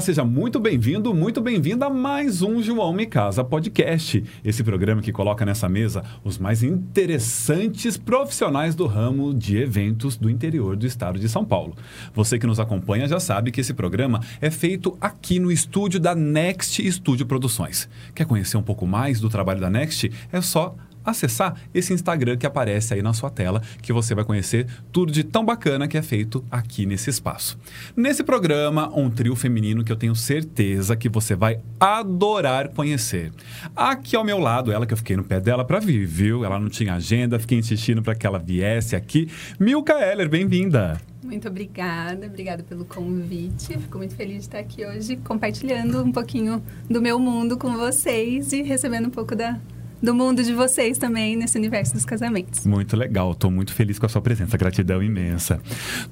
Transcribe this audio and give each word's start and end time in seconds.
Seja 0.00 0.24
muito 0.24 0.58
bem-vindo, 0.58 1.14
muito 1.14 1.40
bem-vinda 1.40 1.86
a 1.86 1.90
mais 1.90 2.42
um 2.42 2.60
João 2.60 2.92
Me 2.92 3.06
Casa 3.06 3.44
Podcast. 3.44 4.22
Esse 4.44 4.64
programa 4.64 5.00
que 5.00 5.12
coloca 5.12 5.46
nessa 5.46 5.68
mesa 5.68 6.02
os 6.24 6.36
mais 6.36 6.62
interessantes 6.62 7.96
profissionais 7.96 8.74
do 8.74 8.86
ramo 8.86 9.32
de 9.32 9.56
eventos 9.56 10.16
do 10.16 10.28
interior 10.28 10.76
do 10.76 10.86
estado 10.86 11.18
de 11.18 11.28
São 11.28 11.44
Paulo. 11.44 11.76
Você 12.12 12.38
que 12.38 12.46
nos 12.46 12.58
acompanha 12.58 13.06
já 13.06 13.20
sabe 13.20 13.52
que 13.52 13.60
esse 13.60 13.72
programa 13.72 14.20
é 14.40 14.50
feito 14.50 14.96
aqui 15.00 15.38
no 15.38 15.50
estúdio 15.50 16.00
da 16.00 16.14
Next 16.14 16.90
Studio 16.90 17.24
Produções. 17.24 17.88
Quer 18.14 18.26
conhecer 18.26 18.56
um 18.56 18.62
pouco 18.62 18.86
mais 18.86 19.20
do 19.20 19.28
trabalho 19.28 19.60
da 19.60 19.70
Next? 19.70 20.10
É 20.32 20.40
só 20.40 20.74
acessar 21.04 21.56
esse 21.72 21.92
Instagram 21.92 22.36
que 22.36 22.46
aparece 22.46 22.94
aí 22.94 23.02
na 23.02 23.12
sua 23.12 23.30
tela, 23.30 23.62
que 23.82 23.92
você 23.92 24.14
vai 24.14 24.24
conhecer 24.24 24.66
tudo 24.92 25.12
de 25.12 25.24
tão 25.24 25.44
bacana 25.44 25.86
que 25.86 25.98
é 25.98 26.02
feito 26.02 26.44
aqui 26.50 26.86
nesse 26.86 27.10
espaço. 27.10 27.58
Nesse 27.96 28.22
programa, 28.22 28.90
um 28.96 29.10
trio 29.10 29.36
feminino 29.36 29.84
que 29.84 29.92
eu 29.92 29.96
tenho 29.96 30.14
certeza 30.14 30.96
que 30.96 31.08
você 31.08 31.34
vai 31.34 31.60
adorar 31.78 32.68
conhecer. 32.68 33.32
Aqui 33.74 34.16
ao 34.16 34.24
meu 34.24 34.38
lado, 34.38 34.72
ela 34.72 34.86
que 34.86 34.92
eu 34.92 34.98
fiquei 34.98 35.16
no 35.16 35.24
pé 35.24 35.40
dela 35.40 35.64
para 35.64 35.78
vir, 35.78 36.06
viu? 36.06 36.44
Ela 36.44 36.58
não 36.58 36.68
tinha 36.68 36.94
agenda, 36.94 37.38
fiquei 37.38 37.58
insistindo 37.58 38.02
para 38.02 38.14
que 38.14 38.26
ela 38.26 38.38
viesse 38.38 38.96
aqui. 38.96 39.28
Milka 39.58 39.94
Heller, 39.94 40.28
bem-vinda. 40.28 41.00
Muito 41.24 41.48
obrigada, 41.48 42.26
obrigada 42.26 42.62
pelo 42.62 42.84
convite. 42.84 43.78
Fico 43.78 43.96
muito 43.96 44.14
feliz 44.14 44.36
de 44.36 44.40
estar 44.42 44.58
aqui 44.58 44.84
hoje 44.84 45.16
compartilhando 45.16 46.02
um 46.02 46.12
pouquinho 46.12 46.62
do 46.88 47.00
meu 47.00 47.18
mundo 47.18 47.56
com 47.56 47.76
vocês 47.78 48.52
e 48.52 48.62
recebendo 48.62 49.06
um 49.06 49.10
pouco 49.10 49.34
da, 49.34 49.58
do 50.02 50.14
mundo 50.14 50.42
de 50.42 50.52
vocês 50.52 50.98
também 50.98 51.36
nesse 51.36 51.56
universo 51.56 51.94
dos 51.94 52.04
casamentos. 52.04 52.66
Muito 52.66 52.96
legal, 52.96 53.32
estou 53.32 53.50
muito 53.50 53.72
feliz 53.72 53.98
com 53.98 54.06
a 54.06 54.08
sua 54.08 54.20
presença, 54.20 54.56
gratidão 54.56 55.02
imensa. 55.02 55.60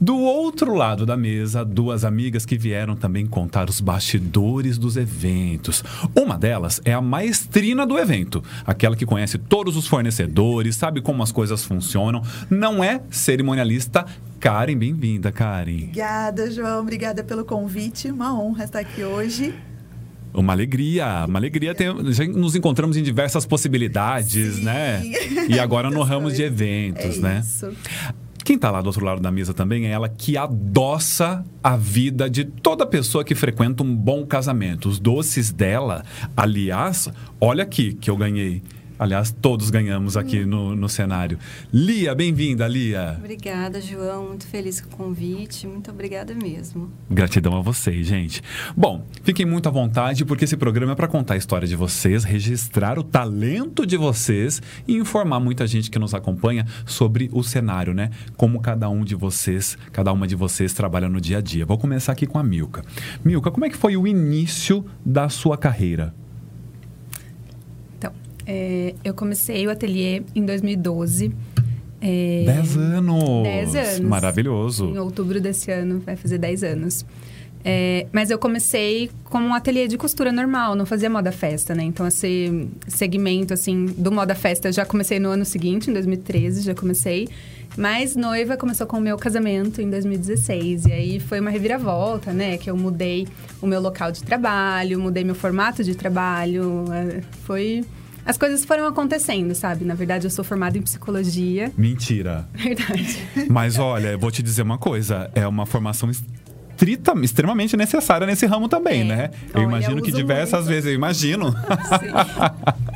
Do 0.01 0.17
outro 0.19 0.75
lado 0.75 1.05
da 1.05 1.17
mesa, 1.17 1.65
duas 1.65 2.05
amigas 2.05 2.47
que 2.47 2.57
vieram 2.57 2.97
também 2.97 3.27
contar 3.27 3.69
os 3.69 3.81
bastidores 3.81 4.79
dos 4.79 4.97
eventos. 4.97 5.85
Uma 6.15 6.39
delas 6.39 6.81
é 6.85 6.93
a 6.93 7.01
maestrina 7.01 7.87
do 7.87 7.99
evento, 7.99 8.43
aquela 8.67 8.97
que 8.97 9.07
conhece 9.07 9.39
todos 9.39 9.77
os 9.77 9.87
fornecedores, 9.87 10.77
sabe 10.77 11.01
como 11.01 11.23
as 11.23 11.33
coisas 11.33 11.65
funcionam, 11.65 12.23
não 12.51 12.83
é 12.83 13.01
cerimonialista 13.11 14.07
Karen, 14.43 14.77
bem-vinda, 14.77 15.31
Karen. 15.31 15.85
Obrigada, 15.85 16.51
João. 16.51 16.81
Obrigada 16.81 17.23
pelo 17.23 17.45
convite. 17.45 18.11
Uma 18.11 18.35
honra 18.35 18.65
estar 18.65 18.81
aqui 18.81 19.05
hoje. 19.05 19.55
Uma 20.35 20.53
alegria, 20.53 21.27
uma 21.29 21.39
alegria. 21.39 21.75
Tem, 21.75 21.89
já 22.13 22.27
nos 22.27 22.57
encontramos 22.57 22.97
em 22.97 23.03
diversas 23.03 23.45
possibilidades, 23.45 24.57
Sim. 24.57 24.65
né? 24.65 25.03
E 25.49 25.59
agora 25.59 25.91
no 25.91 26.03
ramo 26.03 26.31
de 26.31 26.43
eventos, 26.43 27.19
é 27.19 27.21
né? 27.21 27.41
Isso. 27.45 27.71
Quem 28.45 28.57
está 28.57 28.71
lá 28.71 28.81
do 28.81 28.87
outro 28.87 29.05
lado 29.05 29.21
da 29.21 29.31
mesa 29.31 29.55
também 29.55 29.87
é 29.87 29.91
ela 29.91 30.09
que 30.09 30.37
adoça 30.37 31.45
a 31.63 31.77
vida 31.77 32.29
de 32.29 32.45
toda 32.45 32.85
pessoa 32.85 33.25
que 33.25 33.35
frequenta 33.35 33.85
um 33.85 33.95
bom 33.95 34.27
casamento. 34.27 34.89
Os 34.89 34.99
doces 34.99 35.53
dela, 35.53 36.05
aliás, 36.37 37.09
olha 37.41 37.63
aqui 37.63 37.93
que 37.95 38.11
eu 38.11 38.17
ganhei. 38.17 38.63
Aliás, 39.03 39.33
todos 39.33 39.69
ganhamos 39.69 40.17
aqui 40.17 40.45
no, 40.45 40.77
no 40.77 40.89
cenário. 40.89 41.37
Lia, 41.73 42.15
bem-vinda, 42.15 42.69
Lia. 42.69 43.17
Obrigada, 43.19 43.81
João. 43.81 44.29
Muito 44.29 44.47
feliz 44.47 44.81
com 44.81 44.95
o 44.95 44.97
convite. 44.97 45.67
Muito 45.67 45.91
obrigada 45.91 46.33
mesmo. 46.33 46.89
Gratidão 47.11 47.57
a 47.57 47.61
vocês, 47.61 48.07
gente. 48.07 48.41
Bom, 48.77 49.05
fiquem 49.25 49.45
muito 49.45 49.69
à 49.69 49.73
vontade, 49.73 50.25
porque 50.25 50.45
esse 50.45 50.57
programa 50.57 50.93
é 50.93 50.95
para 50.95 51.09
contar 51.09 51.35
a 51.35 51.37
história 51.37 51.67
de 51.67 51.75
vocês, 51.75 52.23
registrar 52.23 52.97
o 52.97 53.03
talento 53.03 53.85
de 53.85 53.97
vocês 53.97 54.63
e 54.87 54.95
informar 54.95 55.41
muita 55.41 55.67
gente 55.67 55.91
que 55.91 55.99
nos 55.99 56.15
acompanha 56.15 56.65
sobre 56.87 57.29
o 57.33 57.43
cenário, 57.43 57.93
né? 57.93 58.09
Como 58.37 58.61
cada 58.61 58.89
um 58.89 59.03
de 59.03 59.17
vocês, 59.17 59.77
cada 59.91 60.13
uma 60.13 60.29
de 60.29 60.37
vocês 60.37 60.73
trabalha 60.75 61.09
no 61.09 61.21
dia 61.21 61.39
a 61.39 61.41
dia. 61.41 61.67
Vou 61.67 61.77
começar 61.77 62.13
aqui 62.13 62.25
com 62.25 62.39
a 62.39 62.45
Milka. 62.45 62.85
Milka, 63.25 63.51
como 63.51 63.67
é 63.67 63.69
que 63.69 63.77
foi 63.77 63.97
o 63.97 64.07
início 64.07 64.87
da 65.05 65.29
sua 65.29 65.59
carreira? 65.59 66.15
É, 68.47 68.95
eu 69.05 69.15
comecei 69.15 69.67
o 69.67 69.71
ateliê 69.71 70.23
em 70.35 70.45
2012. 70.45 71.33
É, 72.01 72.43
Dez 72.45 72.77
anos! 72.77 73.43
Dez 73.45 73.75
anos. 73.77 74.01
Maravilhoso. 74.01 74.87
Em 74.87 74.99
outubro 74.99 75.41
desse 75.41 75.71
ano, 75.71 76.01
vai 76.01 76.17
fazer 76.17 76.39
10 76.39 76.65
anos. 76.65 77.07
É, 77.65 78.07
mas 78.11 78.29
eu 78.29 78.39
comecei 78.39 79.09
como 79.25 79.47
um 79.47 79.55
ateliê 79.55 79.87
de 79.87 79.97
costura 79.97 80.33
normal, 80.33 80.75
não 80.75 80.85
fazia 80.85 81.09
moda 81.09 81.31
festa, 81.31 81.75
né? 81.77 81.85
Então, 81.85 82.07
esse 82.09 82.69
segmento, 82.89 83.55
assim, 83.55 83.87
do 83.87 84.11
moda 84.11 84.35
festa, 84.35 84.69
eu 84.69 84.73
já 84.73 84.85
comecei 84.85 85.21
no 85.21 85.29
ano 85.29 85.45
seguinte, 85.45 85.89
em 85.89 85.93
2013, 85.93 86.63
já 86.63 86.75
comecei. 86.75 87.29
Mas 87.77 88.17
noiva 88.17 88.57
começou 88.57 88.87
com 88.87 88.99
o 88.99 89.01
meu 89.01 89.17
casamento 89.17 89.81
em 89.81 89.89
2016. 89.89 90.87
E 90.87 90.93
aí 90.93 91.21
foi 91.21 91.41
uma 91.41 91.51
reviravolta, 91.51 92.33
né? 92.33 92.59
Que 92.59 92.69
eu 92.69 92.77
mudei 92.77 93.27
o 93.63 93.67
meu 93.67 93.81
local 93.81 94.13
de 94.13 94.23
trabalho, 94.23 95.01
mudei 95.01 95.25
meu 95.25 95.35
formato 95.35 95.83
de 95.85 95.95
trabalho. 95.95 96.85
é, 96.93 97.23
Foi... 97.45 97.85
As 98.25 98.39
coisas 98.39 98.65
foram 98.65 98.87
acontecendo, 98.87 99.55
sabe? 99.55 99.85
Na 99.85 99.95
verdade, 99.95 100.27
eu 100.27 100.31
sou 100.31 100.45
formada 100.45 100.79
em 100.79 100.83
psicologia. 100.83 101.73
Mentira. 101.77 102.47
Verdade. 102.55 103.19
Mas 103.51 103.79
olha, 103.79 104.09
eu 104.13 104.19
vou 104.19 104.31
te 104.31 104.43
dizer 104.43 104.63
uma 104.63 104.79
coisa: 104.79 105.31
é 105.35 105.47
uma 105.47 105.67
formação 105.67 106.09
estrita, 106.11 107.13
extremamente 107.23 107.77
necessária 107.77 108.27
nesse 108.27 108.47
ramo 108.47 108.69
também, 108.69 109.01
É. 109.03 109.05
né? 109.05 109.31
Eu 109.53 109.61
Olha, 109.61 109.65
imagino 109.65 109.99
eu 109.99 110.03
que 110.03 110.13
diversas 110.13 110.61
muito. 110.61 110.69
vezes, 110.69 110.87
eu 110.87 110.95
imagino. 110.95 111.55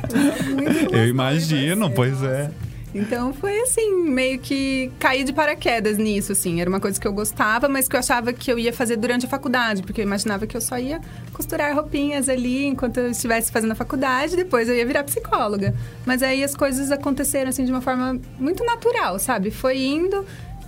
Muito 0.47 0.95
eu 0.95 1.07
imagino, 1.07 1.89
pois 1.91 2.21
é. 2.23 2.49
Então 2.97 3.31
foi 3.31 3.59
assim, 3.61 4.03
meio 4.09 4.39
que 4.39 4.91
caí 4.99 5.23
de 5.23 5.31
paraquedas 5.31 5.97
nisso, 5.99 6.31
assim. 6.31 6.59
Era 6.59 6.69
uma 6.69 6.79
coisa 6.79 6.99
que 6.99 7.07
eu 7.07 7.13
gostava, 7.13 7.69
mas 7.69 7.87
que 7.87 7.95
eu 7.95 7.99
achava 7.99 8.33
que 8.33 8.51
eu 8.51 8.57
ia 8.57 8.73
fazer 8.73 8.97
durante 8.97 9.27
a 9.27 9.29
faculdade, 9.29 9.83
porque 9.83 10.01
eu 10.01 10.05
imaginava 10.05 10.47
que 10.47 10.57
eu 10.57 10.61
só 10.61 10.79
ia 10.79 10.99
costurar 11.31 11.75
roupinhas 11.75 12.27
ali 12.27 12.65
enquanto 12.65 12.97
eu 12.97 13.11
estivesse 13.11 13.51
fazendo 13.51 13.71
a 13.71 13.75
faculdade, 13.75 14.35
depois 14.35 14.67
eu 14.67 14.75
ia 14.75 14.85
virar 14.85 15.03
psicóloga. 15.03 15.75
Mas 16.05 16.23
aí 16.23 16.43
as 16.43 16.55
coisas 16.55 16.91
aconteceram 16.91 17.49
assim 17.49 17.65
de 17.65 17.71
uma 17.71 17.81
forma 17.81 18.19
muito 18.39 18.63
natural, 18.63 19.19
sabe? 19.19 19.51
Foi 19.51 19.77
indo 19.77 20.25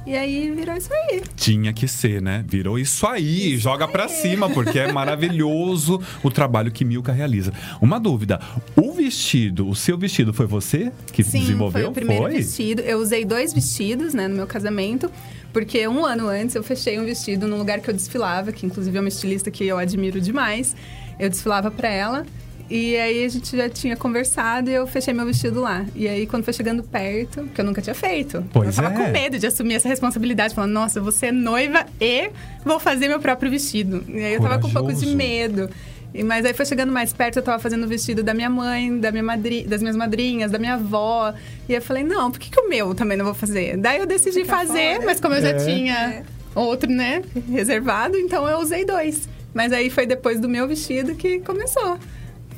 e 0.09 0.17
aí 0.17 0.49
virou 0.49 0.75
isso 0.75 0.89
aí. 0.91 1.21
Tinha 1.35 1.71
que 1.71 1.87
ser, 1.87 2.19
né? 2.19 2.43
Virou 2.47 2.79
isso 2.79 3.05
aí, 3.05 3.55
joga 3.59 3.87
pra 3.87 4.07
cima, 4.07 4.49
porque 4.49 4.79
é 4.79 4.91
maravilhoso 4.91 6.01
o 6.23 6.31
trabalho 6.31 6.71
que 6.71 6.83
Milka 6.83 7.11
realiza. 7.11 7.53
Uma 7.79 7.99
dúvida: 7.99 8.39
o 8.75 8.91
vestido, 8.91 9.69
o 9.69 9.75
seu 9.75 9.99
vestido, 9.99 10.33
foi 10.33 10.47
você 10.47 10.91
que 11.13 11.23
Sim, 11.23 11.41
desenvolveu? 11.41 11.83
foi 11.83 11.91
o 11.91 11.93
primeiro 11.93 12.27
vestido. 12.27 12.81
Eu 12.81 12.97
usei 12.97 13.23
dois 13.23 13.53
vestidos, 13.53 14.15
né, 14.15 14.27
no 14.27 14.35
meu 14.35 14.47
casamento. 14.47 15.11
Porque 15.53 15.87
um 15.87 16.03
ano 16.03 16.27
antes 16.27 16.55
eu 16.55 16.63
fechei 16.63 16.99
um 16.99 17.05
vestido 17.05 17.47
num 17.47 17.59
lugar 17.59 17.79
que 17.79 17.89
eu 17.89 17.93
desfilava, 17.93 18.51
que 18.51 18.65
inclusive 18.65 18.97
é 18.97 18.99
uma 18.99 19.09
estilista 19.09 19.51
que 19.51 19.63
eu 19.63 19.77
admiro 19.77 20.19
demais. 20.19 20.75
Eu 21.19 21.29
desfilava 21.29 21.69
pra 21.69 21.87
ela. 21.87 22.25
E 22.69 22.95
aí 22.97 23.23
a 23.25 23.27
gente 23.29 23.57
já 23.57 23.67
tinha 23.67 23.95
conversado 23.97 24.69
e 24.69 24.73
eu 24.73 24.85
fechei 24.85 25.11
meu 25.13 25.25
vestido 25.25 25.59
lá. 25.59 25.85
E 25.95 26.07
aí 26.07 26.27
quando 26.27 26.43
foi 26.43 26.53
chegando 26.53 26.83
perto, 26.83 27.45
que 27.53 27.59
eu 27.59 27.65
nunca 27.65 27.81
tinha 27.81 27.95
feito. 27.95 28.43
Pois 28.53 28.77
eu 28.77 28.83
tava 28.83 28.93
é. 29.01 29.05
com 29.05 29.11
medo 29.11 29.39
de 29.39 29.47
assumir 29.47 29.73
essa 29.75 29.87
responsabilidade, 29.89 30.53
falando, 30.53 30.71
nossa, 30.71 31.01
vou 31.01 31.11
ser 31.11 31.31
noiva 31.31 31.85
e 31.99 32.29
vou 32.63 32.79
fazer 32.79 33.07
meu 33.07 33.19
próprio 33.19 33.49
vestido. 33.49 34.03
E 34.07 34.19
aí 34.23 34.33
eu 34.35 34.41
tava 34.41 34.59
com 34.59 34.67
um 34.67 34.71
pouco 34.71 34.89
de 34.89 34.99
Corajoso. 34.99 35.17
medo. 35.17 35.69
E- 36.13 36.23
Mas 36.23 36.45
aí 36.45 36.53
foi 36.53 36.65
chegando 36.65 36.91
mais 36.91 37.11
perto, 37.11 37.37
eu 37.37 37.43
tava 37.43 37.57
fazendo 37.57 37.85
o 37.85 37.87
vestido 37.87 38.21
da 38.21 38.33
minha 38.35 38.49
mãe, 38.51 38.99
da 38.99 39.11
minha 39.11 39.23
madri 39.23 39.63
das 39.63 39.81
minhas 39.81 39.95
madrinhas, 39.97 40.51
da 40.51 40.59
minha 40.59 40.75
avó. 40.75 41.33
E 41.67 41.73
eu 41.73 41.81
falei, 41.81 42.03
não, 42.03 42.29
por 42.29 42.39
que, 42.39 42.51
que 42.51 42.59
o 42.59 42.69
meu 42.69 42.93
também 42.93 43.17
não 43.17 43.25
vou 43.25 43.33
fazer? 43.33 43.77
Daí 43.77 43.97
eu 43.99 44.05
decidi 44.05 44.41
Fica 44.41 44.55
fazer, 44.57 44.93
fora. 44.95 45.05
mas 45.07 45.19
como 45.19 45.33
eu 45.33 45.41
já 45.41 45.49
É. 45.49 45.53
tinha 45.65 46.23
outro, 46.53 46.89
né, 46.91 47.21
reservado, 47.51 48.15
então 48.17 48.47
eu 48.47 48.59
usei 48.59 48.85
dois. 48.85 49.27
Mas 49.53 49.71
aí 49.73 49.89
foi 49.89 50.05
depois 50.05 50.39
do 50.39 50.47
meu 50.47 50.67
vestido 50.67 51.15
que 51.15 51.39
começou. 51.39 51.97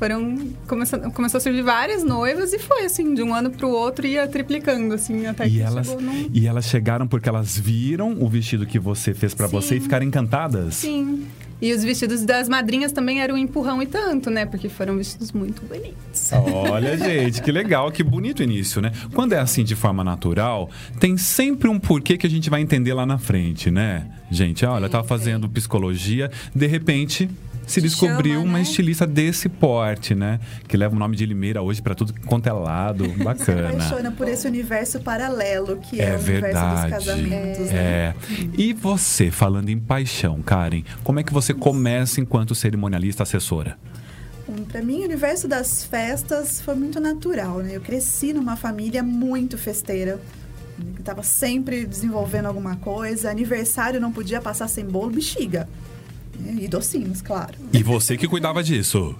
Foram. 0.01 0.35
Começou, 0.66 1.00
começou 1.12 1.38
a 1.38 1.41
surgir 1.41 1.62
várias 1.62 2.03
noivas 2.03 2.51
e 2.53 2.57
foi 2.57 2.85
assim, 2.85 3.13
de 3.13 3.22
um 3.22 3.35
ano 3.35 3.51
pro 3.51 3.69
outro 3.69 4.07
ia 4.07 4.28
triplicando, 4.28 4.95
assim, 4.95 5.28
até 5.28 5.45
E 5.45 5.51
que 5.51 5.62
elas, 5.62 5.85
chegou 5.85 6.01
num. 6.01 6.28
e 6.34 6.47
elas 6.47 6.66
chegaram 6.66 7.07
porque 7.07 7.29
elas 7.29 7.56
viram 7.56 8.17
o 8.19 8.28
vestido 8.28 8.66
que 8.66 8.79
você 8.79 9.13
fez 9.13 9.34
Sim. 9.34 9.47
você 9.47 9.75
e 9.75 9.79
ficaram 9.79 10.03
encantadas? 10.03 10.73
Sim. 10.73 11.28
E 11.61 11.72
os 11.72 11.84
vestidos 11.84 12.26
das 12.26 12.49
madrinhas 12.49 12.91
também 12.91 13.22
eram 13.22 13.35
um 13.35 13.37
empurrão 13.37 13.79
e 13.79 13.85
tanto, 13.85 14.31
né? 14.31 14.47
Porque 14.47 14.67
foram 14.70 14.97
vestidos 14.97 15.31
muito 15.31 15.64
bonitos. 15.67 16.31
Olha, 16.34 16.97
gente, 16.97 17.40
que 17.40 17.52
legal, 17.52 17.91
que 17.91 18.02
bonito 18.02 18.40
o 18.40 18.43
início, 18.43 18.81
né? 18.81 18.91
Quando 19.14 19.34
é 19.34 19.40
assim 19.40 19.64
de 19.64 19.76
forma 19.76 20.03
natural, 20.03 20.67
tem 20.99 21.16
sempre 21.16 21.70
um 21.70 21.79
porquê 21.79 22.17
que 22.17 22.26
a 22.26 22.29
gente 22.29 22.49
vai 22.49 22.61
entender 22.61 22.96
lá 22.96 23.05
na 23.05 23.20
frente, 23.20 23.70
né? 23.70 24.08
Gente, 24.31 24.66
olha, 24.66 24.85
eu 24.85 24.90
tava 24.90 25.08
fazendo 25.08 25.47
psicologia, 25.47 26.31
de 26.55 26.66
repente 26.66 27.29
se 27.67 27.79
descobriu 27.81 28.34
chama, 28.40 28.46
uma 28.46 28.58
né? 28.58 28.61
estilista 28.63 29.08
desse 29.08 29.47
porte, 29.47 30.13
né? 30.13 30.40
Que 30.67 30.75
leva 30.75 30.96
o 30.96 30.99
nome 30.99 31.16
de 31.16 31.25
Limeira 31.25 31.61
hoje 31.61 31.81
pra 31.81 31.96
tudo 31.96 32.13
quanto 32.25 32.47
é 32.47 32.52
lado, 32.52 33.05
Se 33.05 33.11
bacana. 33.23 33.69
apaixona 33.69 34.11
por 34.11 34.28
esse 34.28 34.47
universo 34.47 34.99
paralelo 34.99 35.78
que 35.78 36.02
é, 36.02 36.05
É 36.05 36.11
o 36.11 36.16
universo 36.16 36.41
verdade. 36.41 36.81
dos 36.81 37.05
casamentos, 37.05 37.66
né? 37.72 37.73
É. 37.78 38.16
E 38.58 38.73
você, 38.73 39.31
falando 39.31 39.69
em 39.69 39.79
paixão, 39.79 40.41
Karen, 40.41 40.84
como 41.03 41.19
é 41.19 41.23
que 41.23 41.31
você 41.34 41.53
começa 41.53 42.19
enquanto 42.19 42.53
cerimonialista 42.55 43.23
assessora? 43.23 43.78
Pra 44.69 44.81
mim, 44.81 45.02
o 45.02 45.05
universo 45.05 45.47
das 45.47 45.85
festas 45.85 46.59
foi 46.59 46.75
muito 46.75 46.99
natural, 46.99 47.59
né? 47.59 47.75
Eu 47.78 47.81
cresci 47.81 48.34
numa 48.34 48.57
família 48.57 49.02
muito 49.02 49.57
festeira. 49.57 50.19
que 50.96 51.02
Tava 51.03 51.23
sempre 51.23 51.85
desenvolvendo 51.85 52.47
alguma 52.47 52.75
coisa. 52.75 53.29
Aniversário 53.31 54.02
não 54.02 54.11
podia 54.11 54.41
passar 54.41 54.67
sem 54.67 54.84
bolo, 54.84 55.11
bexiga. 55.11 55.69
E 56.39 56.67
docinhos, 56.67 57.22
claro. 57.22 57.53
E 57.72 57.83
você 57.83 58.17
que 58.17 58.28
cuidava 58.28 58.63
disso? 58.63 59.16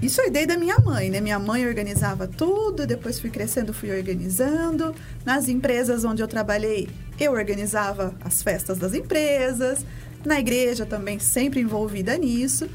Isso 0.00 0.20
é 0.20 0.26
ideia 0.26 0.46
da 0.46 0.56
minha 0.56 0.78
mãe, 0.78 1.10
né? 1.10 1.20
Minha 1.20 1.38
mãe 1.38 1.66
organizava 1.66 2.26
tudo, 2.26 2.86
depois 2.86 3.18
fui 3.20 3.30
crescendo, 3.30 3.72
fui 3.72 3.90
organizando. 3.90 4.94
Nas 5.24 5.48
empresas 5.48 6.04
onde 6.04 6.22
eu 6.22 6.28
trabalhei, 6.28 6.88
eu 7.18 7.32
organizava 7.32 8.14
as 8.24 8.42
festas 8.42 8.78
das 8.78 8.94
empresas. 8.94 9.84
Na 10.24 10.40
igreja 10.40 10.86
também, 10.86 11.18
sempre 11.18 11.60
envolvida 11.60 12.16
nisso. 12.16 12.68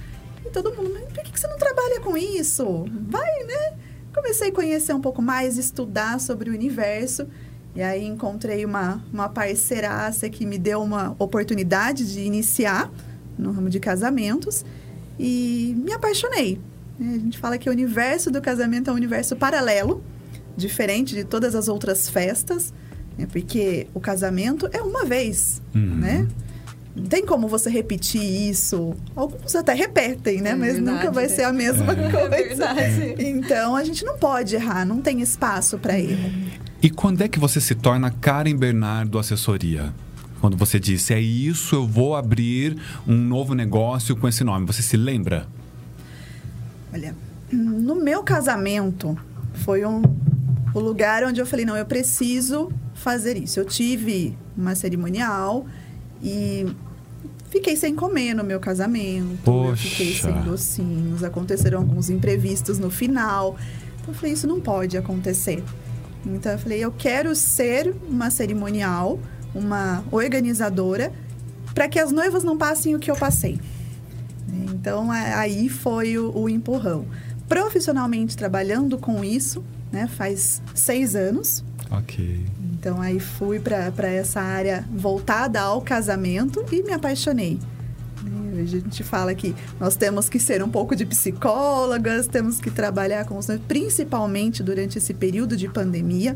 E 0.46 0.50
todo 0.50 0.74
mundo, 0.74 0.92
mas 0.94 1.04
por 1.12 1.24
que 1.24 1.40
você 1.40 1.48
não 1.48 1.58
trabalha 1.58 2.00
com 2.00 2.16
isso? 2.16 2.86
Vai, 3.10 3.44
né? 3.46 3.78
Comecei 4.14 4.50
a 4.50 4.52
conhecer 4.52 4.94
um 4.94 5.02
pouco 5.02 5.22
mais, 5.22 5.58
estudar 5.58 6.20
sobre 6.20 6.50
o 6.50 6.54
universo. 6.54 7.28
E 7.76 7.82
aí 7.82 8.06
encontrei 8.06 8.66
uma, 8.66 9.04
uma 9.14 9.30
parceiraça 9.30 10.30
que 10.30 10.46
me 10.46 10.58
deu 10.58 10.82
uma 10.82 11.16
oportunidade 11.20 12.12
de 12.12 12.22
iniciar 12.22 12.92
no 13.40 13.52
ramo 13.52 13.70
de 13.70 13.80
casamentos 13.80 14.66
e 15.18 15.76
me 15.78 15.92
apaixonei. 15.94 16.60
A 17.00 17.04
gente 17.04 17.38
fala 17.38 17.58
que 17.58 17.70
o 17.70 17.72
universo 17.72 18.30
do 18.30 18.42
casamento 18.42 18.90
é 18.90 18.94
um 18.94 18.96
universo 18.96 19.36
paralelo, 19.36 20.04
diferente 20.56 21.16
de 21.16 21.24
todas 21.24 21.56
as 21.56 21.68
outras 21.68 22.10
festas, 22.10 22.74
né? 23.18 23.26
porque 23.32 23.88
o 23.94 24.00
casamento 24.00 24.70
é 24.74 24.82
uma 24.82 25.06
vez, 25.06 25.62
uhum. 25.74 25.96
né? 25.96 26.28
Não 26.96 27.06
tem 27.06 27.26
como 27.26 27.48
você 27.48 27.70
repetir 27.70 28.22
isso. 28.22 28.94
Alguns 29.16 29.56
até 29.56 29.74
repetem, 29.74 30.42
né? 30.42 30.50
É 30.50 30.56
Mas 30.56 30.74
verdade, 30.74 30.98
nunca 30.98 31.12
vai 31.12 31.26
é. 31.26 31.30
ser 31.30 31.44
a 31.44 31.54
mesma 31.54 31.94
é. 31.94 32.28
coisa. 32.28 32.66
É 32.66 33.16
então 33.20 33.76
a 33.76 33.84
gente 33.84 34.04
não 34.04 34.18
pode 34.18 34.56
errar, 34.56 34.86
não 34.86 35.00
tem 35.00 35.22
espaço 35.22 35.78
para 35.78 35.98
erro. 35.98 36.32
E 36.82 36.90
quando 36.90 37.22
é 37.22 37.28
que 37.28 37.40
você 37.40 37.62
se 37.62 37.76
torna 37.76 38.12
Karen 38.12 38.56
Bernardo 38.56 39.18
Assessoria? 39.20 39.94
Quando 40.40 40.56
você 40.56 40.80
disse, 40.80 41.14
é 41.14 41.20
isso, 41.20 41.76
eu 41.76 41.88
vou 41.88 42.16
abrir 42.16 42.78
um 43.08 43.16
novo 43.16 43.54
negócio 43.54 44.16
com 44.16 44.28
esse 44.28 44.44
nome. 44.44 44.66
Você 44.66 44.82
se 44.82 44.96
lembra? 44.96 45.48
Olha, 46.94 47.16
no 47.52 47.96
meu 47.96 48.24
casamento 48.24 49.18
foi 49.54 49.86
um, 49.86 50.02
o 50.74 50.80
lugar 50.80 51.24
onde 51.24 51.42
eu 51.42 51.46
falei, 51.46 51.66
não, 51.66 51.76
eu 51.76 51.86
preciso 51.86 52.72
fazer 52.94 53.38
isso. 53.38 53.60
Eu 53.60 53.66
tive 53.66 54.38
uma 54.56 54.76
cerimonial 54.76 55.66
e 56.22 56.66
fiquei 57.50 57.76
sem 57.76 57.96
comer 57.96 58.34
no 58.34 58.44
meu 58.44 58.60
casamento. 58.60 59.40
Poxa. 59.44 59.90
fiquei 59.90 60.14
sem 60.14 60.42
docinhos. 60.42 61.24
Aconteceram 61.24 61.80
alguns 61.80 62.10
imprevistos 62.10 62.80
no 62.80 62.90
final. 62.90 63.58
Então 64.02 64.14
eu 64.14 64.14
falei, 64.14 64.34
isso 64.34 64.48
não 64.48 64.60
pode 64.60 64.98
acontecer. 64.98 65.64
Então 66.26 66.52
eu 66.52 66.60
falei, 66.60 66.80
eu 66.84 66.92
quero 66.92 67.36
ser 67.36 67.94
uma 68.08 68.30
cerimonial 68.30 69.20
uma 69.54 70.04
organizadora 70.12 71.12
para 71.74 71.88
que 71.88 72.00
as 72.00 72.12
noivas 72.12 72.44
não 72.44 72.58
passem 72.58 72.96
o 72.96 73.00
que 73.00 73.10
eu 73.10 73.16
passei. 73.16 73.60
Então, 74.72 75.12
aí 75.12 75.70
foi 75.70 76.18
o, 76.18 76.32
o 76.36 76.50
empurrão. 76.50 77.06
Profissionalmente 77.48 78.38
trabalhando 78.38 78.98
com 78.98 79.24
isso, 79.24 79.64
né, 79.92 80.08
faz 80.08 80.62
seis 80.74 81.16
anos. 81.16 81.64
Ok. 81.92 82.46
Então, 82.74 83.02
aí 83.02 83.20
fui 83.20 83.60
para 83.60 84.08
essa 84.08 84.40
área 84.40 84.86
voltada 84.92 85.60
ao 85.60 85.82
casamento 85.82 86.64
e 86.72 86.84
me 86.84 86.94
apaixonei. 86.94 87.60
A 88.60 88.66
gente 88.66 89.04
fala 89.04 89.34
que 89.34 89.56
nós 89.80 89.96
temos 89.96 90.28
que 90.28 90.40
ser 90.40 90.62
um 90.62 90.70
pouco 90.70 90.96
de 90.96 91.06
psicólogas, 91.06 92.28
temos 92.28 92.60
que 92.60 92.70
trabalhar 92.70 93.26
com 93.26 93.38
os 93.38 93.48
principalmente 93.68 94.62
durante 94.62 94.98
esse 94.98 95.14
período 95.14 95.56
de 95.56 95.70
pandemia. 95.70 96.36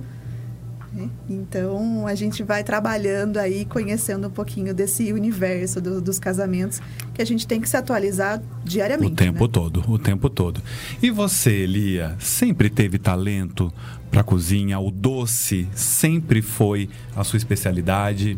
Né? 0.93 1.09
Então, 1.27 2.05
a 2.05 2.13
gente 2.13 2.43
vai 2.43 2.63
trabalhando 2.63 3.37
aí, 3.37 3.65
conhecendo 3.65 4.27
um 4.27 4.31
pouquinho 4.31 4.73
desse 4.73 5.11
universo 5.11 5.81
do, 5.81 5.99
dos 5.99 6.19
casamentos, 6.19 6.79
que 7.13 7.21
a 7.21 7.25
gente 7.25 7.47
tem 7.47 7.59
que 7.59 7.67
se 7.67 7.75
atualizar 7.75 8.41
diariamente. 8.63 9.13
O 9.13 9.15
tempo 9.15 9.45
né? 9.45 9.49
todo, 9.51 9.83
o 9.87 9.97
tempo 9.97 10.29
todo. 10.29 10.61
E 11.01 11.09
você, 11.09 11.65
Lia, 11.65 12.15
sempre 12.19 12.69
teve 12.69 12.99
talento 12.99 13.73
para 14.11 14.23
cozinha? 14.23 14.79
O 14.79 14.91
doce 14.91 15.67
sempre 15.73 16.41
foi 16.41 16.87
a 17.15 17.23
sua 17.23 17.37
especialidade? 17.37 18.37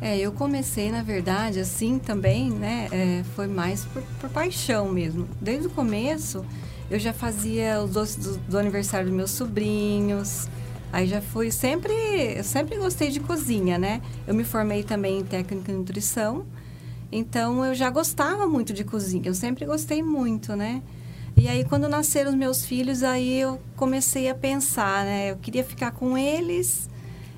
É, 0.00 0.18
eu 0.18 0.32
comecei, 0.32 0.90
na 0.90 1.02
verdade, 1.02 1.60
assim 1.60 1.98
também, 1.98 2.50
né? 2.50 2.88
É, 2.90 3.22
foi 3.36 3.46
mais 3.46 3.84
por, 3.84 4.02
por, 4.18 4.30
paixão 4.30 4.88
mesmo. 4.88 5.28
Desde 5.38 5.66
o 5.66 5.70
começo, 5.70 6.42
eu 6.90 6.98
já 6.98 7.12
fazia 7.12 7.82
os 7.82 7.90
doces 7.90 8.16
do, 8.16 8.38
do 8.38 8.58
aniversário 8.58 9.08
dos 9.08 9.14
meus 9.14 9.30
sobrinhos. 9.30 10.48
Aí 10.92 11.06
já 11.06 11.20
fui 11.20 11.50
sempre, 11.50 11.92
eu 12.36 12.42
sempre 12.44 12.76
gostei 12.76 13.10
de 13.10 13.20
cozinha, 13.20 13.78
né? 13.78 14.02
Eu 14.26 14.34
me 14.34 14.44
formei 14.44 14.82
também 14.82 15.20
em 15.20 15.24
técnica 15.24 15.70
e 15.70 15.74
nutrição. 15.74 16.44
Então 17.12 17.64
eu 17.64 17.74
já 17.74 17.90
gostava 17.90 18.46
muito 18.46 18.72
de 18.72 18.84
cozinha, 18.84 19.22
eu 19.26 19.34
sempre 19.34 19.64
gostei 19.64 20.02
muito, 20.02 20.54
né? 20.56 20.82
E 21.36 21.48
aí 21.48 21.64
quando 21.64 21.88
nasceram 21.88 22.30
os 22.30 22.36
meus 22.36 22.64
filhos, 22.64 23.02
aí 23.02 23.40
eu 23.40 23.60
comecei 23.76 24.28
a 24.28 24.34
pensar, 24.34 25.04
né? 25.04 25.30
Eu 25.30 25.36
queria 25.36 25.64
ficar 25.64 25.92
com 25.92 26.18
eles 26.18 26.88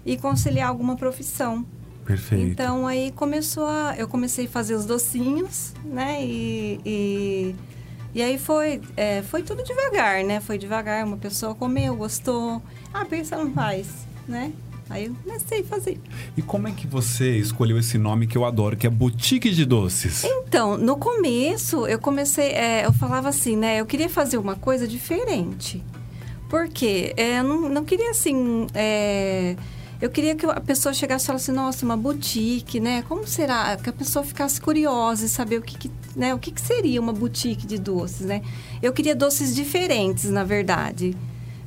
e 0.05 0.17
conciliar 0.17 0.69
alguma 0.69 0.97
profissão. 0.97 1.65
Perfeito. 2.05 2.53
Então 2.53 2.87
aí 2.87 3.13
começou 3.13 3.67
a, 3.67 3.95
eu 3.97 4.09
comecei 4.09 4.47
a 4.47 4.49
fazer 4.49 4.75
os 4.75 4.85
docinhos, 4.85 5.73
né? 5.85 6.25
E, 6.25 6.81
e, 6.85 7.57
e 8.15 8.23
aí 8.23 8.39
foi, 8.39 8.81
é, 8.97 9.23
foi 9.23 9.43
tudo 9.43 9.63
devagar, 9.63 10.25
né? 10.25 10.41
Foi 10.41 10.59
devagar, 10.59 11.05
uma 11.07 11.17
pessoa 11.17 11.55
comeu, 11.55 11.95
gostou. 11.95 12.63
Ah, 12.93 13.05
por 13.05 13.17
que 13.17 13.25
você 13.25 13.37
não 13.37 13.51
faz? 13.53 14.07
Né? 14.29 14.53
Aí 14.91 15.07
eu 15.07 15.15
comecei 15.25 15.61
a 15.61 15.65
fazer. 15.65 15.99
E 16.37 16.43
como 16.43 16.69
é 16.69 16.73
que 16.73 16.87
você 16.87 17.37
escolheu 17.39 17.79
esse 17.79 17.97
nome 17.97 18.27
que 18.27 18.37
eu 18.37 18.45
adoro, 18.45 18.77
que 18.77 18.87
é 18.87 18.91
Boutique 18.91 19.51
de 19.51 19.65
Doces? 19.65 20.25
Então, 20.25 20.77
no 20.77 20.97
começo, 20.97 21.87
eu 21.87 21.99
comecei... 21.99 22.51
É, 22.51 22.85
eu 22.85 22.93
falava 22.93 23.29
assim, 23.31 23.57
né? 23.57 23.81
Eu 23.81 23.87
queria 23.87 24.11
fazer 24.11 24.37
uma 24.37 24.55
coisa 24.55 24.87
diferente. 24.87 25.83
Por 26.49 26.69
quê? 26.69 27.15
É, 27.17 27.39
eu 27.39 27.45
não, 27.45 27.69
não 27.69 27.85
queria, 27.85 28.11
assim... 28.11 28.67
É, 28.75 29.57
eu 29.99 30.11
queria 30.11 30.35
que 30.35 30.45
a 30.45 30.61
pessoa 30.61 30.93
chegasse 30.93 31.25
e 31.25 31.27
falasse, 31.29 31.53
nossa, 31.53 31.87
uma 31.87 31.97
boutique, 31.97 32.79
né? 32.79 33.03
Como 33.09 33.27
será? 33.27 33.77
Que 33.77 33.89
a 33.89 33.93
pessoa 33.93 34.25
ficasse 34.25 34.61
curiosa 34.61 35.25
e 35.25 35.29
saber 35.29 35.59
o 35.59 35.63
que, 35.63 35.79
que 35.79 35.91
né? 36.15 36.35
O 36.35 36.39
que, 36.39 36.51
que 36.51 36.61
seria 36.61 37.01
uma 37.01 37.13
boutique 37.13 37.67
de 37.67 37.79
doces, 37.79 38.27
né? 38.27 38.43
Eu 38.83 38.93
queria 38.93 39.15
doces 39.15 39.55
diferentes, 39.55 40.29
na 40.29 40.45
verdade 40.45 41.17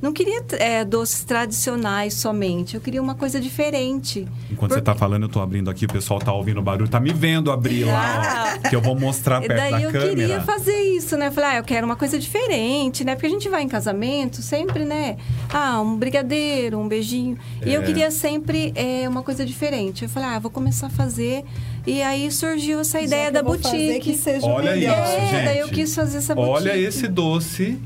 não 0.05 0.13
queria 0.13 0.43
é, 0.59 0.85
doces 0.85 1.23
tradicionais 1.23 2.13
somente. 2.13 2.75
Eu 2.75 2.81
queria 2.81 3.01
uma 3.01 3.15
coisa 3.15 3.39
diferente. 3.39 4.19
Enquanto 4.51 4.59
Porque... 4.59 4.73
você 4.75 4.79
está 4.79 4.93
falando, 4.93 5.23
eu 5.23 5.27
estou 5.27 5.41
abrindo 5.41 5.67
aqui, 5.67 5.85
o 5.85 5.89
pessoal 5.89 6.19
está 6.19 6.31
ouvindo 6.31 6.59
o 6.59 6.61
barulho, 6.61 6.85
está 6.85 6.99
me 6.99 7.11
vendo 7.11 7.51
abrir 7.51 7.85
lá, 7.85 8.55
ó, 8.63 8.69
que 8.69 8.75
eu 8.75 8.81
vou 8.81 8.97
mostrar 8.97 9.41
perto 9.41 9.57
Daí 9.57 9.71
da 9.71 9.81
eu 9.81 9.91
câmera. 9.91 10.15
queria 10.15 10.41
fazer 10.41 10.79
isso, 10.95 11.17
né? 11.17 11.31
Falei, 11.31 11.49
ah, 11.49 11.57
eu 11.57 11.63
quero 11.63 11.87
uma 11.87 11.95
coisa 11.95 12.19
diferente, 12.19 13.03
né? 13.03 13.15
Porque 13.15 13.25
a 13.25 13.29
gente 13.29 13.49
vai 13.49 13.63
em 13.63 13.67
casamento, 13.67 14.43
sempre, 14.43 14.85
né? 14.85 15.17
Ah, 15.51 15.81
um 15.81 15.97
brigadeiro, 15.97 16.77
um 16.77 16.87
beijinho. 16.87 17.35
É. 17.61 17.69
E 17.69 17.73
eu 17.73 17.81
é. 17.81 17.85
queria 17.85 18.11
sempre 18.11 18.71
é, 18.75 19.09
uma 19.09 19.23
coisa 19.23 19.43
diferente. 19.43 20.03
Eu 20.03 20.09
falei, 20.09 20.29
ah, 20.29 20.37
vou 20.37 20.51
começar 20.51 20.85
a 20.85 20.91
fazer. 20.91 21.43
E 21.87 22.03
aí 22.03 22.31
surgiu 22.31 22.79
essa 22.81 23.01
ideia 23.01 23.31
da 23.31 23.41
boutique. 23.41 23.99
Que 24.01 24.13
seja 24.15 24.45
Olha 24.45 24.75
melhor. 24.75 25.03
isso, 25.03 25.31
gente. 25.31 25.45
Daí 25.45 25.57
eu 25.57 25.67
quis 25.69 25.95
fazer 25.95 26.19
essa 26.19 26.35
boutique. 26.35 26.57
Olha 26.57 26.77
esse 26.77 27.07
doce 27.07 27.79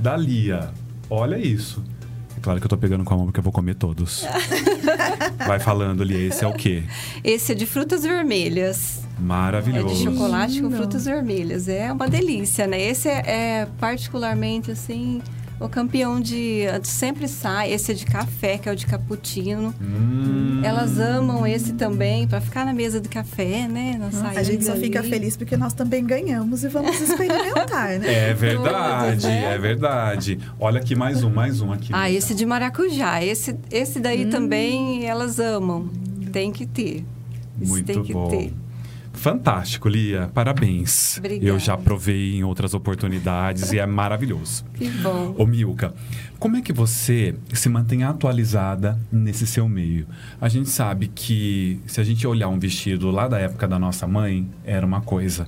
da 0.00 0.16
Lia. 0.16 0.83
Olha 1.08 1.36
isso. 1.36 1.82
É 2.36 2.40
claro 2.40 2.60
que 2.60 2.66
eu 2.66 2.70
tô 2.70 2.76
pegando 2.76 3.04
com 3.04 3.14
a 3.14 3.16
mão 3.16 3.26
porque 3.26 3.40
eu 3.40 3.44
vou 3.44 3.52
comer 3.52 3.74
todos. 3.74 4.26
Vai 5.46 5.58
falando 5.60 6.02
ali, 6.02 6.26
esse 6.26 6.44
é 6.44 6.48
o 6.48 6.52
quê? 6.52 6.82
Esse 7.22 7.52
é 7.52 7.54
de 7.54 7.66
frutas 7.66 8.02
vermelhas. 8.02 9.02
Maravilhoso. 9.18 9.94
É 9.94 9.96
de 9.96 10.04
chocolate 10.04 10.60
com 10.60 10.70
frutas 10.70 11.04
vermelhas. 11.04 11.68
É 11.68 11.92
uma 11.92 12.08
delícia, 12.08 12.66
né? 12.66 12.80
Esse 12.80 13.08
é, 13.08 13.22
é 13.26 13.68
particularmente 13.78 14.70
assim 14.70 15.22
o 15.64 15.68
campeão 15.68 16.20
de 16.20 16.66
sempre 16.82 17.26
sai. 17.26 17.72
Esse 17.72 17.92
é 17.92 17.94
de 17.94 18.04
café, 18.04 18.58
que 18.58 18.68
é 18.68 18.72
o 18.72 18.76
de 18.76 18.86
cappuccino. 18.86 19.74
Hum. 19.80 20.60
Elas 20.62 20.98
amam 20.98 21.46
esse 21.46 21.72
também 21.72 22.28
para 22.28 22.40
ficar 22.40 22.64
na 22.64 22.72
mesa 22.72 23.00
de 23.00 23.08
café, 23.08 23.66
né? 23.66 23.98
a 24.36 24.42
gente 24.42 24.64
só 24.64 24.72
ali. 24.72 24.82
fica 24.82 25.02
feliz 25.02 25.36
porque 25.36 25.56
nós 25.56 25.72
também 25.72 26.04
ganhamos 26.04 26.64
e 26.64 26.68
vamos 26.68 27.00
experimentar, 27.00 27.98
né? 27.98 28.04
É 28.24 28.34
verdade, 28.34 29.22
Todos, 29.22 29.24
né? 29.24 29.54
é 29.54 29.58
verdade. 29.58 30.38
Olha 30.58 30.80
aqui 30.80 30.94
mais 30.94 31.22
um, 31.22 31.30
mais 31.30 31.60
um 31.60 31.72
aqui. 31.72 31.90
Ah, 31.92 32.10
esse 32.10 32.34
de 32.34 32.46
maracujá. 32.46 33.24
Esse, 33.24 33.56
esse 33.70 34.00
daí 34.00 34.26
hum. 34.26 34.30
também 34.30 35.04
elas 35.04 35.38
amam. 35.38 35.88
Tem 36.32 36.52
que 36.52 36.66
ter. 36.66 37.04
Esse 37.60 37.70
Muito 37.70 37.86
tem 37.86 38.02
que 38.02 38.12
bom. 38.12 38.28
ter. 38.28 38.52
Fantástico, 39.14 39.88
Lia. 39.88 40.30
Parabéns. 40.34 41.18
Obrigada. 41.18 41.46
Eu 41.46 41.58
já 41.58 41.76
provei 41.76 42.36
em 42.36 42.44
outras 42.44 42.74
oportunidades 42.74 43.72
e 43.72 43.78
é 43.78 43.86
maravilhoso. 43.86 44.64
Que 44.74 44.90
bom. 44.90 45.34
Ô, 45.38 45.46
Milka, 45.46 45.94
como 46.38 46.56
é 46.56 46.60
que 46.60 46.72
você 46.72 47.34
se 47.52 47.68
mantém 47.68 48.02
atualizada 48.02 48.98
nesse 49.10 49.46
seu 49.46 49.68
meio? 49.68 50.06
A 50.40 50.48
gente 50.48 50.68
sabe 50.68 51.08
que 51.08 51.80
se 51.86 52.00
a 52.00 52.04
gente 52.04 52.26
olhar 52.26 52.48
um 52.48 52.58
vestido 52.58 53.10
lá 53.10 53.28
da 53.28 53.38
época 53.38 53.68
da 53.68 53.78
nossa 53.78 54.06
mãe, 54.06 54.46
era 54.64 54.84
uma 54.84 55.00
coisa. 55.00 55.46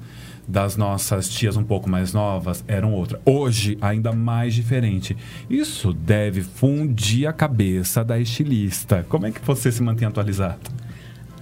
Das 0.48 0.76
nossas 0.76 1.28
tias 1.28 1.56
um 1.56 1.64
pouco 1.64 1.90
mais 1.90 2.12
novas, 2.12 2.64
eram 2.68 2.92
outra. 2.92 3.20
Hoje, 3.24 3.76
ainda 3.80 4.12
mais 4.12 4.54
diferente. 4.54 5.16
Isso 5.50 5.92
deve 5.92 6.40
fundir 6.40 7.26
a 7.26 7.32
cabeça 7.32 8.04
da 8.04 8.16
estilista. 8.18 9.04
Como 9.08 9.26
é 9.26 9.32
que 9.32 9.44
você 9.44 9.72
se 9.72 9.82
mantém 9.82 10.06
atualizada? 10.06 10.60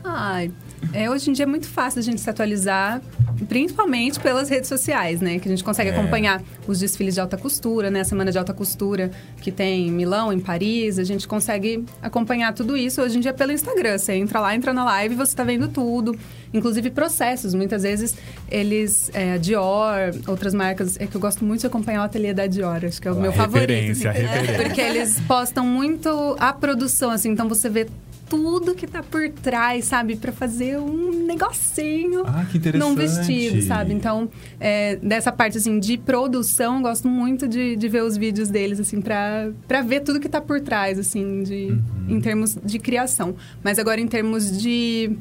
Ai, 0.02 0.50
é, 0.93 1.09
hoje 1.11 1.31
em 1.31 1.33
dia 1.33 1.45
é 1.45 1.47
muito 1.47 1.67
fácil 1.69 2.00
a 2.00 2.03
gente 2.03 2.21
se 2.21 2.29
atualizar, 2.29 3.00
principalmente 3.49 4.19
pelas 4.21 4.49
redes 4.49 4.69
sociais, 4.69 5.21
né? 5.21 5.38
Que 5.38 5.49
a 5.49 5.50
gente 5.50 5.62
consegue 5.64 5.91
É. 5.91 5.97
acompanhar 5.97 6.43
os 6.67 6.79
desfiles 6.79 7.14
de 7.14 7.21
alta 7.21 7.37
costura, 7.37 7.91
né? 7.91 8.00
A 8.00 8.05
semana 8.05 8.31
de 8.33 8.38
alta 8.38 8.53
costura 8.55 9.11
que 9.41 9.50
tem 9.53 9.88
em 9.88 9.91
Milão, 9.91 10.33
em 10.33 10.41
Paris. 10.41 10.99
A 10.99 11.05
gente 11.05 11.26
consegue 11.29 11.85
acompanhar 12.03 12.53
tudo 12.53 12.76
isso 12.76 13.00
hoje 13.03 13.19
em 13.19 13.21
dia 13.21 13.33
pelo 13.33 13.53
Instagram. 13.53 13.99
Você 13.99 14.14
entra 14.14 14.41
lá, 14.41 14.55
entra 14.55 14.73
na 14.73 14.85
live 14.85 15.14
e 15.14 15.17
você 15.19 15.35
tá 15.37 15.45
vendo 15.45 15.69
tudo. 15.69 16.17
Inclusive 16.53 16.91
processos. 16.91 17.55
Muitas 17.55 17.83
vezes 17.83 18.17
eles, 18.50 19.11
é, 19.12 19.38
Dior, 19.38 20.12
outras 20.26 20.55
marcas. 20.55 20.97
É 21.00 21.07
que 21.07 21.17
eu 21.17 21.21
gosto 21.21 21.45
muito 21.45 21.61
de 21.61 21.67
acompanhar 21.67 22.00
o 22.03 22.05
ateliê 22.05 22.33
da 22.33 22.47
Dior. 22.47 22.85
Acho 22.85 23.00
que 23.03 23.09
é 23.09 23.12
o 23.12 23.17
A 23.19 23.21
meu 23.21 23.33
favorito. 23.33 23.69
referência, 23.71 24.11
a 24.11 24.12
assim. 24.12 24.23
referência. 24.23 24.64
Porque 24.64 24.81
eles 24.81 25.21
postam 25.26 25.67
muito 25.67 26.37
a 26.38 26.53
produção, 26.53 27.11
assim. 27.11 27.31
Então 27.31 27.49
você 27.49 27.69
vê 27.69 27.87
tudo 28.28 28.75
que 28.75 28.87
tá 28.87 29.02
por 29.02 29.28
trás, 29.31 29.85
sabe? 29.85 30.16
Pra 30.16 30.33
fazer 30.33 30.78
um 30.78 31.25
negocinho 31.26 32.23
Ah, 32.26 32.45
que 32.50 32.57
interessante. 32.59 32.88
num 32.88 32.95
vestido, 32.97 33.62
sabe? 33.62 33.93
Então, 33.93 34.28
é, 34.59 34.97
dessa 34.97 35.31
parte, 35.31 35.59
assim, 35.59 35.78
de 35.78 35.97
produção, 35.99 36.76
eu 36.76 36.83
gosto 36.83 37.07
muito 37.09 37.47
de, 37.47 37.76
de 37.76 37.88
ver 37.88 38.02
os 38.02 38.16
vídeos 38.16 38.49
deles, 38.49 38.81
assim, 38.81 39.00
pra, 39.00 39.50
pra 39.69 39.83
ver 39.83 40.00
tudo 40.00 40.19
que 40.21 40.28
tá 40.28 40.40
por 40.40 40.61
trás, 40.61 40.99
assim, 40.99 41.43
de, 41.43 41.66
Uhum. 41.71 42.16
em 42.16 42.21
termos 42.21 42.57
de 42.64 42.78
criação. 42.78 43.35
Mas 43.62 43.78
agora, 43.78 44.00
em 44.00 44.07
termos 44.09 44.57
de 44.61 45.16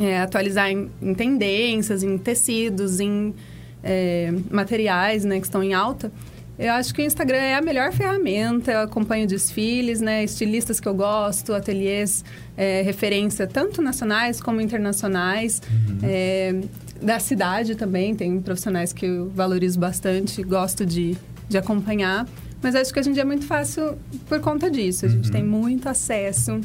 é, 0.00 0.20
atualizar 0.20 0.70
em, 0.70 0.90
em 1.00 1.14
tendências, 1.14 2.02
em 2.02 2.16
tecidos, 2.18 3.00
em 3.00 3.34
é, 3.82 4.32
materiais, 4.50 5.24
né, 5.24 5.38
que 5.38 5.46
estão 5.46 5.62
em 5.62 5.74
alta, 5.74 6.10
eu 6.58 6.72
acho 6.72 6.94
que 6.94 7.02
o 7.02 7.04
Instagram 7.04 7.38
é 7.38 7.54
a 7.54 7.62
melhor 7.62 7.92
ferramenta. 7.92 8.70
Eu 8.70 8.80
acompanho 8.80 9.26
desfiles, 9.26 10.00
né, 10.00 10.22
estilistas 10.22 10.78
que 10.78 10.88
eu 10.88 10.94
gosto, 10.94 11.52
ateliês, 11.52 12.24
é, 12.56 12.82
referência 12.82 13.46
tanto 13.46 13.82
nacionais 13.82 14.40
como 14.40 14.60
internacionais. 14.60 15.60
É, 16.02 16.54
da 17.02 17.18
cidade 17.18 17.74
também, 17.74 18.14
tem 18.14 18.40
profissionais 18.40 18.92
que 18.92 19.04
eu 19.04 19.28
valorizo 19.30 19.78
bastante, 19.78 20.42
gosto 20.42 20.86
de, 20.86 21.16
de 21.48 21.58
acompanhar. 21.58 22.26
Mas 22.62 22.74
acho 22.74 22.94
que 22.94 22.98
hoje 22.98 23.10
em 23.10 23.12
dia 23.12 23.22
é 23.22 23.26
muito 23.26 23.44
fácil 23.44 23.98
por 24.26 24.40
conta 24.40 24.70
disso. 24.70 25.04
A 25.04 25.08
gente 25.08 25.30
tem 25.30 25.44
muito 25.44 25.88
acesso 25.88 26.60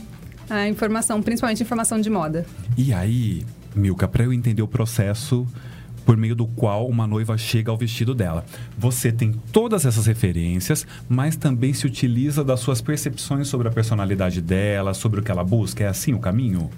à 0.50 0.68
informação, 0.68 1.22
principalmente 1.22 1.62
informação 1.62 2.00
de 2.00 2.10
moda. 2.10 2.46
E 2.78 2.94
aí, 2.94 3.44
Milka, 3.76 4.08
para 4.08 4.24
eu 4.24 4.32
entender 4.32 4.62
o 4.62 4.68
processo 4.68 5.46
por 6.06 6.18
meio 6.18 6.36
do 6.36 6.48
qual 6.48 6.88
uma 6.88 7.06
noiva 7.06 7.38
chega 7.38 7.72
ao 7.72 7.78
vestido 7.78 8.14
dela. 8.14 8.46
Você 8.78 9.12
tem 9.12 9.34
todas 9.52 9.86
essas 9.86 10.06
referências, 10.06 10.86
mas 11.08 11.36
também 11.36 11.74
se 11.74 11.86
utiliza 11.86 12.44
das 12.44 12.60
suas 12.60 12.82
percepções 12.82 13.48
sobre 13.48 13.68
a 13.68 13.72
personalidade 13.72 14.42
dela, 14.42 14.94
sobre 14.94 15.20
o 15.20 15.24
que 15.24 15.32
ela 15.32 15.44
busca. 15.44 15.84
É 15.84 15.88
assim 15.88 16.14
o 16.14 16.20
caminho? 16.20 16.70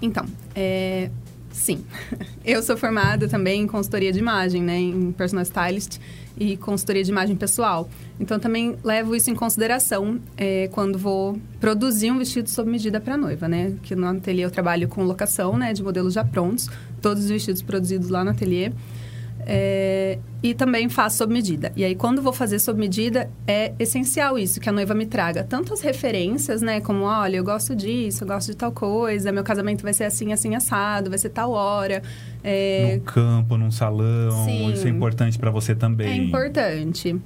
Então, 0.00 0.24
é, 0.54 1.10
sim. 1.50 1.84
Eu 2.44 2.62
sou 2.62 2.76
formada 2.76 3.28
também 3.28 3.62
em 3.62 3.66
consultoria 3.66 4.12
de 4.12 4.18
imagem, 4.18 4.62
né? 4.62 4.78
Em 4.78 5.12
personal 5.12 5.42
stylist 5.42 5.98
e 6.36 6.56
consultoria 6.56 7.02
de 7.02 7.10
imagem 7.10 7.34
pessoal. 7.36 7.88
Então, 8.20 8.38
também 8.38 8.76
levo 8.84 9.14
isso 9.14 9.30
em 9.30 9.34
consideração 9.34 10.20
é, 10.36 10.68
quando 10.68 10.98
vou 10.98 11.38
produzir 11.60 12.10
um 12.10 12.18
vestido 12.18 12.48
sob 12.48 12.70
medida 12.70 13.00
para 13.00 13.16
noiva, 13.16 13.48
né? 13.48 13.74
Que 13.82 13.94
no 13.94 14.06
ateliê 14.06 14.44
eu 14.44 14.50
trabalho 14.50 14.88
com 14.88 15.02
locação, 15.02 15.56
né? 15.56 15.72
De 15.72 15.82
modelos 15.82 16.14
já 16.14 16.24
prontos. 16.24 16.68
Todos 17.00 17.24
os 17.24 17.30
vestidos 17.30 17.62
produzidos 17.62 18.08
lá 18.08 18.24
no 18.24 18.30
ateliê. 18.30 18.72
É, 19.50 20.18
e 20.42 20.52
também 20.52 20.90
faço 20.90 21.16
sob 21.16 21.32
medida. 21.32 21.72
E 21.74 21.82
aí, 21.82 21.94
quando 21.94 22.20
vou 22.20 22.34
fazer 22.34 22.58
sob 22.58 22.78
medida, 22.78 23.30
é 23.46 23.72
essencial 23.78 24.38
isso, 24.38 24.60
que 24.60 24.68
a 24.68 24.72
noiva 24.72 24.94
me 24.94 25.06
traga 25.06 25.42
tanto 25.42 25.72
as 25.72 25.80
referências, 25.80 26.60
né? 26.60 26.82
Como, 26.82 27.04
olha, 27.04 27.36
eu 27.36 27.44
gosto 27.44 27.74
disso, 27.74 28.24
eu 28.24 28.28
gosto 28.28 28.48
de 28.48 28.56
tal 28.56 28.70
coisa, 28.72 29.32
meu 29.32 29.42
casamento 29.42 29.82
vai 29.82 29.94
ser 29.94 30.04
assim, 30.04 30.34
assim, 30.34 30.54
assado, 30.54 31.08
vai 31.08 31.18
ser 31.18 31.30
tal 31.30 31.52
hora. 31.52 32.02
É, 32.44 32.96
No 32.96 33.00
campo, 33.02 33.56
num 33.56 33.70
salão, 33.70 34.44
Sim. 34.44 34.70
isso 34.70 34.86
é 34.86 34.90
importante 34.90 35.38
para 35.38 35.50
você 35.50 35.74
também. 35.74 36.08
é 36.08 36.16
importante. 36.16 37.16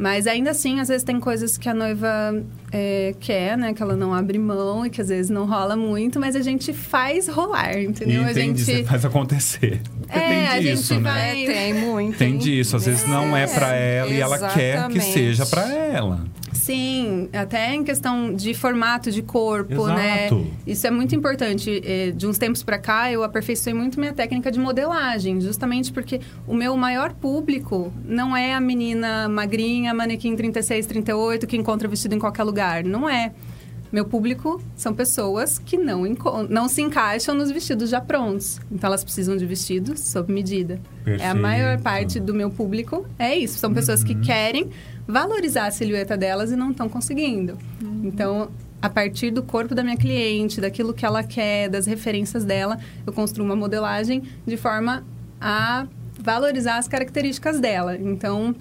Mas 0.00 0.28
ainda 0.28 0.52
assim, 0.52 0.78
às 0.78 0.86
vezes 0.86 1.02
tem 1.02 1.18
coisas 1.18 1.58
que 1.58 1.68
a 1.68 1.74
noiva 1.74 2.40
é, 2.70 3.16
quer, 3.18 3.58
né? 3.58 3.74
Que 3.74 3.82
ela 3.82 3.96
não 3.96 4.14
abre 4.14 4.38
mão 4.38 4.86
e 4.86 4.90
que 4.90 5.00
às 5.00 5.08
vezes 5.08 5.28
não 5.28 5.44
rola 5.44 5.74
muito, 5.74 6.20
mas 6.20 6.36
a 6.36 6.40
gente 6.40 6.72
faz 6.72 7.26
rolar, 7.26 7.76
entendeu? 7.82 8.22
a 8.24 8.30
Entendi, 8.30 8.62
gente. 8.62 8.78
você 8.78 8.84
faz 8.84 9.04
acontecer. 9.04 9.80
É, 10.10 10.20
tem 10.20 10.46
a 10.46 10.58
disso, 10.60 10.94
gente 10.94 11.02
né? 11.02 11.10
vai- 11.12 11.44
É, 11.44 11.46
tem 11.52 11.74
muito. 11.74 12.16
Tem 12.16 12.38
disso, 12.38 12.76
às 12.76 12.86
vezes 12.86 13.06
não 13.06 13.36
é 13.36 13.46
pra 13.46 13.74
ela 13.74 14.08
e 14.10 14.18
ela 14.18 14.38
quer 14.38 14.88
que 14.88 14.96
exatamente. 14.96 15.12
seja 15.12 15.44
pra 15.44 15.68
ela. 15.70 16.24
Sim, 16.52 17.28
até 17.32 17.74
em 17.74 17.84
questão 17.84 18.34
de 18.34 18.54
formato 18.54 19.10
de 19.10 19.22
corpo, 19.22 19.86
né? 19.88 20.26
Exato. 20.26 20.46
Isso 20.66 20.86
é 20.86 20.90
muito 20.90 21.14
importante. 21.14 21.82
De 22.14 22.26
uns 22.26 22.38
tempos 22.38 22.62
pra 22.62 22.78
cá, 22.78 23.12
eu 23.12 23.22
aperfeiçoei 23.22 23.74
muito 23.74 23.98
minha 23.98 24.12
técnica 24.12 24.50
de 24.50 24.58
modelagem, 24.58 25.40
justamente 25.40 25.92
porque 25.92 26.20
o 26.46 26.54
meu 26.54 26.76
maior 26.76 27.12
público 27.12 27.92
não 28.04 28.36
é 28.36 28.54
a 28.54 28.60
menina 28.60 29.28
magrinha, 29.28 29.94
manequim 29.94 30.34
36, 30.36 30.86
38, 30.86 31.46
que 31.46 31.56
encontra 31.56 31.88
vestido 31.88 32.14
em 32.14 32.18
qualquer 32.18 32.44
lugar. 32.44 32.84
Não 32.84 33.08
é. 33.08 33.32
Meu 33.90 34.04
público 34.04 34.62
são 34.76 34.92
pessoas 34.92 35.58
que 35.58 35.78
não, 35.78 36.02
não 36.50 36.68
se 36.68 36.82
encaixam 36.82 37.34
nos 37.34 37.50
vestidos 37.50 37.88
já 37.88 38.02
prontos. 38.02 38.60
Então, 38.70 38.88
elas 38.88 39.02
precisam 39.02 39.34
de 39.34 39.46
vestidos 39.46 40.00
sob 40.00 40.30
medida. 40.30 40.78
É 41.06 41.26
a 41.26 41.34
maior 41.34 41.78
Perfeito. 41.78 41.82
parte 41.84 42.20
do 42.20 42.34
meu 42.34 42.50
público. 42.50 43.06
É 43.18 43.34
isso. 43.34 43.58
São 43.58 43.72
pessoas 43.72 44.04
que 44.04 44.14
querem 44.14 44.68
valorizar 45.08 45.66
a 45.66 45.70
silhueta 45.70 46.16
delas 46.16 46.52
e 46.52 46.56
não 46.56 46.70
estão 46.70 46.86
conseguindo. 46.88 47.56
Então, 48.04 48.50
a 48.80 48.90
partir 48.90 49.30
do 49.30 49.42
corpo 49.42 49.74
da 49.74 49.82
minha 49.82 49.96
cliente, 49.96 50.60
daquilo 50.60 50.92
que 50.92 51.04
ela 51.04 51.24
quer, 51.24 51.68
das 51.70 51.86
referências 51.86 52.44
dela, 52.44 52.78
eu 53.06 53.12
construo 53.12 53.44
uma 53.44 53.56
modelagem 53.56 54.22
de 54.46 54.56
forma 54.58 55.04
a 55.40 55.86
valorizar 56.20 56.76
as 56.76 56.86
características 56.86 57.58
dela. 57.58 57.96
Então, 57.96 58.54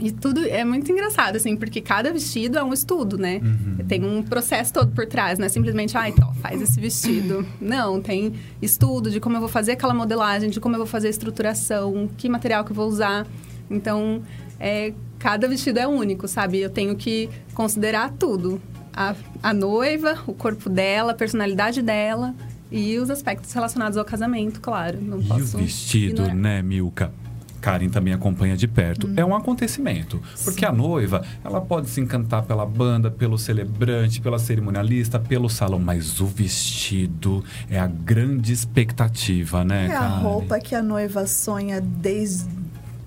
e 0.00 0.12
tudo 0.12 0.46
é 0.46 0.64
muito 0.64 0.90
engraçado, 0.92 1.34
assim, 1.34 1.56
porque 1.56 1.80
cada 1.80 2.12
vestido 2.12 2.56
é 2.56 2.62
um 2.62 2.72
estudo, 2.72 3.18
né? 3.18 3.40
Tem 3.88 4.04
um 4.04 4.22
processo 4.22 4.72
todo 4.72 4.92
por 4.92 5.06
trás, 5.06 5.38
não 5.38 5.46
é 5.46 5.48
simplesmente, 5.48 5.96
ai, 5.96 6.12
tó, 6.12 6.32
faz 6.40 6.62
esse 6.62 6.78
vestido. 6.78 7.44
Não, 7.60 8.00
tem 8.00 8.34
estudo 8.62 9.10
de 9.10 9.18
como 9.18 9.36
eu 9.36 9.40
vou 9.40 9.48
fazer 9.48 9.72
aquela 9.72 9.92
modelagem, 9.92 10.48
de 10.48 10.60
como 10.60 10.76
eu 10.76 10.78
vou 10.78 10.86
fazer 10.86 11.08
a 11.08 11.10
estruturação, 11.10 12.08
que 12.16 12.28
material 12.28 12.64
que 12.64 12.70
eu 12.70 12.76
vou 12.76 12.86
usar. 12.86 13.26
Então, 13.68 14.22
é, 14.60 14.92
cada 15.18 15.48
vestido 15.48 15.78
é 15.78 15.86
único, 15.86 16.26
sabe? 16.28 16.58
Eu 16.58 16.70
tenho 16.70 16.94
que 16.96 17.28
considerar 17.54 18.12
tudo. 18.12 18.60
A, 18.94 19.14
a 19.42 19.52
noiva, 19.54 20.18
o 20.26 20.34
corpo 20.34 20.68
dela, 20.68 21.12
a 21.12 21.14
personalidade 21.14 21.80
dela 21.82 22.34
e 22.70 22.98
os 22.98 23.08
aspectos 23.10 23.52
relacionados 23.52 23.96
ao 23.96 24.04
casamento, 24.04 24.60
claro. 24.60 24.98
Não 25.00 25.20
E 25.20 25.24
posso 25.24 25.56
o 25.56 25.60
vestido, 25.60 26.22
ignorar. 26.22 26.34
né, 26.34 26.62
Milka? 26.62 27.12
Karen 27.60 27.88
também 27.88 28.14
acompanha 28.14 28.56
de 28.56 28.68
perto. 28.68 29.10
É 29.16 29.24
um 29.24 29.34
acontecimento. 29.34 30.20
Porque 30.44 30.64
a 30.64 30.70
noiva, 30.72 31.24
ela 31.44 31.60
pode 31.60 31.88
se 31.90 32.00
encantar 32.00 32.44
pela 32.44 32.64
banda, 32.64 33.10
pelo 33.10 33.36
celebrante, 33.36 34.20
pela 34.20 34.38
cerimonialista, 34.38 35.18
pelo 35.18 35.48
salão. 35.48 35.78
Mas 35.80 36.20
o 36.20 36.26
vestido 36.26 37.44
é 37.68 37.78
a 37.78 37.86
grande 37.88 38.52
expectativa, 38.52 39.64
né, 39.64 39.86
É 39.86 39.96
a 39.96 39.98
Karen? 40.00 40.22
roupa 40.22 40.60
que 40.60 40.74
a 40.74 40.82
noiva 40.82 41.26
sonha 41.26 41.80
desde 41.80 42.46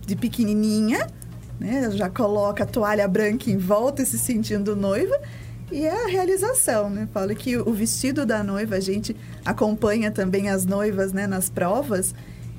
de 0.05 0.15
pequenininha, 0.17 1.07
né? 1.61 1.91
Já 1.91 2.09
coloca 2.09 2.63
a 2.63 2.65
toalha 2.65 3.07
branca 3.07 3.51
em 3.51 3.57
volta, 3.57 4.03
se 4.03 4.17
sentindo 4.17 4.75
noiva. 4.75 5.17
E 5.71 5.85
é 5.85 6.05
a 6.05 6.07
realização, 6.07 6.89
né? 6.89 7.07
Falo 7.13 7.33
que 7.35 7.55
o 7.55 7.71
vestido 7.71 8.25
da 8.25 8.43
noiva, 8.43 8.75
a 8.75 8.79
gente 8.79 9.15
acompanha 9.45 10.11
também 10.11 10.49
as 10.49 10.65
noivas, 10.65 11.13
né, 11.13 11.27
nas 11.27 11.49
provas. 11.49 12.13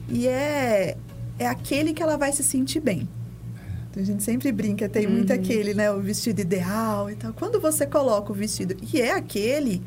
E 0.09 0.27
é, 0.27 0.97
é 1.39 1.47
aquele 1.47 1.93
que 1.93 2.03
ela 2.03 2.17
vai 2.17 2.33
se 2.33 2.43
sentir 2.43 2.81
bem. 2.81 3.09
Então, 3.91 4.03
a 4.03 4.07
gente 4.07 4.23
sempre 4.23 4.51
brinca, 4.51 4.89
tem 4.89 5.07
muito 5.07 5.33
aquele, 5.33 5.75
né? 5.75 5.91
O 5.91 6.01
vestido 6.01 6.41
ideal 6.41 7.11
e 7.11 7.17
tal. 7.17 7.33
Quando 7.35 7.61
você 7.61 7.85
coloca 7.85 8.33
o 8.33 8.35
vestido 8.35 8.77
e 8.95 9.01
é 9.01 9.13
aquele, 9.13 9.83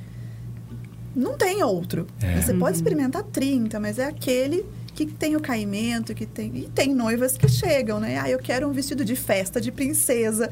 não 1.15 1.35
tem 1.37 1.63
outro. 1.63 2.05
É. 2.21 2.39
Você 2.39 2.53
pode 2.53 2.75
experimentar 2.75 3.23
30, 3.23 3.79
mas 3.79 3.97
é 3.97 4.05
aquele 4.05 4.65
que 4.95 5.05
tem 5.05 5.35
o 5.35 5.41
caimento, 5.41 6.15
que 6.15 6.25
tem. 6.25 6.55
E 6.55 6.69
tem 6.73 6.95
noivas 6.95 7.35
que 7.35 7.49
chegam, 7.49 7.99
né? 7.99 8.17
Ah, 8.17 8.29
eu 8.29 8.39
quero 8.39 8.67
um 8.67 8.71
vestido 8.71 9.03
de 9.03 9.15
festa, 9.15 9.59
de 9.59 9.71
princesa. 9.71 10.49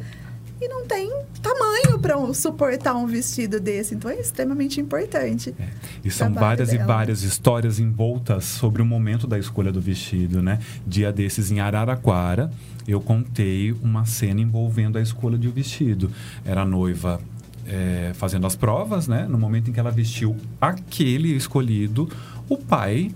E 0.62 0.68
não 0.68 0.86
tem 0.86 1.12
tamanho 1.42 1.98
para 2.00 2.16
suportar 2.34 2.94
um 2.96 3.08
vestido 3.08 3.60
desse. 3.60 3.96
Então 3.96 4.12
é 4.12 4.20
extremamente 4.20 4.80
importante. 4.80 5.56
E 6.04 6.12
são 6.12 6.32
várias 6.34 6.70
e 6.70 6.78
dela. 6.78 6.86
várias 6.86 7.24
histórias 7.24 7.80
envoltas 7.80 8.44
sobre 8.46 8.82
o 8.82 8.86
momento 8.86 9.26
da 9.26 9.40
escolha 9.40 9.72
do 9.72 9.82
vestido, 9.82 10.42
né? 10.42 10.60
Dia 10.86 11.12
desses 11.12 11.50
em 11.50 11.60
Araraquara, 11.60 12.52
eu 12.88 13.00
contei 13.00 13.72
uma 13.72 14.06
cena 14.06 14.42
envolvendo 14.42 14.98
a 14.98 15.02
escolha 15.02 15.38
de 15.38 15.48
um 15.48 15.52
vestido. 15.52 16.12
Era 16.46 16.62
a 16.62 16.66
noiva 16.66 17.20
é, 17.66 18.12
fazendo 18.14 18.46
as 18.46 18.56
provas, 18.56 19.08
né? 19.08 19.26
No 19.28 19.38
momento 19.38 19.70
em 19.70 19.74
que 19.74 19.80
ela 19.80 19.92
vestiu 19.92 20.36
aquele 20.60 21.30
escolhido, 21.36 22.10
o 22.48 22.58
pai 22.58 23.12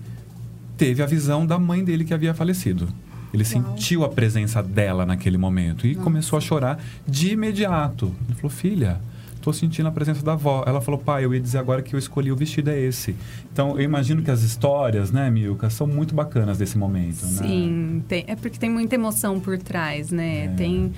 teve 0.78 1.02
a 1.02 1.06
visão 1.06 1.46
da 1.46 1.58
mãe 1.60 1.84
dele 1.84 2.06
que 2.06 2.14
havia 2.14 2.34
falecido. 2.34 2.88
Ele 3.34 3.44
sentiu 3.44 4.04
a 4.06 4.10
presença 4.10 4.64
dela 4.64 5.06
naquele 5.06 5.38
momento 5.38 5.86
e 5.86 5.96
começou 5.96 6.38
a 6.38 6.42
chorar 6.42 6.80
de 7.06 7.34
imediato. 7.34 8.14
Ele 8.26 8.36
falou: 8.36 8.50
Filha, 8.50 9.02
tô 9.42 9.52
sentindo 9.52 9.88
a 9.88 9.92
presença 9.92 10.24
da 10.24 10.34
avó. 10.34 10.64
Ela 10.66 10.80
falou, 10.80 11.00
pai, 11.00 11.26
eu 11.26 11.34
ia 11.34 11.40
dizer 11.40 11.58
agora 11.58 11.82
que 11.82 11.94
eu 11.94 12.00
escolhi 12.00 12.32
o 12.32 12.36
vestido 12.38 12.70
é 12.70 12.80
esse. 12.80 13.16
Então, 13.52 13.72
eu 13.78 13.82
imagino 13.84 14.22
que 14.22 14.32
as 14.32 14.42
histórias, 14.44 15.12
né, 15.12 15.30
Milka, 15.30 15.70
são 15.70 15.86
muito 15.86 16.16
bacanas 16.16 16.58
desse 16.58 16.78
momento, 16.78 17.26
né? 17.26 17.48
Sim, 17.48 18.04
tem- 18.08 18.24
é 18.28 18.36
porque 18.36 18.58
tem 18.58 18.70
muita 18.70 18.96
emoção 18.96 19.40
por 19.42 19.58
trás, 19.58 20.10
né? 20.10 20.46
É. 20.46 20.48
Tem. 20.50 20.92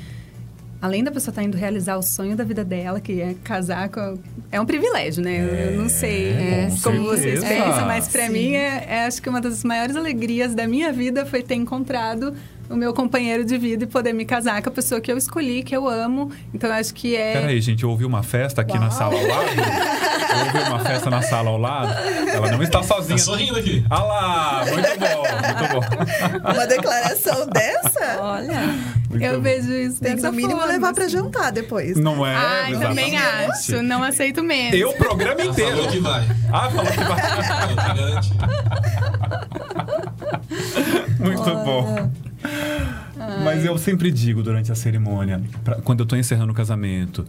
Além 0.81 1.03
da 1.03 1.11
pessoa 1.11 1.31
estar 1.31 1.43
indo 1.43 1.57
realizar 1.57 1.97
o 1.97 2.01
sonho 2.01 2.37
da 2.37 2.43
vida 2.45 2.63
dela, 2.63 3.01
que 3.01 3.19
é 3.21 3.35
casar 3.43 3.89
com. 3.89 4.17
É 4.49 4.61
um 4.61 4.65
privilégio, 4.65 5.21
né? 5.21 5.39
Eu- 5.41 5.71
Eu 5.73 5.81
não 5.81 5.89
sei 5.89 6.29
É, 6.31 6.69
com 6.71 6.81
como 6.91 7.03
vocês 7.03 7.43
pensam, 7.43 7.85
mas 7.85 8.07
pra 8.07 8.27
Sim. 8.27 8.31
mim, 8.33 8.53
é, 8.55 8.85
é, 8.87 9.05
acho 9.05 9.21
que 9.21 9.27
uma 9.29 9.41
das 9.41 9.63
maiores 9.65 9.95
alegrias 9.97 10.55
da 10.55 10.65
minha 10.67 10.91
vida 10.93 11.25
foi 11.25 11.43
ter 11.43 11.55
encontrado 11.55 12.33
o 12.69 12.75
meu 12.77 12.93
companheiro 12.93 13.43
de 13.43 13.57
vida 13.57 13.83
e 13.83 13.87
poder 13.87 14.13
me 14.13 14.23
casar 14.23 14.61
com 14.61 14.69
a 14.69 14.71
pessoa 14.71 15.01
que 15.01 15.11
eu 15.11 15.17
escolhi, 15.17 15.63
que 15.63 15.75
eu 15.75 15.87
amo. 15.89 16.31
Então, 16.53 16.69
eu 16.69 16.75
acho 16.77 16.93
que 16.93 17.13
é. 17.15 17.33
Peraí, 17.33 17.59
gente, 17.59 17.83
eu 17.83 17.89
ouvi 17.89 18.05
uma 18.05 18.23
festa 18.23 18.61
aqui 18.61 18.75
na 18.75 18.87
Uau. 18.87 18.91
sala 18.91 19.15
ao 19.19 19.27
lado. 19.27 19.49
Eu 20.29 20.45
ouvi 20.45 20.69
uma 20.69 20.79
festa 20.79 21.09
na 21.09 21.21
sala 21.23 21.49
ao 21.49 21.57
lado. 21.57 21.91
Ela 22.29 22.51
não 22.51 22.61
está 22.63 22.81
sozinha. 22.83 23.17
Tá 23.17 23.23
sorrindo 23.23 23.57
aqui. 23.57 23.83
Ah 23.89 24.03
lá, 24.03 24.65
muito 24.65 24.99
bom, 24.99 25.23
muito 25.49 26.39
bom. 26.45 26.51
Uma 26.53 26.67
declaração 26.67 27.47
dessa, 27.47 28.17
Olha, 28.21 28.61
Muito 29.09 29.23
eu 29.25 29.37
bom. 29.37 29.41
vejo 29.41 29.71
isso 29.73 29.99
tem 29.99 30.11
que 30.11 30.15
dessa 30.17 30.29
no 30.29 30.37
mínimo 30.37 30.59
forma, 30.59 30.71
levar 30.73 30.93
pra 30.93 31.05
assim. 31.05 31.13
jantar 31.13 31.51
depois. 31.51 31.97
Não 31.97 32.23
é? 32.25 32.35
Ai, 32.35 32.77
também 32.79 33.17
acho. 33.17 33.81
Não 33.81 34.03
aceito 34.03 34.43
menos. 34.43 34.79
Eu, 34.79 34.89
o 34.91 34.97
programa 34.97 35.41
Ela 35.41 35.51
inteiro. 35.51 35.71
falou 35.77 35.91
que 35.91 35.99
vai. 35.99 36.27
Ah, 36.53 36.69
falou 36.69 36.91
que 36.91 36.97
vai. 37.03 37.75
Garanti. 37.95 38.33
Muito 41.19 41.43
bom. 41.65 42.11
Mas 43.43 43.65
eu 43.65 43.77
sempre 43.77 44.11
digo 44.11 44.41
durante 44.43 44.71
a 44.71 44.75
cerimônia, 44.75 45.41
pra- 45.63 45.75
quando 45.81 46.01
eu 46.01 46.05
tô 46.05 46.15
encerrando 46.15 46.51
o 46.51 46.55
casamento, 46.55 47.25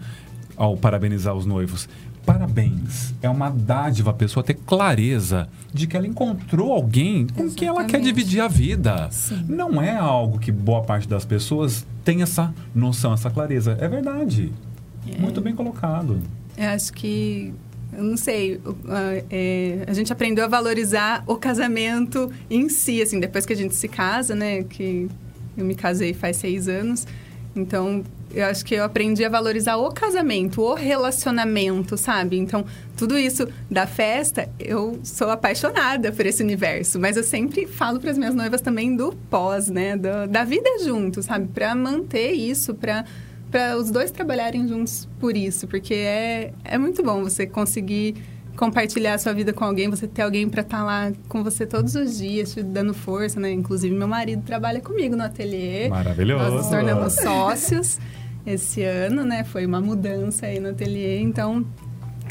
ao 0.56 0.76
parabenizar 0.76 1.34
os 1.34 1.46
noivos, 1.46 1.88
parabéns. 2.24 3.14
É 3.22 3.28
uma 3.28 3.50
dádiva 3.50 4.10
a 4.10 4.14
pessoa 4.14 4.42
ter 4.42 4.54
clareza 4.54 5.48
de 5.72 5.86
que 5.86 5.96
ela 5.96 6.06
encontrou 6.06 6.72
alguém 6.72 7.26
com 7.26 7.50
quem 7.50 7.68
ela 7.68 7.84
quer 7.84 7.98
Exatamente. 7.98 8.04
dividir 8.14 8.40
a 8.40 8.48
vida. 8.48 9.08
Sim. 9.10 9.44
Não 9.48 9.80
é 9.80 9.96
algo 9.96 10.38
que 10.38 10.50
boa 10.52 10.82
parte 10.82 11.08
das 11.08 11.24
pessoas 11.24 11.86
tem 12.04 12.22
essa 12.22 12.54
noção, 12.74 13.12
essa 13.12 13.30
clareza. 13.30 13.76
É 13.80 13.88
verdade. 13.88 14.52
Muito 15.18 15.40
bem 15.40 15.54
colocado. 15.54 16.20
Eu 16.56 16.68
acho 16.68 16.92
que, 16.92 17.52
eu 17.92 18.02
não 18.04 18.16
sei, 18.16 18.60
é, 19.30 19.84
a 19.86 19.92
gente 19.92 20.12
aprendeu 20.12 20.44
a 20.44 20.48
valorizar 20.48 21.24
o 21.26 21.36
casamento 21.36 22.30
em 22.50 22.68
si, 22.68 23.00
assim, 23.00 23.18
depois 23.18 23.46
que 23.46 23.52
a 23.52 23.56
gente 23.56 23.74
se 23.74 23.88
casa, 23.88 24.34
né? 24.34 24.62
Que 24.64 25.08
eu 25.56 25.64
me 25.64 25.74
casei 25.74 26.12
faz 26.12 26.36
seis 26.36 26.68
anos. 26.68 27.06
Então, 27.56 28.04
eu 28.32 28.46
acho 28.46 28.64
que 28.64 28.74
eu 28.74 28.84
aprendi 28.84 29.24
a 29.24 29.28
valorizar 29.28 29.76
o 29.76 29.90
casamento, 29.92 30.62
o 30.62 30.74
relacionamento, 30.74 31.96
sabe? 31.96 32.38
Então, 32.38 32.64
tudo 32.96 33.18
isso 33.18 33.46
da 33.70 33.86
festa, 33.86 34.48
eu 34.58 34.98
sou 35.02 35.30
apaixonada 35.30 36.12
por 36.12 36.24
esse 36.26 36.42
universo. 36.42 36.98
Mas 36.98 37.16
eu 37.16 37.22
sempre 37.24 37.66
falo 37.66 37.98
para 38.00 38.10
as 38.10 38.18
minhas 38.18 38.34
noivas 38.34 38.60
também 38.60 38.94
do 38.96 39.12
pós, 39.28 39.68
né? 39.68 39.96
Do- 39.96 40.28
da 40.28 40.44
vida 40.44 40.68
junto, 40.84 41.22
sabe? 41.22 41.48
Para 41.48 41.74
manter 41.74 42.32
isso, 42.32 42.74
para 42.74 43.04
para 43.50 43.76
os 43.76 43.90
dois 43.90 44.12
trabalharem 44.12 44.68
juntos 44.68 45.08
por 45.18 45.36
isso, 45.36 45.66
porque 45.66 45.92
é, 45.92 46.52
é 46.62 46.78
muito 46.78 47.02
bom 47.02 47.24
você 47.24 47.48
conseguir 47.48 48.14
compartilhar 48.56 49.14
a 49.14 49.18
sua 49.18 49.32
vida 49.32 49.52
com 49.52 49.64
alguém, 49.64 49.88
você 49.90 50.06
ter 50.06 50.22
alguém 50.22 50.48
para 50.48 50.60
estar 50.62 50.84
lá 50.84 51.10
com 51.28 51.42
você 51.42 51.66
todos 51.66 51.96
os 51.96 52.18
dias, 52.18 52.52
te 52.54 52.62
dando 52.62 52.94
força, 52.94 53.40
né? 53.40 53.50
Inclusive, 53.50 53.92
meu 53.92 54.06
marido 54.06 54.42
trabalha 54.44 54.80
comigo 54.80 55.16
no 55.16 55.24
ateliê. 55.24 55.88
Maravilhoso. 55.88 56.44
Nós 56.44 56.54
nos 56.54 56.68
tornamos 56.68 57.12
sócios 57.14 57.98
esse 58.46 58.82
ano, 58.82 59.24
né? 59.24 59.44
Foi 59.44 59.66
uma 59.66 59.80
mudança 59.80 60.46
aí 60.46 60.58
no 60.58 60.70
ateliê, 60.70 61.20
então 61.20 61.64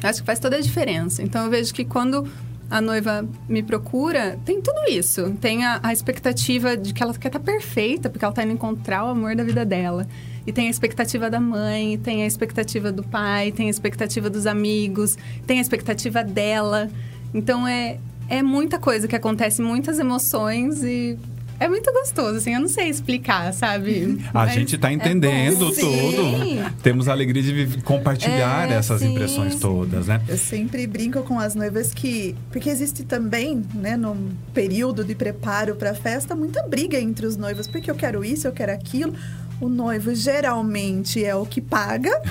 acho 0.02 0.22
que 0.22 0.26
faz 0.26 0.40
toda 0.40 0.58
a 0.58 0.62
diferença. 0.62 1.22
Então 1.22 1.46
eu 1.46 1.52
vejo 1.52 1.74
que 1.74 1.86
quando 1.86 2.28
a 2.70 2.80
noiva 2.80 3.28
me 3.48 3.64
procura, 3.64 4.38
tem 4.46 4.62
tudo 4.62 4.80
isso. 4.90 5.32
Tem 5.42 5.66
a, 5.66 5.80
a 5.82 5.92
expectativa 5.92 6.78
de 6.78 6.94
que 6.94 7.02
ela 7.02 7.14
quer 7.14 7.30
estar 7.30 7.40
perfeita, 7.40 8.10
porque 8.10 8.24
ela 8.24 8.32
está 8.32 8.44
indo 8.44 8.54
encontrar 8.54 9.06
o 9.06 9.08
amor 9.08 9.36
da 9.36 9.44
vida 9.44 9.66
dela. 9.66 10.08
E 10.46 10.52
tem 10.52 10.68
a 10.68 10.70
expectativa 10.70 11.30
da 11.30 11.40
mãe, 11.40 11.98
tem 11.98 12.24
a 12.24 12.28
expectativa 12.28 12.92
do 12.92 13.04
pai, 13.04 13.52
tem 13.52 13.68
a 13.68 13.70
expectativa 13.70 14.30
dos 14.30 14.46
amigos, 14.46 15.18
tem 15.48 15.58
a 15.58 15.62
expectativa 15.62 16.24
dela. 16.24 16.90
Então 17.34 17.68
é, 17.68 18.00
é 18.28 18.44
muita 18.44 18.78
coisa 18.78 19.08
que 19.08 19.16
acontece, 19.16 19.62
muitas 19.62 20.00
emoções 20.00 20.84
e 20.84 21.18
é 21.60 21.68
muito 21.68 21.92
gostoso, 21.92 22.38
assim, 22.38 22.54
eu 22.54 22.62
não 22.62 22.68
sei 22.68 22.88
explicar, 22.90 23.54
sabe? 23.54 24.20
A 24.34 24.46
Mas- 24.46 24.54
gente 24.54 24.78
tá 24.78 24.92
entendendo 24.92 25.66
bom, 25.66 25.72
tudo. 25.72 26.44
sim. 26.46 26.64
Temos 26.82 27.08
a 27.08 27.12
alegria 27.12 27.42
de 27.44 27.82
compartilhar 27.84 28.70
É, 28.72 28.76
essas 28.76 29.02
sim. 29.02 29.12
impressões 29.12 29.56
todas, 29.56 30.08
né? 30.08 30.22
Eu 30.28 30.38
sempre 30.38 30.86
brinco 30.88 31.22
com 31.24 31.40
as 31.40 31.56
noivas 31.56 31.94
que. 31.94 32.36
Porque 32.52 32.70
existe 32.70 33.04
também, 33.04 33.64
né, 33.74 33.98
no 33.98 34.16
período 34.54 35.04
de 35.04 35.16
preparo 35.16 35.76
para 35.76 35.92
a 35.92 35.96
festa, 35.96 36.36
muita 36.36 36.64
briga 36.64 37.00
entre 37.00 37.26
os 37.26 37.36
noivos. 37.36 37.68
Porque 37.68 37.90
eu 37.92 37.96
quero 37.96 38.24
isso, 38.24 38.48
eu 38.48 38.52
quero 38.52 38.72
aquilo. 38.72 39.14
O 39.62 39.68
noivo 39.68 40.16
geralmente 40.16 41.24
é 41.24 41.36
o 41.36 41.46
que 41.46 41.60
paga, 41.60 42.12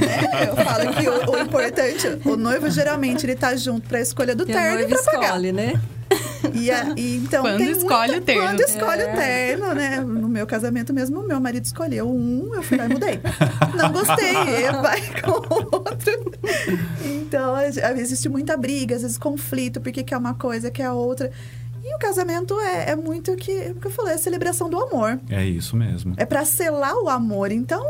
né? 0.00 0.48
Eu 0.48 0.56
falo 0.64 0.94
que 0.94 1.06
o, 1.08 1.30
o 1.36 1.38
importante, 1.42 2.06
o 2.24 2.36
noivo 2.36 2.70
geralmente 2.70 3.26
ele 3.26 3.36
tá 3.36 3.54
junto 3.54 3.86
para 3.86 3.98
a 3.98 4.00
escolha 4.00 4.34
do 4.34 4.44
e 4.44 4.46
terno 4.46 4.80
e 4.80 4.86
para 4.86 5.02
pagar. 5.02 5.38
né? 5.40 5.78
E, 6.54 6.70
a- 6.70 6.92
e 6.96 7.16
então 7.16 7.42
Quando 7.42 7.58
tem 7.58 7.70
escolhe 7.70 8.12
muita- 8.12 8.22
o 8.22 8.24
terno. 8.24 8.42
Quando 8.42 8.60
escolhe 8.60 9.02
É. 9.02 9.12
o 9.12 9.16
terno, 9.16 9.74
né? 9.74 10.00
No 10.00 10.28
meu 10.28 10.46
casamento 10.46 10.92
mesmo, 10.92 11.20
o 11.20 11.26
meu 11.26 11.40
marido 11.40 11.64
escolheu 11.64 12.10
um, 12.10 12.52
eu 12.54 12.62
fui 12.62 12.76
lá 12.76 12.86
e 12.86 12.88
mudei. 12.88 13.20
Não 13.76 13.92
gostei, 13.92 14.32
vai 14.82 15.00
com 15.22 15.30
o 15.30 15.68
outro. 15.72 16.32
Então, 17.04 17.54
existe 17.96 18.28
muita 18.28 18.56
briga, 18.56 18.96
às 18.96 19.02
vezes 19.02 19.16
conflito, 19.18 19.80
porque 19.80 20.02
quer 20.02 20.16
uma 20.16 20.34
coisa, 20.34 20.70
quer 20.70 20.86
a 20.86 20.92
outra. 20.92 21.30
E 21.84 21.94
o 21.94 21.98
casamento 21.98 22.58
é, 22.60 22.90
é 22.90 22.96
muito 22.96 23.32
o 23.32 23.36
que, 23.36 23.52
o 23.70 23.74
que 23.76 23.86
eu 23.86 23.90
falei, 23.90 24.12
é 24.12 24.16
a 24.16 24.18
celebração 24.18 24.68
do 24.68 24.78
amor. 24.80 25.18
É 25.30 25.44
isso 25.44 25.76
mesmo. 25.76 26.14
É 26.16 26.24
pra 26.24 26.44
selar 26.44 26.94
o 26.96 27.08
amor, 27.08 27.50
então 27.52 27.84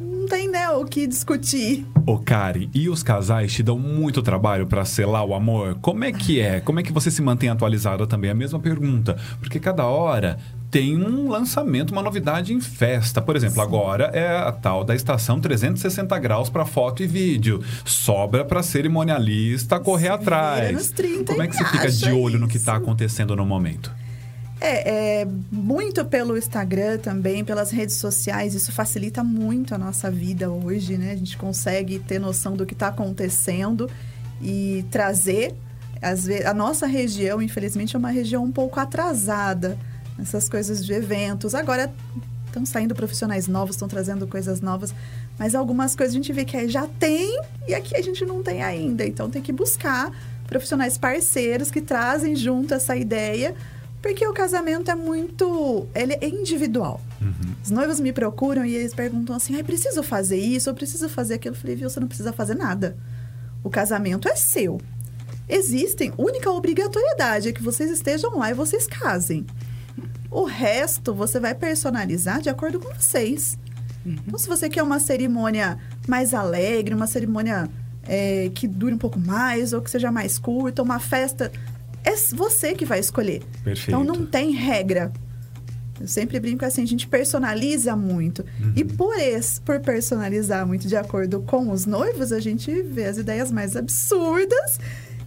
não 0.00 0.26
tem, 0.26 0.48
né, 0.48 0.68
o 0.70 0.84
que 0.84 1.06
discutir. 1.06 1.86
Ô, 2.06 2.18
Kari, 2.18 2.68
e 2.74 2.88
os 2.88 3.02
casais 3.02 3.52
te 3.52 3.62
dão 3.62 3.78
muito 3.78 4.22
trabalho 4.22 4.66
pra 4.66 4.84
selar 4.84 5.24
o 5.24 5.34
amor? 5.34 5.76
Como 5.80 6.04
é 6.04 6.12
que 6.12 6.40
é? 6.40 6.60
Como 6.60 6.78
é 6.80 6.82
que 6.82 6.92
você 6.92 7.10
se 7.10 7.22
mantém 7.22 7.48
atualizada 7.48 8.06
também? 8.06 8.30
A 8.30 8.34
mesma 8.34 8.58
pergunta. 8.58 9.16
Porque 9.40 9.58
cada 9.58 9.84
hora 9.86 10.38
tem 10.70 10.96
um 10.96 11.28
lançamento, 11.30 11.90
uma 11.92 12.02
novidade 12.02 12.52
em 12.52 12.60
festa. 12.60 13.22
Por 13.22 13.34
exemplo, 13.36 13.60
agora 13.62 14.10
é 14.12 14.36
a 14.36 14.52
tal 14.52 14.84
da 14.84 14.94
estação 14.94 15.40
360 15.40 16.18
graus 16.18 16.50
para 16.50 16.64
foto 16.64 17.02
e 17.02 17.06
vídeo. 17.06 17.62
Sobra 17.84 18.44
para 18.44 18.62
cerimonialista 18.62 19.78
correr 19.80 19.96
Se 19.96 20.08
vira 20.10 20.14
atrás. 20.14 20.72
nos 20.72 20.90
30 20.90 21.24
Como 21.32 21.42
é 21.42 21.46
que 21.48 21.56
você 21.56 21.64
fica 21.64 21.90
de 21.90 22.10
olho 22.12 22.38
no 22.38 22.46
que 22.46 22.56
isso. 22.56 22.62
está 22.62 22.76
acontecendo 22.76 23.34
no 23.34 23.46
momento? 23.46 23.92
É, 24.58 25.20
é, 25.20 25.28
muito 25.52 26.04
pelo 26.04 26.36
Instagram 26.36 26.98
também, 26.98 27.44
pelas 27.44 27.70
redes 27.70 27.96
sociais, 27.96 28.54
isso 28.54 28.72
facilita 28.72 29.22
muito 29.22 29.74
a 29.74 29.78
nossa 29.78 30.10
vida 30.10 30.50
hoje, 30.50 30.96
né? 30.96 31.12
A 31.12 31.16
gente 31.16 31.36
consegue 31.36 31.98
ter 31.98 32.18
noção 32.18 32.56
do 32.56 32.64
que 32.64 32.72
está 32.72 32.88
acontecendo 32.88 33.90
e 34.40 34.84
trazer. 34.90 35.54
Às 36.00 36.24
vezes, 36.24 36.46
a 36.46 36.54
nossa 36.54 36.86
região, 36.86 37.42
infelizmente, 37.42 37.96
é 37.96 37.98
uma 37.98 38.10
região 38.10 38.44
um 38.44 38.52
pouco 38.52 38.80
atrasada 38.80 39.78
nessas 40.16 40.48
coisas 40.48 40.84
de 40.84 40.92
eventos. 40.92 41.54
Agora 41.54 41.92
estão 42.46 42.64
saindo 42.64 42.94
profissionais 42.94 43.46
novos, 43.46 43.76
estão 43.76 43.88
trazendo 43.88 44.26
coisas 44.26 44.62
novas, 44.62 44.94
mas 45.38 45.54
algumas 45.54 45.94
coisas 45.94 46.14
a 46.14 46.18
gente 46.18 46.32
vê 46.32 46.46
que 46.46 46.66
já 46.68 46.86
tem 46.86 47.38
e 47.68 47.74
aqui 47.74 47.94
a 47.94 48.00
gente 48.00 48.24
não 48.24 48.42
tem 48.42 48.62
ainda. 48.62 49.06
Então 49.06 49.28
tem 49.28 49.42
que 49.42 49.52
buscar 49.52 50.10
profissionais 50.46 50.96
parceiros 50.96 51.70
que 51.70 51.82
trazem 51.82 52.34
junto 52.34 52.72
essa 52.72 52.96
ideia 52.96 53.54
porque 54.06 54.24
o 54.24 54.32
casamento 54.32 54.88
é 54.88 54.94
muito. 54.94 55.88
Ele 55.92 56.12
é 56.12 56.28
individual. 56.28 57.00
Os 57.60 57.72
noivos 57.72 57.98
me 57.98 58.12
procuram 58.12 58.64
e 58.64 58.76
eles 58.76 58.94
perguntam 58.94 59.34
assim: 59.34 59.56
ai, 59.56 59.64
preciso 59.64 60.00
fazer 60.00 60.38
isso, 60.38 60.70
eu 60.70 60.74
preciso 60.74 61.08
fazer 61.08 61.34
aquilo. 61.34 61.56
Eu 61.56 61.60
falei, 61.60 61.74
viu, 61.74 61.90
você 61.90 61.98
não 61.98 62.06
precisa 62.06 62.32
fazer 62.32 62.54
nada. 62.54 62.96
O 63.64 63.68
casamento 63.68 64.28
é 64.28 64.36
seu. 64.36 64.80
Existem, 65.48 66.12
única 66.16 66.48
obrigatoriedade 66.48 67.48
é 67.48 67.52
que 67.52 67.60
vocês 67.60 67.90
estejam 67.90 68.38
lá 68.38 68.48
e 68.48 68.54
vocês 68.54 68.86
casem. 68.86 69.44
O 70.30 70.44
resto 70.44 71.12
você 71.12 71.40
vai 71.40 71.56
personalizar 71.56 72.40
de 72.40 72.48
acordo 72.48 72.78
com 72.78 72.94
vocês. 72.94 73.58
Então, 74.04 74.38
se 74.38 74.46
você 74.46 74.68
quer 74.68 74.84
uma 74.84 75.00
cerimônia 75.00 75.78
mais 76.06 76.32
alegre, 76.32 76.94
uma 76.94 77.08
cerimônia 77.08 77.68
é, 78.04 78.52
que 78.54 78.68
dure 78.68 78.94
um 78.94 78.98
pouco 78.98 79.18
mais, 79.18 79.72
ou 79.72 79.82
que 79.82 79.90
seja 79.90 80.12
mais 80.12 80.38
curta, 80.38 80.80
uma 80.80 81.00
festa, 81.00 81.50
é 82.06 82.14
você 82.34 82.74
que 82.74 82.86
vai 82.86 83.00
escolher. 83.00 83.42
Perfeito. 83.64 83.88
Então 83.90 84.04
não 84.04 84.24
tem 84.24 84.52
regra. 84.52 85.12
Eu 86.00 86.06
sempre 86.06 86.38
brinco 86.38 86.64
assim, 86.64 86.82
a 86.82 86.86
gente 86.86 87.08
personaliza 87.08 87.96
muito. 87.96 88.44
E 88.76 88.84
por, 88.84 89.18
esse, 89.18 89.60
por 89.60 89.80
personalizar 89.80 90.66
muito 90.66 90.86
de 90.86 90.96
acordo 90.96 91.40
com 91.40 91.70
os 91.70 91.86
noivos, 91.86 92.32
a 92.32 92.40
gente 92.40 92.70
vê 92.82 93.06
as 93.06 93.16
ideias 93.16 93.50
mais 93.50 93.74
absurdas 93.76 94.78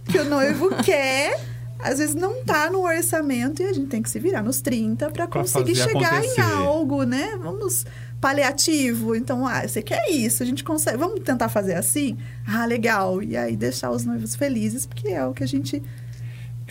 que 0.04 0.18
o 0.18 0.24
noivo 0.24 0.70
quer 0.82 1.38
às 1.82 1.98
vezes 1.98 2.14
não 2.14 2.44
tá 2.44 2.70
no 2.70 2.82
orçamento 2.82 3.62
e 3.62 3.64
a 3.64 3.72
gente 3.72 3.88
tem 3.88 4.02
que 4.02 4.10
se 4.10 4.18
virar 4.18 4.42
nos 4.42 4.60
30 4.60 5.10
para 5.10 5.26
conseguir 5.26 5.74
chegar 5.74 6.14
acontecer. 6.14 6.40
em 6.40 6.42
algo, 6.42 7.04
né? 7.04 7.38
Vamos 7.42 7.86
paliativo. 8.20 9.14
Então, 9.14 9.46
ah, 9.46 9.66
você 9.66 9.80
quer 9.80 10.10
isso, 10.10 10.42
a 10.42 10.46
gente 10.46 10.62
consegue. 10.62 10.98
Vamos 10.98 11.20
tentar 11.20 11.48
fazer 11.48 11.74
assim? 11.74 12.18
Ah, 12.46 12.66
legal. 12.66 13.22
E 13.22 13.36
aí 13.36 13.56
deixar 13.56 13.90
os 13.90 14.04
noivos 14.04 14.36
felizes, 14.36 14.86
porque 14.86 15.08
é 15.08 15.24
o 15.24 15.32
que 15.32 15.42
a 15.42 15.48
gente 15.48 15.82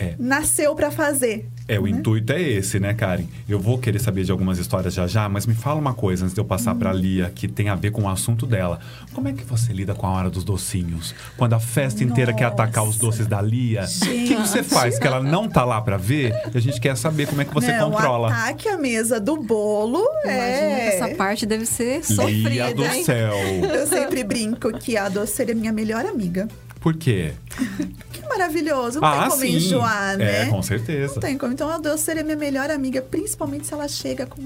É. 0.00 0.14
nasceu 0.18 0.74
para 0.74 0.90
fazer. 0.90 1.46
É, 1.68 1.78
o 1.78 1.84
né? 1.84 1.90
intuito 1.90 2.32
é 2.32 2.40
esse, 2.40 2.80
né, 2.80 2.94
Karen? 2.94 3.24
Eu 3.48 3.60
vou 3.60 3.78
querer 3.78 3.98
saber 4.00 4.24
de 4.24 4.32
algumas 4.32 4.58
histórias 4.58 4.94
já 4.94 5.06
já, 5.06 5.28
mas 5.28 5.46
me 5.46 5.54
fala 5.54 5.78
uma 5.78 5.94
coisa 5.94 6.24
antes 6.24 6.34
de 6.34 6.40
eu 6.40 6.44
passar 6.44 6.74
pra 6.74 6.92
Lia, 6.92 7.30
que 7.32 7.46
tem 7.46 7.68
a 7.68 7.74
ver 7.76 7.92
com 7.92 8.02
o 8.02 8.08
assunto 8.08 8.46
dela. 8.46 8.80
Como 9.12 9.28
é 9.28 9.32
que 9.32 9.44
você 9.44 9.72
lida 9.72 9.94
com 9.94 10.06
a 10.06 10.10
hora 10.10 10.30
dos 10.30 10.42
docinhos? 10.42 11.14
Quando 11.36 11.52
a 11.52 11.60
festa 11.60 12.02
inteira 12.02 12.32
quer 12.32 12.46
atacar 12.46 12.82
os 12.82 12.96
Nossa. 12.96 13.06
doces 13.06 13.26
da 13.26 13.40
Lia, 13.40 13.84
o 13.84 14.08
que 14.26 14.34
você 14.34 14.62
faz? 14.62 14.98
Que 14.98 15.06
ela 15.06 15.22
não 15.22 15.48
tá 15.48 15.64
lá 15.64 15.80
pra 15.80 15.96
ver 15.96 16.32
e 16.52 16.56
a 16.56 16.60
gente 16.60 16.80
quer 16.80 16.96
saber 16.96 17.26
como 17.28 17.42
é 17.42 17.44
que 17.44 17.52
você 17.54 17.70
Não, 17.76 17.90
controla. 17.90 18.28
O 18.28 18.32
ataque 18.32 18.68
à 18.68 18.78
mesa 18.78 19.20
do 19.20 19.36
bolo 19.36 20.02
Imagina 20.24 20.32
é. 20.32 20.90
que 20.90 20.96
essa 20.96 21.14
parte 21.14 21.44
deve 21.46 21.66
ser 21.66 22.00
Lia 22.00 22.02
sofrida, 22.02 22.74
do 22.74 22.84
hein? 22.84 23.04
céu. 23.04 23.34
Eu 23.72 23.86
sempre 23.86 24.24
brinco 24.24 24.72
que 24.72 24.96
a 24.96 25.08
doceira 25.08 25.52
é 25.52 25.54
minha 25.54 25.72
melhor 25.72 26.04
amiga. 26.06 26.48
Por 26.80 26.96
quê? 26.96 27.34
Que 28.12 28.26
maravilhoso. 28.26 29.00
Não 29.00 29.08
ah, 29.08 29.20
tem 29.20 29.30
como 29.30 29.42
sim. 29.42 29.56
enjoar, 29.56 30.16
né? 30.16 30.42
É, 30.42 30.46
com 30.46 30.62
certeza. 30.62 31.14
Não 31.14 31.20
tem 31.20 31.38
como. 31.38 31.52
Então 31.52 31.68
a 31.68 31.78
doceira 31.78 32.20
é 32.20 32.22
minha 32.22 32.36
melhor 32.36 32.70
amiga, 32.70 33.00
principalmente 33.02 33.66
se 33.66 33.74
ela 33.74 33.86
chega 33.86 34.26
com 34.26 34.42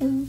um. 0.00 0.26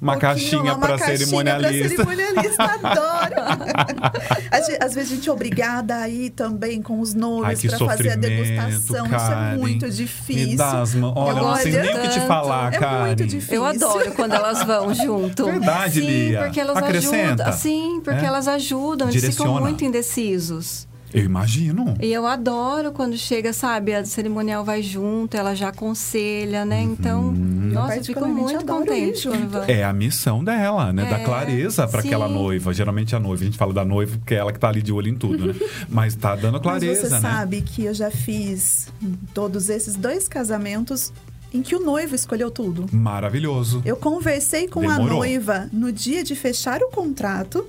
Uma 0.00 0.16
caixinha 0.18 0.74
caixinha 0.98 1.16
cerimonialista. 1.18 1.94
Pra 2.04 2.04
cerimonialista, 2.14 2.62
adoro. 2.64 3.34
Às 4.50 4.66
ve- 4.66 4.78
Às 4.80 4.94
vezes 4.94 5.12
a 5.12 5.14
gente 5.14 5.28
é 5.28 5.32
obrigada 5.32 5.96
a 5.96 6.08
ir 6.08 6.30
também 6.30 6.82
com 6.82 7.00
os 7.00 7.14
que 7.60 7.68
pra 7.68 7.78
fazer 7.78 8.10
a 8.10 8.16
degustação. 8.16 9.04
Isso 9.06 9.10
Karen. 9.10 9.54
é 9.54 9.56
muito 9.58 9.90
difícil. 9.90 10.48
Me 10.50 10.56
dá 10.56 10.80
as 10.82 10.94
mãos. 10.94 11.14
Olha, 11.16 11.38
eu 11.38 11.44
não 11.44 11.56
sei 11.56 11.72
nem 11.72 11.94
o 11.96 12.00
que 12.00 12.08
te 12.08 12.20
falar, 12.20 12.72
É 12.74 12.78
Karen. 12.78 13.06
muito 13.06 13.26
difícil. 13.26 13.54
Eu 13.56 13.64
adoro 13.64 14.12
quando 14.12 14.34
elas 14.34 14.62
vão 14.64 14.94
junto. 14.94 15.44
Verdade, 15.46 16.00
Sim, 16.00 16.06
Lia. 16.06 16.42
porque 16.42 16.60
elas 16.60 16.76
Acrescenta. 16.76 17.42
ajudam. 17.44 17.52
Sim, 17.52 18.00
porque 18.04 18.24
É. 18.24 18.28
elas 18.28 18.48
ajudam. 18.48 19.08
Eles 19.08 19.24
ficam 19.24 19.60
muito 19.60 19.84
indecisos. 19.84 20.86
Eu 21.14 21.24
imagino. 21.24 21.94
E 22.00 22.12
eu 22.12 22.26
adoro 22.26 22.92
quando 22.92 23.16
chega, 23.16 23.52
sabe, 23.52 23.94
a 23.94 24.04
cerimonial 24.04 24.64
vai 24.64 24.82
junto, 24.82 25.34
ela 25.36 25.54
já 25.54 25.68
aconselha, 25.68 26.64
né? 26.64 26.82
Então, 26.82 27.32
nossa, 27.76 27.96
eu 27.96 28.04
fico 28.04 28.20
particularmente 28.20 28.54
muito 28.54 28.66
contente 28.66 29.28
vai. 29.48 29.70
É 29.70 29.84
a 29.84 29.92
missão 29.92 30.42
dela, 30.42 30.92
né? 30.92 31.04
Dar 31.08 31.20
É, 31.20 31.24
clareza 31.24 31.86
pra 31.86 32.02
sim. 32.02 32.08
aquela 32.08 32.28
noiva. 32.28 32.72
Geralmente 32.74 33.14
a 33.14 33.20
noiva, 33.20 33.42
a 33.42 33.44
gente 33.46 33.56
fala 33.58 33.72
da 33.72 33.84
noiva 33.84 34.16
porque 34.18 34.34
é 34.34 34.38
ela 34.38 34.52
que 34.52 34.58
tá 34.58 34.68
ali 34.68 34.82
de 34.82 34.92
olho 34.92 35.08
em 35.08 35.14
tudo, 35.14 35.46
né? 35.46 35.54
Mas 35.88 36.14
tá 36.14 36.34
dando 36.34 36.54
Mas 36.54 36.62
clareza, 36.62 37.02
você 37.08 37.14
né? 37.14 37.20
sabe 37.20 37.62
que 37.62 37.84
eu 37.84 37.94
já 37.94 38.10
fiz 38.10 38.88
todos 39.32 39.68
esses 39.68 39.94
dois 39.96 40.26
casamentos 40.28 41.12
em 41.54 41.62
que 41.62 41.74
o 41.76 41.80
noivo 41.80 42.14
escolheu 42.14 42.50
tudo. 42.50 42.86
Maravilhoso. 42.92 43.80
Eu 43.84 43.96
conversei 43.96 44.66
com 44.68 44.80
a 44.90 44.94
Demorou. 44.96 45.18
noiva 45.18 45.68
no 45.72 45.90
dia 45.92 46.22
de 46.24 46.34
fechar 46.34 46.82
o 46.82 46.90
contrato 46.90 47.66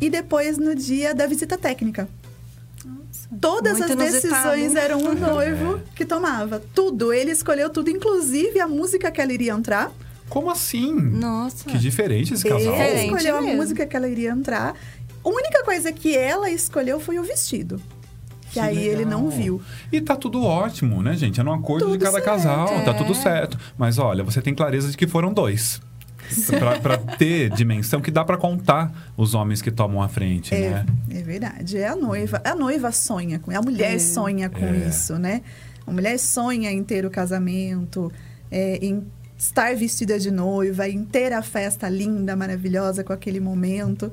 e 0.00 0.10
depois 0.10 0.58
no 0.58 0.74
dia 0.74 1.14
da 1.14 1.26
visita 1.26 1.56
técnica. 1.56 2.08
Todas 3.40 3.78
Muito 3.78 3.92
as 3.92 4.12
decisões 4.12 4.74
eram 4.74 4.98
o 4.98 5.14
noivo 5.14 5.80
que 5.94 6.04
tomava. 6.04 6.62
Tudo. 6.74 7.12
Ele 7.12 7.30
escolheu 7.30 7.70
tudo, 7.70 7.90
inclusive 7.90 8.60
a 8.60 8.66
música 8.68 9.10
que 9.10 9.20
ela 9.20 9.32
iria 9.32 9.52
entrar. 9.52 9.90
Como 10.28 10.50
assim? 10.50 10.92
Nossa. 10.92 11.64
Que 11.64 11.78
diferente 11.78 12.34
esse 12.34 12.44
casal. 12.44 12.74
Ele 12.74 13.06
escolheu 13.06 13.36
a 13.36 13.40
mesmo. 13.42 13.56
música 13.56 13.86
que 13.86 13.96
ela 13.96 14.08
iria 14.08 14.30
entrar. 14.30 14.74
A 15.24 15.28
única 15.28 15.62
coisa 15.64 15.92
que 15.92 16.16
ela 16.16 16.50
escolheu 16.50 17.00
foi 17.00 17.18
o 17.18 17.22
vestido. 17.22 17.80
Que, 18.50 18.60
aí 18.60 18.78
ele 18.86 19.04
legal. 19.04 19.20
não 19.20 19.30
viu. 19.30 19.60
E 19.90 20.00
tá 20.00 20.14
tudo 20.14 20.44
ótimo, 20.44 21.02
né, 21.02 21.16
gente? 21.16 21.40
É 21.40 21.42
no 21.42 21.52
acordo 21.52 21.86
de 21.86 21.92
Tudo 21.92 22.04
cada 22.04 22.18
certo, 22.18 22.24
casal, 22.24 22.68
tá 22.84 22.92
é. 22.92 22.94
tudo 22.94 23.12
certo. 23.14 23.58
Mas 23.76 23.98
olha, 23.98 24.22
você 24.22 24.40
tem 24.40 24.54
clareza 24.54 24.90
de 24.90 24.96
que 24.96 25.08
foram 25.08 25.32
dois. 25.32 25.80
Pra, 26.58 26.78
pra 26.80 26.96
ter 26.98 27.50
dimensão 27.50 28.00
que 28.00 28.10
dá 28.10 28.24
pra 28.24 28.36
contar 28.36 28.92
os 29.16 29.34
homens 29.34 29.60
que 29.62 29.70
tomam 29.70 30.02
a 30.02 30.08
frente, 30.08 30.54
É, 30.54 30.70
né? 30.70 30.86
é 31.10 31.22
verdade. 31.22 31.76
É 31.78 31.88
a 31.88 31.96
noiva. 31.96 32.40
A 32.44 32.54
noiva 32.54 32.90
sonha 32.92 33.38
com. 33.38 33.50
A 33.50 33.60
mulher 33.62 33.94
É. 33.94 33.98
sonha 33.98 34.48
com 34.48 34.64
É. 34.64 34.88
isso, 34.88 35.18
né? 35.18 35.42
A 35.86 35.90
mulher 35.92 36.18
sonha 36.18 36.70
em 36.70 36.82
ter 36.82 37.04
o 37.04 37.10
casamento, 37.10 38.10
é, 38.50 38.78
em 38.84 39.04
estar 39.36 39.74
vestida 39.76 40.18
de 40.18 40.30
noiva, 40.30 40.88
em 40.88 41.04
ter 41.04 41.32
a 41.32 41.42
festa 41.42 41.88
linda, 41.88 42.34
maravilhosa 42.34 43.04
com 43.04 43.12
aquele 43.12 43.40
momento. 43.40 44.10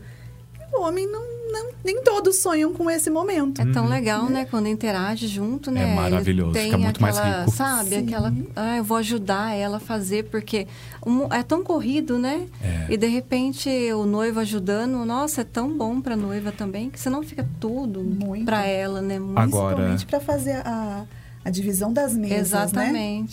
O 0.73 0.81
homem 0.83 1.05
não, 1.05 1.21
não- 1.51 1.71
nem 1.83 2.01
todos 2.01 2.37
sonham 2.41 2.73
com 2.73 2.89
esse 2.89 3.09
momento. 3.09 3.61
É 3.61 3.65
tão 3.71 3.87
legal, 3.87 4.29
né? 4.29 4.45
Quando 4.49 4.67
interage 4.67 5.27
junto, 5.27 5.69
né? 5.69 5.91
É 5.91 5.95
maravilhoso, 5.95 6.53
fica 6.53 6.75
tem 6.75 6.77
muito 6.77 7.01
mais 7.01 7.17
aquela, 7.17 7.39
rico. 7.39 7.51
Sabe, 7.51 7.89
Sim. 7.89 7.97
aquela. 8.05 8.33
Ah, 8.55 8.77
eu 8.77 8.83
vou 8.83 8.97
ajudar 8.97 9.53
ela 9.55 9.77
a 9.77 9.79
fazer, 9.79 10.25
porque 10.25 10.67
é 11.31 11.43
tão 11.43 11.63
corrido, 11.63 12.17
né? 12.17 12.47
É. 12.63 12.87
E 12.93 12.97
de 12.97 13.07
repente 13.07 13.69
o 13.93 14.05
noivo 14.05 14.39
ajudando, 14.39 15.03
nossa, 15.05 15.41
é 15.41 15.43
tão 15.43 15.75
bom 15.77 15.99
pra 15.99 16.15
noiva 16.15 16.51
também, 16.51 16.89
que 16.89 16.99
você 16.99 17.09
não 17.09 17.21
fica 17.21 17.47
tudo 17.59 18.01
Muito. 18.01 18.45
pra 18.45 18.65
ela, 18.65 19.01
né? 19.01 19.19
Muito- 19.19 19.37
Agora- 19.37 19.75
Principalmente 19.75 20.05
para 20.05 20.19
fazer 20.19 20.55
a, 20.65 21.05
a 21.43 21.49
divisão 21.49 21.91
das 21.91 22.15
mesas, 22.15 22.71
né? 22.71 23.25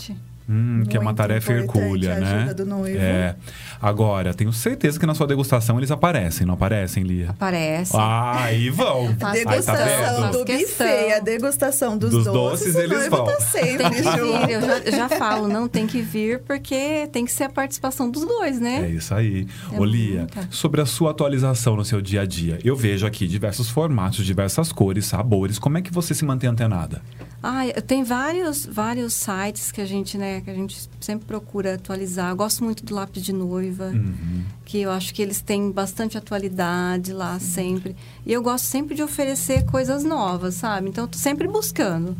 Hum, 0.51 0.83
que 0.89 0.97
é 0.97 1.01
uma 1.01 1.13
tarefa 1.13 1.53
hercúlea, 1.53 2.15
a 2.17 2.21
né? 2.21 2.35
ajuda 2.37 2.55
do 2.55 2.65
noivo. 2.65 2.99
É. 2.99 3.37
Agora, 3.83 4.33
tenho 4.33 4.51
certeza 4.53 4.99
que 4.99 5.05
na 5.05 5.15
sua 5.15 5.27
degustação 5.27 5.77
eles 5.79 5.91
aparecem, 5.91 6.47
não 6.47 6.55
aparecem, 6.55 7.03
Lia? 7.03 7.31
Aparece. 7.31 7.93
Ah, 7.95 8.45
aí 8.45 8.71
vão. 8.71 9.15
Faço 9.21 9.37
Aí 9.39 9.45
tá 9.45 9.51
Degustação 9.51 10.31
do 10.31 10.45
buffet, 10.45 11.13
a 11.13 11.19
degustação 11.21 11.99
dos, 11.99 12.11
Dos 12.11 12.25
doces, 12.25 12.73
doces, 12.73 12.77
eles 12.77 12.99
noivo 12.99 13.17
vão. 13.17 13.27
tá 13.27 13.37
Tem 13.37 13.47
sempre 13.47 13.91
que 13.91 14.03
junto. 14.03 14.47
vir, 14.47 14.51
eu 14.51 14.61
já, 14.63 14.91
já 14.91 15.09
falo, 15.11 15.49
não 15.49 15.69
tem 15.69 15.87
que 15.87 16.01
vir, 16.01 16.41
porque 16.41 17.09
tem 17.13 17.25
que 17.27 17.33
ser 17.33 17.45
a 17.45 17.51
participação 17.51 18.11
dos 18.11 18.25
dois, 18.25 18.59
né? 18.59 18.87
É 18.87 18.91
isso 18.91 19.15
aí. 19.15 19.47
É 19.73 19.79
Ô, 19.79 19.85
Lia, 19.85 20.21
muita. 20.21 20.49
sobre 20.51 20.81
a 20.81 20.87
sua 20.87 21.11
atualização 21.11 21.77
no 21.77 21.85
seu 21.85 22.01
dia 22.01 22.23
a 22.23 22.27
dia. 22.27 22.59
Eu 22.65 22.75
vejo 22.75 23.07
aqui 23.07 23.27
diversos 23.29 23.69
formatos, 23.69 24.25
diversas 24.25 24.73
cores, 24.73 25.05
sabores. 25.07 25.59
Como 25.59 25.77
é 25.77 25.83
que 25.83 25.93
você 25.93 26.15
se 26.15 26.25
mantém 26.25 26.49
antenada? 26.49 27.03
Ah, 27.43 27.63
tem 27.87 28.03
vários, 28.03 28.67
vários 28.67 29.13
sites 29.15 29.71
que 29.71 29.81
a 29.81 29.85
gente, 29.85 30.19
né, 30.19 30.38
que 30.41 30.51
a 30.51 30.55
gente 30.55 30.89
sempre 31.01 31.27
procura 31.27 31.75
atualizar. 31.75 32.31
Eu 32.31 32.37
gosto 32.37 32.63
muito 32.65 32.85
do 32.85 32.95
lápis 32.95 33.23
de 33.23 33.33
noiva, 33.33 33.87
Uhum. 33.87 34.43
que 34.65 34.81
eu 34.81 34.91
acho 34.91 35.13
que 35.15 35.23
eles 35.23 35.41
têm 35.41 35.71
bastante 35.71 36.17
atualidade 36.19 37.13
lá 37.13 37.39
sempre. 37.39 37.95
E 38.27 38.33
eu 38.33 38.43
gosto 38.43 38.65
sempre 38.65 38.95
de 38.95 39.03
oferecer 39.03 39.65
coisas 39.65 40.05
novas, 40.05 40.55
sabe? 40.55 40.89
Então 40.89 41.05
eu 41.05 41.09
tô 41.09 41.19
sempre 41.19 41.47
buscando. 41.49 42.17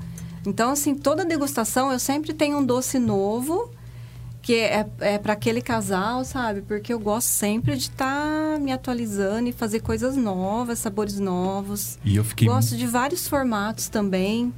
Então, 0.47 0.71
assim, 0.71 0.95
toda 0.95 1.25
degustação 1.25 1.93
eu 1.93 1.99
sempre 1.99 2.33
tenho 2.33 2.59
um 2.59 2.65
doce 2.65 2.99
novo 2.99 3.71
que 4.41 4.55
é, 4.55 4.87
é 5.01 5.19
para 5.19 5.35
aquele 5.35 5.61
casal, 5.61 6.25
sabe? 6.25 6.63
Porque 6.63 6.91
eu 6.91 6.99
gosto 6.99 7.29
sempre 7.29 7.75
de 7.77 7.83
estar 7.83 8.59
me 8.59 8.73
atualizando 8.73 9.47
e 9.49 9.53
fazer 9.53 9.81
coisas 9.81 10.17
novas, 10.17 10.79
sabores 10.79 11.19
novos. 11.19 11.99
E 12.03 12.17
eu 12.17 12.25
fiquei. 12.25 12.49
Gosto 12.49 12.75
de 12.75 12.87
vários 12.87 13.29
formatos 13.29 13.89
também. 13.89 14.55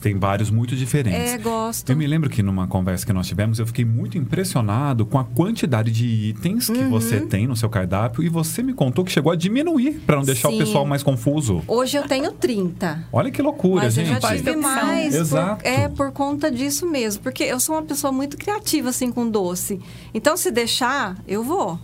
Tem 0.00 0.18
vários 0.18 0.50
muito 0.50 0.74
diferentes. 0.74 1.32
É, 1.34 1.38
gosto. 1.38 1.90
Eu 1.90 1.96
me 1.96 2.06
lembro 2.06 2.30
que 2.30 2.42
numa 2.42 2.66
conversa 2.66 3.04
que 3.04 3.12
nós 3.12 3.26
tivemos, 3.26 3.58
eu 3.58 3.66
fiquei 3.66 3.84
muito 3.84 4.16
impressionado 4.16 5.04
com 5.04 5.18
a 5.18 5.24
quantidade 5.24 5.90
de 5.90 6.06
itens 6.06 6.68
que 6.70 6.78
Uhum. 6.78 6.90
você 6.90 7.20
tem 7.20 7.46
no 7.46 7.54
seu 7.54 7.68
cardápio 7.68 8.22
e 8.22 8.28
você 8.28 8.62
me 8.62 8.72
contou 8.72 9.04
que 9.04 9.12
chegou 9.12 9.30
a 9.30 9.36
diminuir 9.36 10.00
para 10.06 10.16
não 10.16 10.22
deixar 10.22 10.48
o 10.48 10.52
Sim. 10.52 10.58
pessoal 10.58 10.86
mais 10.86 11.02
confuso. 11.02 11.62
Hoje 11.68 11.98
eu 11.98 12.04
tenho 12.08 12.32
30. 12.32 13.04
Olha 13.12 13.30
que 13.30 13.42
loucura, 13.42 13.84
Mas 13.84 13.98
eu 13.98 14.04
gente. 14.06 14.20
já 14.22 14.28
tive 14.36 14.56
mais. 14.56 15.14
Exato. 15.14 15.62
Por, 15.62 15.68
é 15.68 15.88
por 15.88 16.12
conta 16.12 16.50
disso 16.50 16.86
mesmo. 16.88 17.22
Porque 17.22 17.44
eu 17.44 17.60
sou 17.60 17.74
uma 17.74 17.82
pessoa 17.82 18.10
muito 18.12 18.36
criativa, 18.38 18.88
assim, 18.88 19.12
com 19.12 19.28
doce. 19.28 19.80
Então, 20.14 20.36
se 20.36 20.50
deixar, 20.50 21.16
eu 21.28 21.44
vou. 21.44 21.78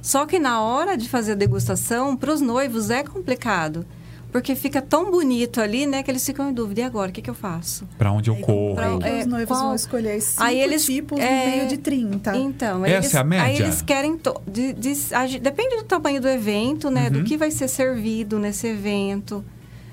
Só 0.00 0.24
que 0.24 0.38
na 0.38 0.62
hora 0.62 0.96
de 0.96 1.08
fazer 1.08 1.32
a 1.32 1.34
degustação, 1.34 2.16
para 2.16 2.32
os 2.32 2.40
noivos 2.40 2.88
é 2.88 3.02
complicado. 3.04 3.84
Porque 4.32 4.54
fica 4.54 4.80
tão 4.80 5.10
bonito 5.10 5.60
ali, 5.60 5.86
né, 5.86 6.02
que 6.04 6.10
eles 6.10 6.24
ficam 6.24 6.48
em 6.50 6.52
dúvida. 6.52 6.82
E 6.82 6.84
agora, 6.84 7.10
o 7.10 7.12
que, 7.12 7.20
que 7.20 7.28
eu 7.28 7.34
faço? 7.34 7.84
Pra 7.98 8.12
onde 8.12 8.30
eu 8.30 8.34
Aí, 8.36 8.42
corro? 8.42 8.74
pra- 8.76 9.08
É, 9.08 9.20
os 9.20 9.26
noivos 9.26 9.48
qual- 9.48 9.66
vão 9.66 9.74
escolher 9.74 10.20
cinco 10.20 10.42
Aí 10.42 10.60
eles- 10.60 10.84
tipos 10.86 11.18
é, 11.18 11.44
no 11.46 11.56
meio 11.56 11.68
de 11.68 11.76
30. 11.78 12.36
Então, 12.36 12.84
Essa 12.86 12.94
eles, 12.96 13.14
é 13.14 13.18
a 13.18 13.24
média? 13.24 13.46
Aí 13.46 13.56
eles 13.60 13.82
querem. 13.82 14.16
to- 14.16 14.40
de- 14.46 14.72
de- 14.72 15.14
a 15.14 15.26
gente- 15.26 15.40
depende 15.42 15.76
do 15.78 15.82
tamanho 15.84 16.20
do 16.20 16.28
evento, 16.28 16.90
né? 16.90 17.06
Uhum. 17.06 17.10
Do 17.12 17.24
que 17.24 17.36
vai 17.36 17.50
ser 17.50 17.66
servido 17.66 18.38
nesse 18.38 18.68
evento. 18.68 19.44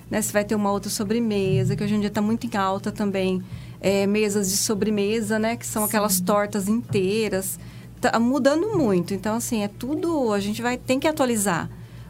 Né? 0.10 0.22
Se 0.22 0.32
vai 0.32 0.46
ter 0.46 0.54
uma 0.56 0.72
outra 0.72 0.90
sobremesa, 0.90 1.76
que 1.76 1.84
hoje 1.84 1.96
em 1.96 2.00
dia 2.00 2.08
está 2.08 2.22
muito 2.22 2.46
em 2.48 2.56
alta 2.58 2.92
também. 2.92 3.42
É, 3.82 4.06
mesas 4.08 4.50
de 4.50 4.58
sobremesa, 4.58 5.38
né? 5.40 5.56
Que 5.56 5.66
são 5.66 5.84
aquelas 5.84 6.20
tortas 6.20 6.68
inteiras. 6.68 7.60
Tá 8.00 8.20
mudando 8.20 8.78
muito. 8.78 9.14
Então, 9.14 9.36
assim, 9.36 9.64
é 9.64 9.68
tudo. 9.68 10.32
A 10.32 10.40
gente 10.40 10.62
vai 10.62 10.78
tem 10.78 11.00
que 11.00 11.08
atualizar. 11.08 11.70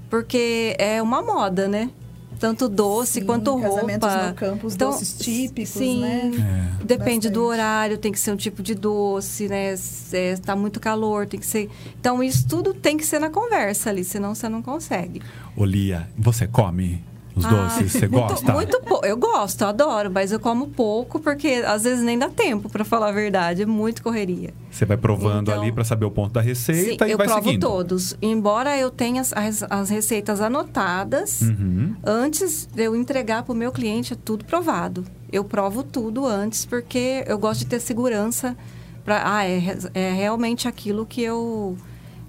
Porque 0.09 0.75
é 0.77 1.01
uma 1.01 1.21
moda, 1.21 1.67
né? 1.67 1.89
Tanto 2.39 2.69
doce 2.69 3.19
Sim, 3.19 3.25
quanto 3.25 3.59
casamentos 3.59 4.07
roupa. 4.09 4.27
no 4.27 4.33
campo, 4.35 4.67
os 4.67 4.75
Então, 4.75 4.91
doces 4.91 5.17
típicos, 5.17 5.69
sim, 5.69 6.01
né? 6.01 6.31
É. 6.79 6.83
Depende 6.85 7.29
do 7.29 7.39
Bastante. 7.41 7.59
horário, 7.59 7.97
tem 7.97 8.11
que 8.11 8.19
ser 8.19 8.31
um 8.31 8.35
tipo 8.35 8.61
de 8.61 8.75
doce, 8.75 9.47
né? 9.47 9.75
Se 9.75 10.37
tá 10.37 10.55
muito 10.55 10.79
calor, 10.79 11.25
tem 11.25 11.39
que 11.39 11.45
ser. 11.47 11.69
Então, 11.99 12.21
isso 12.21 12.47
tudo 12.47 12.73
tem 12.73 12.95
que 12.97 13.05
ser 13.05 13.19
na 13.19 13.29
conversa 13.29 13.89
ali, 13.89 14.03
senão 14.03 14.35
você 14.35 14.47
não 14.47 14.61
consegue. 14.61 15.21
Ô, 15.55 15.65
Lia, 15.65 16.07
você 16.17 16.45
come? 16.47 17.03
Os 17.37 17.45
Ah, 17.45 17.49
doces, 17.49 17.91
você 17.91 18.07
muito- 18.07 18.27
gosta? 18.29 18.51
Muito 18.53 18.81
pouco. 18.81 19.05
Eu 19.05 19.15
gosto, 19.15 19.61
eu 19.61 19.67
adoro, 19.67 20.09
mas 20.11 20.31
eu 20.31 20.39
como 20.39 20.67
pouco 20.69 21.19
porque 21.19 21.63
às 21.65 21.83
vezes 21.83 22.03
nem 22.03 22.17
dá 22.17 22.29
tempo, 22.29 22.67
pra 22.67 22.83
falar 22.83 23.09
a 23.09 23.11
verdade. 23.11 23.61
É 23.61 23.65
muito 23.65 24.01
correria. 24.01 24.53
Você 24.71 24.85
vai 24.85 24.97
provando 24.97 25.49
Então- 25.51 25.61
ali 25.61 25.71
pra 25.71 25.83
saber 25.83 26.05
o 26.05 26.11
ponto 26.11 26.33
da 26.33 26.41
Sim, 26.41 26.47
receita 26.47 27.07
e 27.07 27.11
eu 27.11 27.17
vai 27.17 27.27
provo 27.27 27.43
seguindo. 27.43 27.61
todos. 27.61 28.17
Embora 28.21 28.75
eu 28.77 28.89
tenha 28.89 29.21
as, 29.21 29.31
as- 29.33 29.63
as 29.69 29.89
receitas 29.89 30.41
anotadas, 30.41 31.41
Uhum. 31.41 31.95
antes 32.03 32.67
de 32.73 32.83
eu 32.83 32.95
entregar 32.95 33.43
para 33.43 33.53
o 33.53 33.55
meu 33.55 33.71
cliente, 33.71 34.13
é 34.13 34.17
tudo 34.23 34.43
provado. 34.45 35.05
Eu 35.31 35.43
provo 35.43 35.83
tudo 35.83 36.25
antes, 36.25 36.65
porque 36.65 37.23
eu 37.27 37.37
gosto 37.37 37.59
de 37.59 37.67
ter 37.67 37.79
segurança 37.79 38.55
para 39.05 39.21
ah, 39.25 39.45
é, 39.45 39.61
é 39.93 40.11
realmente 40.11 40.67
aquilo 40.67 41.05
que 41.05 41.21
eu 41.21 41.77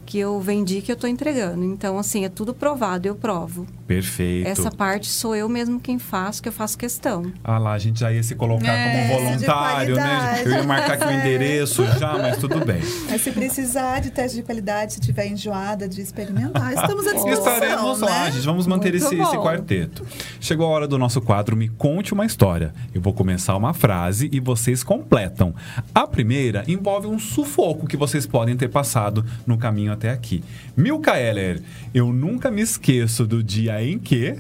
que 0.09 0.19
eu 0.19 0.41
vendi 0.41 0.81
que 0.81 0.91
eu 0.91 0.95
estou 0.95 1.09
entregando. 1.09 1.63
Então, 1.63 1.99
assim, 1.99 2.25
é 2.25 2.31
tudo 2.31 2.55
provado, 2.55 3.07
eu 3.07 3.15
provo. 3.15 3.67
Perfeito. 3.87 4.49
Essa 4.49 4.71
parte 4.71 5.09
sou 5.09 5.37
eu 5.37 5.51
mesmo 5.51 5.79
quem 5.79 5.99
faço, 5.99 6.43
que 6.43 6.49
eu 6.49 6.53
faço 6.53 6.79
questão. 6.79 7.31
Ah 7.45 7.59
lá, 7.59 7.75
a 7.75 7.79
gente 7.79 8.01
já 8.01 8.11
ia 8.11 8.23
se 8.23 8.35
colocar 8.35 8.73
É, 8.73 9.07
como 9.07 9.23
voluntário, 9.23 9.97
né? 9.97 10.43
Eu 10.47 10.51
ia 10.53 10.63
marcar 10.63 10.95
aqui 10.95 11.05
o 11.05 11.13
endereço 11.13 11.85
já, 11.99 12.17
mas 12.17 12.39
tudo 12.39 12.65
bem. 12.65 12.81
Mas 13.11 13.21
se 13.21 13.31
precisar 13.33 14.01
de 14.01 14.11
teste 14.11 14.39
de 14.39 14.43
qualidade, 14.43 14.95
se 14.95 15.01
tiver 15.01 15.27
enjoada 15.27 15.87
de 15.87 16.01
experimentar, 16.01 16.73
estamos 16.73 17.07
à 17.07 17.13
disposição, 17.13 17.53
Estaremos 17.53 18.01
lá, 18.01 18.25
né? 18.25 18.33
gente. 18.33 18.47
Vamos 18.47 18.67
manter 18.67 18.95
esse, 18.95 19.15
esse 19.15 19.37
quarteto. 19.37 20.07
Chegou 20.41 20.65
a 20.65 20.71
hora 20.71 20.89
do 20.89 20.97
nosso 20.97 21.21
quadro 21.21 21.55
Me 21.55 21.69
Conte 21.69 22.15
uma 22.15 22.25
História. 22.25 22.73
Eu 22.95 23.03
vou 23.03 23.13
começar 23.13 23.55
uma 23.57 23.75
frase 23.75 24.31
e 24.33 24.41
vocês 24.41 24.83
completam. 24.83 25.55
A 25.95 26.07
primeira 26.07 26.65
envolve 26.67 27.07
um 27.07 27.19
sufoco 27.19 27.87
que 27.87 27.97
vocês 27.97 28.27
podem 28.27 28.57
ter 28.57 28.69
passado 28.69 29.23
no 29.47 29.59
caminho 29.59 29.98
até 29.99 30.11
aqui. 30.11 30.43
Milka 30.77 31.21
Heller, 31.21 31.61
eu 31.93 32.13
nunca 32.13 32.51
me 32.51 32.63
esqueço 32.63 33.27
do 33.27 33.43
dia 33.43 33.83
em 33.83 33.99
que. 33.99 34.37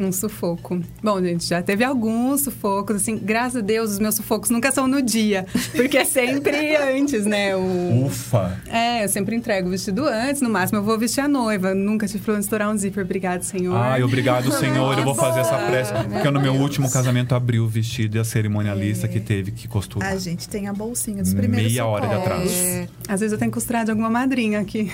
Um 0.00 0.12
sufoco. 0.12 0.80
Bom, 1.02 1.22
gente, 1.22 1.46
já 1.46 1.62
teve 1.62 1.84
alguns 1.84 2.42
sufocos, 2.42 2.96
assim, 2.96 3.18
graças 3.18 3.56
a 3.56 3.60
Deus, 3.60 3.92
os 3.92 3.98
meus 3.98 4.14
sufocos 4.14 4.50
nunca 4.50 4.72
são 4.72 4.86
no 4.86 5.00
dia, 5.00 5.46
porque 5.74 5.98
é 5.98 6.04
sempre 6.04 6.76
antes, 6.76 7.24
né? 7.24 7.54
O... 7.56 8.06
Ufa! 8.06 8.60
É, 8.68 9.04
eu 9.04 9.08
sempre 9.08 9.36
entrego 9.36 9.68
o 9.68 9.70
vestido 9.70 10.06
antes, 10.06 10.42
no 10.42 10.50
máximo 10.50 10.78
eu 10.78 10.82
vou 10.82 10.98
vestir 10.98 11.20
a 11.20 11.28
noiva. 11.28 11.74
Nunca 11.74 12.06
tive 12.06 12.18
problema 12.18 12.40
de 12.40 12.46
estourar 12.46 12.70
um 12.70 12.76
zíper, 12.76 13.04
obrigado, 13.04 13.42
senhor. 13.42 13.76
Ai, 13.76 14.02
obrigado, 14.02 14.50
Senhor. 14.52 14.98
Eu 14.98 15.04
vou 15.04 15.14
fazer 15.14 15.40
essa 15.40 15.56
prece. 15.58 15.92
Porque 15.92 16.30
no 16.30 16.40
meu 16.40 16.54
último 16.54 16.90
casamento 16.90 17.34
abriu 17.34 17.64
o 17.64 17.68
vestido 17.68 18.16
e 18.16 18.20
a 18.20 18.24
cerimonialista 18.24 19.06
que 19.08 19.20
teve 19.20 19.50
que 19.50 19.68
costurar. 19.68 20.12
A 20.12 20.16
gente 20.16 20.48
tem 20.48 20.68
a 20.68 20.72
bolsinha 20.72 21.22
dos 21.22 21.34
primeiros 21.34 21.72
Meia 21.72 21.86
hora 21.86 22.06
de 22.06 22.14
atraso. 22.14 22.50
É, 22.50 22.88
Às 23.08 23.20
vezes 23.20 23.32
eu 23.32 23.38
tenho 23.38 23.50
que 23.50 23.54
costurar 23.54 23.84
de 23.84 23.90
alguma 23.90 24.10
madrinha 24.10 24.60
aqui. 24.60 24.90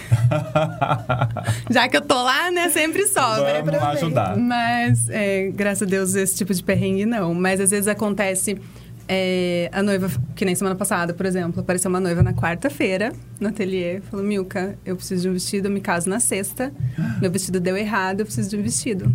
Já 1.70 1.88
que 1.88 1.96
eu 1.96 2.02
tô 2.02 2.22
lá, 2.22 2.50
né, 2.50 2.68
sempre 2.68 3.06
sobra. 3.06 3.62
Vamos 3.62 4.12
lá 4.12 4.33
Mas, 4.36 5.08
é, 5.08 5.50
graças 5.50 5.82
a 5.82 5.90
Deus, 5.90 6.14
esse 6.14 6.36
tipo 6.36 6.52
de 6.52 6.62
perrengue 6.62 7.06
não. 7.06 7.34
Mas 7.34 7.60
às 7.60 7.70
vezes 7.70 7.88
acontece. 7.88 8.58
é, 9.06 9.68
a 9.72 9.82
noiva, 9.82 10.10
que 10.34 10.44
nem 10.44 10.54
semana 10.54 10.74
passada, 10.74 11.12
por 11.12 11.26
exemplo, 11.26 11.60
apareceu 11.60 11.90
uma 11.90 12.00
noiva 12.00 12.22
na 12.22 12.32
quarta-feira 12.32 13.12
no 13.38 13.48
ateliê. 13.48 14.00
Falou: 14.10 14.24
Milka, 14.24 14.78
eu 14.84 14.96
preciso 14.96 15.22
de 15.22 15.28
um 15.28 15.32
vestido, 15.34 15.68
eu 15.68 15.70
me 15.70 15.80
caso 15.80 16.08
na 16.08 16.20
sexta. 16.20 16.72
Meu 17.20 17.30
vestido 17.30 17.60
deu 17.60 17.76
errado, 17.76 18.20
eu 18.20 18.26
preciso 18.26 18.50
de 18.50 18.56
um 18.56 18.62
vestido. 18.62 19.14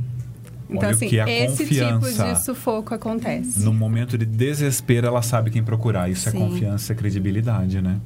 Então, 0.70 0.88
Olha 0.88 0.92
assim, 0.92 1.18
é 1.18 1.46
esse 1.46 1.66
tipo 1.66 2.00
de 2.00 2.44
sufoco 2.44 2.94
acontece. 2.94 3.60
No 3.62 3.74
momento 3.74 4.16
de 4.16 4.26
desespero, 4.26 5.08
ela 5.08 5.24
sabe 5.24 5.50
quem 5.50 5.64
procurar. 5.64 6.08
Isso 6.12 6.30
é 6.30 6.32
Sim. 6.32 6.38
confiança 6.38 6.94
e 6.94 6.96
credibilidade, 6.96 7.82
né? 7.82 8.00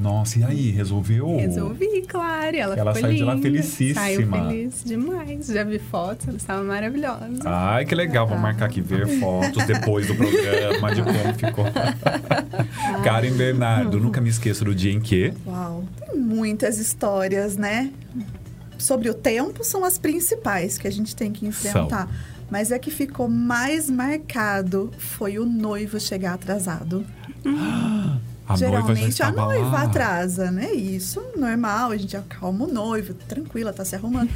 Nossa, 0.00 0.38
e 0.38 0.44
aí? 0.44 0.70
Resolveu? 0.70 1.36
Resolvi, 1.36 2.02
claro. 2.06 2.56
Ela, 2.56 2.76
Ela 2.76 2.94
ficou 2.94 3.08
saiu 3.08 3.18
de 3.18 3.24
lá 3.24 3.34
linda. 3.34 3.42
felicíssima. 3.42 4.00
Saiu 4.00 4.28
feliz 4.28 4.84
demais. 4.84 5.46
Já 5.46 5.64
vi 5.64 5.78
fotos, 5.78 6.28
ela 6.28 6.36
estava 6.36 6.62
maravilhosa. 6.62 7.26
Ai, 7.44 7.84
que 7.84 7.94
legal. 7.94 8.26
Vou 8.26 8.38
marcar 8.38 8.66
aqui, 8.66 8.80
ver 8.80 9.06
fotos 9.20 9.64
depois 9.66 10.06
do 10.06 10.14
programa, 10.14 10.94
de 10.94 11.02
como 11.02 11.34
ficou. 11.34 11.64
Karen 13.02 13.32
Bernardo, 13.32 13.98
nunca 13.98 14.20
me 14.20 14.28
esqueço 14.28 14.64
do 14.64 14.74
dia 14.74 14.92
em 14.92 15.00
que... 15.00 15.32
Uau, 15.46 15.84
tem 15.98 16.18
muitas 16.18 16.78
histórias, 16.78 17.56
né? 17.56 17.90
Sobre 18.78 19.08
o 19.08 19.14
tempo 19.14 19.64
são 19.64 19.84
as 19.84 19.98
principais 19.98 20.76
que 20.78 20.86
a 20.86 20.92
gente 20.92 21.16
tem 21.16 21.32
que 21.32 21.46
enfrentar. 21.46 22.08
Mas 22.50 22.70
é 22.70 22.78
que 22.78 22.90
ficou 22.90 23.28
mais 23.28 23.90
marcado 23.90 24.92
foi 24.98 25.38
o 25.38 25.44
noivo 25.46 25.98
chegar 25.98 26.34
atrasado. 26.34 27.04
A 28.48 28.56
noiva 28.56 28.56
já 28.56 28.66
Geralmente 28.66 29.22
a 29.22 29.32
noiva 29.32 29.70
lá. 29.70 29.82
atrasa, 29.82 30.50
né? 30.50 30.72
Isso, 30.72 31.20
normal, 31.36 31.90
a 31.90 31.96
gente 31.96 32.16
acalma 32.16 32.64
o 32.64 32.72
noivo, 32.72 33.12
tranquila, 33.14 33.72
tá 33.72 33.84
se 33.84 33.96
arrumando. 33.96 34.30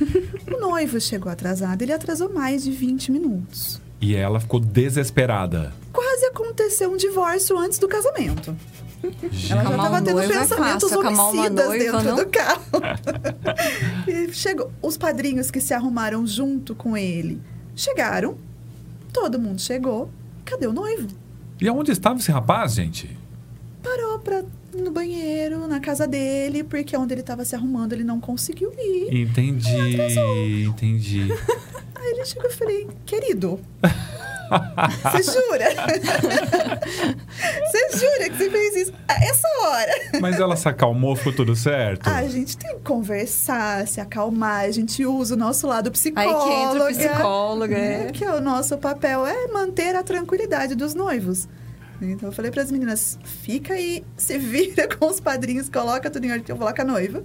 o 0.53 0.59
noivo 0.59 1.01
chegou 1.01 1.31
atrasado, 1.31 1.83
ele 1.83 1.93
atrasou 1.93 2.33
mais 2.33 2.65
de 2.65 2.73
20 2.73 3.13
minutos. 3.13 3.81
E 4.01 4.17
ela 4.17 4.41
ficou 4.41 4.59
desesperada. 4.59 5.73
Quase 5.93 6.27
aconteceu 6.27 6.91
um 6.91 6.97
divórcio 6.97 7.57
antes 7.59 7.79
do 7.79 7.87
casamento. 7.87 8.57
Ela 9.03 9.65
já 9.65 9.71
estava 9.71 10.03
tendo 10.03 10.21
é 10.21 10.29
pensamentos 10.29 10.91
fácil, 10.91 11.01
acalmar 11.01 11.27
uma 11.27 11.33
homicidas 11.33 11.67
noiva, 11.67 11.85
dentro 11.85 12.03
não? 12.03 12.17
do 12.17 12.27
carro. 12.27 12.63
e 14.09 14.33
chegou. 14.33 14.73
Os 14.83 14.97
padrinhos 14.97 15.51
que 15.51 15.61
se 15.61 15.73
arrumaram 15.73 16.27
junto 16.27 16.75
com 16.75 16.97
ele 16.97 17.41
chegaram. 17.77 18.37
Todo 19.13 19.39
mundo 19.39 19.61
chegou. 19.61 20.11
Cadê 20.45 20.67
o 20.67 20.73
noivo? 20.73 21.09
E 21.61 21.69
aonde 21.69 21.93
estava 21.93 22.19
esse 22.19 22.31
rapaz, 22.31 22.75
gente? 22.75 23.20
Parou 23.83 24.19
pra, 24.19 24.43
no 24.75 24.91
banheiro, 24.91 25.67
na 25.67 25.81
casa 25.81 26.07
dele, 26.07 26.63
porque 26.65 26.97
onde 26.97 27.15
ele 27.15 27.21
estava 27.23 27.45
se 27.45 27.55
arrumando 27.55 27.93
ele 27.93 28.05
não 28.05 28.21
conseguiu 28.21 28.73
ir. 28.79 29.23
Entendi, 29.23 30.67
entendi. 30.69 31.33
Aí 31.97 32.11
ele 32.13 32.25
chegou 32.25 32.49
e 32.49 32.53
falei, 32.53 32.89
querido, 33.05 33.61
você 35.13 35.23
jura? 35.31 35.67
Você 37.71 37.99
jura 37.99 38.31
que 38.31 38.37
você 38.37 38.51
fez 38.51 38.77
isso 38.77 38.93
a 39.07 39.15
essa 39.25 39.49
hora? 39.63 39.93
Mas 40.21 40.41
ela 40.41 40.57
se 40.57 40.69
acalmou, 40.69 41.15
ficou 41.15 41.33
tudo 41.33 41.55
certo? 41.55 42.09
A 42.09 42.27
gente 42.27 42.57
tem 42.57 42.77
que 42.77 42.83
conversar, 42.83 43.87
se 43.87 44.01
acalmar, 44.01 44.65
a 44.65 44.71
gente 44.71 45.05
usa 45.07 45.35
o 45.35 45.39
nosso 45.39 45.67
lado 45.67 45.87
Aí 45.89 45.93
psicólogo. 45.93 46.45
que 46.45 46.51
entra 46.51 46.85
o 46.85 46.87
psicólogo, 46.89 47.75
é. 47.75 48.11
Que 48.13 48.25
o 48.27 48.41
nosso 48.41 48.77
papel 48.79 49.27
é 49.27 49.47
manter 49.49 49.95
a 49.95 50.03
tranquilidade 50.03 50.75
dos 50.75 50.95
noivos. 50.95 51.49
Então 52.03 52.29
eu 52.29 52.33
falei 52.33 52.51
para 52.51 52.63
as 52.63 52.71
meninas, 52.71 53.19
fica 53.25 53.75
aí, 53.75 54.05
se 54.17 54.39
vira 54.39 54.89
com 54.97 55.07
os 55.07 55.21
padrinhos, 55.21 55.69
coloca 55.69 56.11
tudo 56.11 56.25
em 56.25 56.31
ordem 56.31 56.45
que 56.45 56.53
eu 56.53 56.57
vou 56.57 56.65
lá 56.65 56.73
com 56.73 56.83
a 56.83 56.85
noiva. 56.85 57.23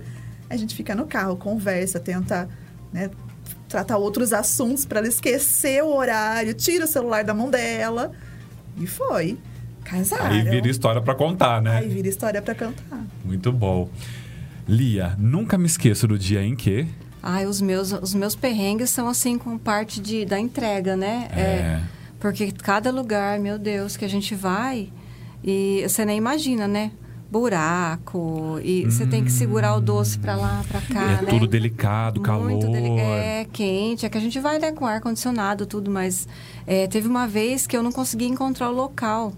A 0.50 0.58
gente 0.58 0.76
fica 0.76 0.94
no 0.94 1.08
carro, 1.08 1.36
conversa, 1.38 2.00
tenta, 2.00 2.50
né, 2.92 3.10
tratar 3.68 3.98
outros 3.98 4.34
assuntos 4.34 4.86
para 4.86 5.00
ela 5.00 5.08
esquecer 5.08 5.84
o 5.84 5.96
horário, 5.96 6.54
tira 6.54 6.86
o 6.86 6.88
celular 6.88 7.24
da 7.24 7.34
mão 7.34 7.50
dela. 7.50 8.12
E 8.78 8.86
foi. 8.86 9.38
Casaram. 9.84 10.26
Aí 10.26 10.42
vira 10.42 10.68
história 10.68 11.02
pra 11.02 11.14
contar, 11.14 11.62
né? 11.62 11.78
Aí 11.78 11.88
vira 11.88 12.08
história 12.08 12.42
para 12.42 12.56
cantar. 12.56 13.06
Muito 13.24 13.52
bom. 13.52 13.90
Lia, 14.68 15.16
nunca 15.18 15.58
me 15.58 15.68
esqueço 15.68 16.08
do 16.08 16.18
dia 16.18 16.44
em 16.44 16.56
que. 16.56 16.88
Ai, 17.22 17.46
os 17.46 17.62
meus, 17.62 17.92
os 17.92 18.14
meus 18.14 18.36
perrengues 18.36 18.90
são 18.90 19.08
assim 19.08 19.38
com 19.38 19.58
parte 19.58 20.00
de, 20.00 20.26
da 20.26 20.40
entrega, 20.40 20.96
né? 20.96 21.28
É. 21.32 21.82
Porque 22.20 22.52
cada 22.52 22.92
lugar, 22.92 23.40
meu 23.40 23.58
Deus, 23.60 23.96
que 23.98 24.06
a 24.06 24.10
gente 24.10 24.34
vai 24.36 24.90
e 25.44 25.86
você 25.88 26.06
nem 26.06 26.18
imagina, 26.18 26.68
né? 26.68 26.92
Buraco, 27.30 28.60
e 28.64 28.86
você 28.86 29.06
tem 29.06 29.24
que 29.24 29.32
segurar 29.32 29.76
o 29.76 29.82
doce 29.82 30.18
pra 30.18 30.36
lá, 30.36 30.64
pra 30.68 30.80
cá, 30.82 31.02
é 31.20 31.22
né? 31.24 31.28
tudo 31.30 31.46
delicado, 31.48 32.22
calor. 32.22 32.50
Muito 32.50 32.68
deli- 32.68 32.98
É 33.00 33.46
quente, 33.52 34.06
é 34.06 34.10
que 34.10 34.18
a 34.18 34.22
gente 34.22 34.40
vai 34.40 34.58
né, 34.58 34.72
com 34.72 34.86
ar-condicionado, 34.86 35.66
tudo, 35.66 35.92
mas 35.92 36.28
é, 36.66 36.88
teve 36.88 37.08
uma 37.08 37.28
vez 37.28 37.68
que 37.68 37.76
eu 37.76 37.84
não 37.84 37.92
consegui 37.92 38.26
encontrar 38.26 38.70
o 38.70 38.74
local. 38.74 39.34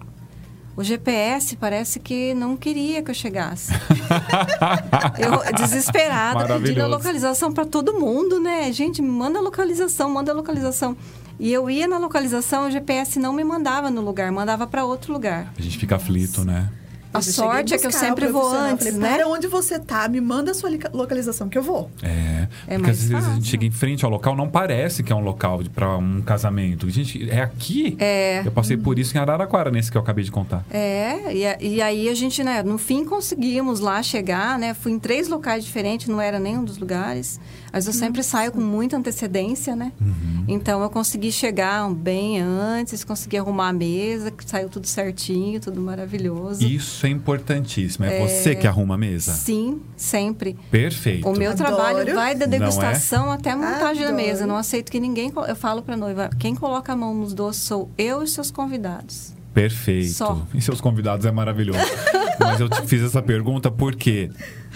O 0.75 0.83
GPS 0.83 1.55
parece 1.55 1.99
que 1.99 2.35
não 2.35 2.55
queria 2.55 3.01
que 3.01 3.09
eu 3.09 3.15
chegasse. 3.15 3.73
eu 5.17 5.53
desesperada, 5.55 6.45
pedindo 6.59 6.83
a 6.83 6.87
localização 6.87 7.51
para 7.51 7.65
todo 7.65 7.93
mundo, 7.99 8.39
né? 8.39 8.71
Gente, 8.71 9.01
manda 9.01 9.39
a 9.39 9.41
localização, 9.41 10.09
manda 10.09 10.31
a 10.31 10.35
localização. 10.35 10.95
E 11.39 11.51
eu 11.53 11.69
ia 11.69 11.87
na 11.87 11.97
localização, 11.97 12.67
o 12.67 12.71
GPS 12.71 13.19
não 13.19 13.31
me 13.33 13.43
mandava 13.43 13.89
no 13.91 14.01
lugar, 14.01 14.31
mandava 14.31 14.65
para 14.67 14.83
outro 14.85 15.13
lugar. 15.13 15.53
A 15.57 15.61
gente 15.61 15.77
fica 15.77 15.95
aflito, 15.95 16.43
né? 16.43 16.69
A 17.13 17.21
sorte 17.21 17.73
é 17.73 17.77
que 17.79 17.87
eu 17.87 17.91
sempre 17.91 18.27
vou 18.27 18.47
antes, 18.51 18.85
falei, 18.85 18.99
né? 18.99 19.15
Para 19.15 19.27
onde 19.27 19.47
você 19.47 19.79
tá, 19.79 20.07
me 20.07 20.19
manda 20.21 20.51
a 20.51 20.53
sua 20.53 20.69
localização 20.93 21.47
que 21.49 21.57
eu 21.57 21.63
vou. 21.63 21.89
É. 22.03 22.47
É 22.67 22.73
porque 22.75 22.77
mais 22.79 22.99
às 22.99 23.03
vezes 23.05 23.13
a 23.15 23.19
gente 23.29 23.35
fácil. 23.37 23.43
chega 23.45 23.65
em 23.65 23.71
frente 23.71 24.05
ao 24.05 24.11
local, 24.11 24.35
não 24.35 24.47
parece 24.49 25.01
que 25.01 25.11
é 25.11 25.15
um 25.15 25.21
local 25.23 25.61
para 25.73 25.97
um 25.97 26.21
casamento. 26.21 26.87
Gente, 26.89 27.27
é 27.29 27.41
aqui? 27.41 27.95
É. 27.97 28.43
Eu 28.45 28.51
passei 28.51 28.77
por 28.77 28.99
isso 28.99 29.17
em 29.17 29.19
Araraquara, 29.21 29.71
nesse 29.71 29.89
que 29.89 29.97
eu 29.97 30.01
acabei 30.01 30.23
de 30.23 30.31
contar. 30.31 30.63
É, 30.69 31.33
e, 31.33 31.45
a- 31.47 31.57
e 31.59 31.81
aí 31.81 32.09
a 32.09 32.13
gente, 32.13 32.43
né, 32.43 32.61
no 32.61 32.77
fim 32.77 33.03
conseguimos 33.05 33.79
lá 33.79 34.03
chegar, 34.03 34.59
né? 34.59 34.73
Fui 34.75 34.91
em 34.91 34.99
três 34.99 35.27
locais 35.27 35.63
diferentes, 35.63 36.07
não 36.07 36.21
era 36.21 36.39
nenhum 36.39 36.63
dos 36.63 36.77
lugares. 36.77 37.39
Mas 37.77 37.85
eu 37.85 37.93
sempre 37.93 38.23
saio 38.23 38.51
com 38.51 38.59
muita 38.59 38.97
antecedência, 38.97 39.75
né? 39.75 39.91
Uhum. 40.01 40.45
Então 40.47 40.81
eu 40.81 40.89
consegui 40.89 41.31
chegar 41.31 41.87
bem 41.93 42.41
antes, 42.41 43.03
consegui 43.03 43.37
arrumar 43.37 43.67
a 43.67 43.73
mesa, 43.73 44.31
que 44.31 44.49
saiu 44.49 44.67
tudo 44.67 44.87
certinho, 44.87 45.59
tudo 45.59 45.79
maravilhoso. 45.79 46.65
Isso 46.65 47.05
é 47.05 47.09
importantíssimo. 47.09 48.03
É, 48.05 48.19
você 48.19 48.55
que 48.55 48.65
arruma 48.65 48.95
a 48.95 48.97
mesa? 48.97 49.31
Sim, 49.31 49.79
sempre. 49.95 50.57
Perfeito. 50.71 51.29
O 51.29 51.37
meu 51.37 51.51
Adoro. 51.51 51.75
trabalho 51.75 52.15
vai 52.15 52.33
da 52.33 52.45
é? 52.45 52.47
degustação 52.47 53.31
até 53.31 53.51
a 53.51 53.55
montagem 53.55 54.01
da 54.01 54.09
Adoro. 54.09 54.25
mesa. 54.25 54.47
Não 54.47 54.57
aceito 54.57 54.91
que 54.91 54.99
ninguém. 54.99 55.31
Eu 55.47 55.55
falo 55.55 55.83
pra 55.83 55.95
noiva: 55.95 56.31
quem 56.39 56.55
coloca 56.55 56.93
a 56.93 56.95
mão 56.95 57.13
nos 57.13 57.31
doces 57.31 57.61
sou 57.61 57.91
eu 57.95 58.23
e 58.23 58.27
seus 58.27 58.49
convidados. 58.49 59.36
Perfeito. 59.61 60.13
Só. 60.13 60.45
E 60.53 60.61
seus 60.61 60.79
convidados 60.79 61.25
é 61.25 61.31
maravilhoso. 61.31 61.79
Mas 62.39 62.59
eu 62.59 62.69
te 62.69 62.79
fiz 62.83 63.01
essa 63.01 63.19
pergunta 63.23 63.71
porque 63.71 64.29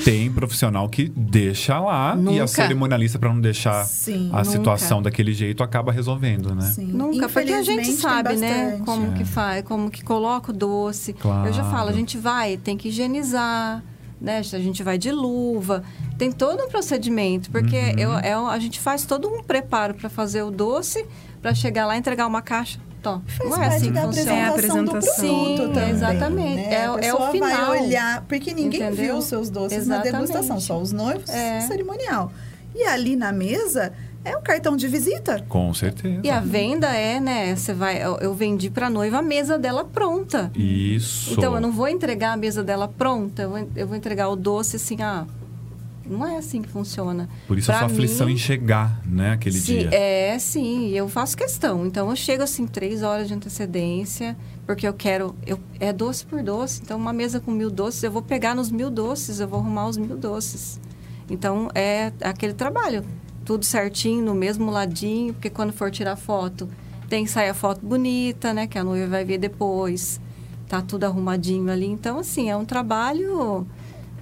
tem 0.03 0.31
profissional 0.31 0.89
que 0.89 1.07
deixa 1.15 1.79
lá 1.79 2.09
e 2.09 2.11
a 2.11 2.15
Nunca. 2.15 2.47
cerimonialista, 2.47 3.19
para 3.19 3.31
não 3.31 3.39
deixar 3.39 3.85
Sim, 3.85 4.29
a 4.33 4.37
nunca. 4.39 4.43
situação 4.45 4.99
daquele 5.03 5.31
jeito, 5.33 5.61
acaba 5.61 5.91
resolvendo, 5.91 6.55
né? 6.55 6.65
Sim. 6.71 6.87
Nunca, 6.87 7.29
porque 7.29 7.53
a 7.53 7.61
gente 7.61 7.91
sabe, 7.91 8.35
né? 8.37 8.81
Como 8.83 9.11
É. 9.11 9.17
que 9.19 9.23
faz, 9.25 9.63
como 9.63 9.91
que 9.91 10.03
coloca 10.03 10.51
o 10.51 10.53
doce. 10.55 11.11
Eu 11.11 11.53
já 11.53 11.61
Claro. 11.61 11.69
falo, 11.77 11.89
a 11.89 11.93
gente 11.93 12.17
vai, 12.17 12.57
tem 12.57 12.75
que 12.75 12.87
higienizar, 12.87 13.83
né? 14.19 14.39
A 14.39 14.41
gente 14.41 14.81
vai 14.81 14.97
de 14.97 15.11
luva. 15.11 15.83
Tem 16.17 16.31
todo 16.31 16.63
um 16.63 16.67
procedimento, 16.67 17.51
porque 17.51 17.77
Uhum. 17.77 17.99
eu, 17.99 18.11
é 18.17 18.35
um- 18.39 18.47
a 18.47 18.57
gente 18.57 18.79
faz 18.79 19.05
todo 19.05 19.27
um 19.27 19.43
preparo 19.43 19.93
para 19.93 20.09
fazer 20.09 20.41
o 20.41 20.49
doce, 20.49 21.05
para 21.43 21.53
chegar 21.53 21.85
lá 21.85 21.95
e 21.95 21.99
entregar 21.99 22.25
uma 22.25 22.41
caixa. 22.41 22.79
Tó. 23.01 23.21
Faz 23.25 23.49
Não 23.49 23.57
é 23.57 23.59
parte 23.61 23.75
assim 23.77 23.85
que 23.87 23.91
da 23.93 24.01
funciona. 24.03 24.31
É 24.33 24.41
a 24.43 24.49
apresentação 24.49 24.83
do 24.85 24.89
apresentação. 24.91 25.25
produto 25.29 25.57
Sim, 25.57 25.73
também, 25.73 25.89
exatamente. 25.89 26.55
né? 26.55 26.73
É- 26.73 26.85
a 26.85 26.97
é 27.01 27.13
o 27.13 27.31
final. 27.31 27.67
vai 27.67 27.81
olhar, 27.81 28.21
porque 28.27 28.53
ninguém 28.53 28.81
Entendeu? 28.81 29.05
viu 29.05 29.17
os 29.17 29.25
seus 29.25 29.49
doces 29.49 29.77
Exatamente. 29.79 30.11
na 30.11 30.17
degustação, 30.19 30.59
só 30.59 30.79
os 30.79 30.91
noivos 30.91 31.29
É. 31.29 31.61
cerimonial. 31.61 32.31
E 32.75 32.83
ali 32.83 33.15
na 33.15 33.31
mesa 33.31 33.91
é 34.23 34.37
o 34.37 34.41
cartão 34.41 34.77
de 34.77 34.87
visita. 34.87 35.43
Com 35.49 35.73
certeza. 35.73 36.21
E 36.23 36.29
a 36.29 36.39
venda 36.39 36.87
é, 36.95 37.19
né? 37.19 37.55
Você 37.55 37.73
vai, 37.73 38.01
eu, 38.05 38.17
eu 38.17 38.33
vendi 38.35 38.69
para 38.69 38.87
noiva 38.89 39.17
a 39.17 39.21
mesa 39.23 39.57
dela 39.57 39.83
pronta. 39.83 40.51
Isso. 40.55 41.33
Então, 41.33 41.55
eu 41.55 41.59
não 41.59 41.71
vou 41.71 41.87
entregar 41.87 42.33
a 42.33 42.37
mesa 42.37 42.63
dela 42.63 42.87
pronta, 42.87 43.41
eu 43.41 43.49
vou, 43.49 43.67
eu 43.75 43.87
vou 43.87 43.97
entregar 43.97 44.29
o 44.29 44.35
doce 44.35 44.75
assim, 44.75 45.01
ah, 45.01 45.25
não 46.05 46.25
é 46.27 46.37
assim 46.37 46.61
que 46.61 46.69
funciona. 46.69 47.29
Por 47.47 47.57
isso 47.57 47.71
a 47.71 47.77
Pra 47.77 47.87
sua 47.87 47.93
aflição 47.93 48.27
mim, 48.27 48.33
em 48.33 48.37
chegar, 48.37 49.01
né, 49.05 49.31
aquele 49.31 49.57
sim, 49.57 49.79
dia. 49.79 49.89
É, 49.93 50.37
sim, 50.39 50.89
eu 50.89 51.07
faço 51.07 51.37
questão. 51.37 51.85
Então, 51.85 52.09
eu 52.09 52.15
chego 52.15 52.43
assim, 52.43 52.67
três 52.67 53.03
horas 53.03 53.27
de 53.27 53.33
antecedência, 53.33 54.35
porque 54.65 54.87
eu 54.87 54.93
quero, 54.93 55.35
eu, 55.45 55.59
é 55.79 55.93
doce 55.93 56.25
por 56.25 56.43
doce. 56.43 56.81
Então, 56.83 56.97
uma 56.97 57.13
mesa 57.13 57.39
com 57.39 57.51
mil 57.51 57.69
doces, 57.69 58.03
eu 58.03 58.11
vou 58.11 58.21
pegar 58.21 58.55
nos 58.55 58.71
mil 58.71 58.89
doces, 58.89 59.39
eu 59.39 59.47
vou 59.47 59.59
arrumar 59.59 59.87
os 59.87 59.97
mil 59.97 60.17
doces. 60.17 60.79
Então, 61.29 61.69
é 61.73 62.11
aquele 62.21 62.53
trabalho, 62.53 63.05
tudo 63.45 63.63
certinho, 63.63 64.25
no 64.25 64.35
mesmo 64.35 64.69
ladinho, 64.71 65.33
porque 65.33 65.49
quando 65.49 65.71
for 65.71 65.89
tirar 65.91 66.15
foto, 66.15 66.67
tem 67.07 67.23
que 67.23 67.31
sair 67.31 67.49
a 67.49 67.53
foto 67.53 67.85
bonita, 67.85 68.53
né, 68.53 68.67
que 68.67 68.77
a 68.77 68.83
noiva 68.83 69.07
vai 69.07 69.23
ver 69.23 69.37
depois. 69.37 70.19
Tá 70.67 70.81
tudo 70.81 71.03
arrumadinho 71.03 71.69
ali. 71.69 71.85
Então, 71.85 72.19
assim, 72.19 72.49
é 72.49 72.55
um 72.57 72.65
trabalho... 72.65 73.67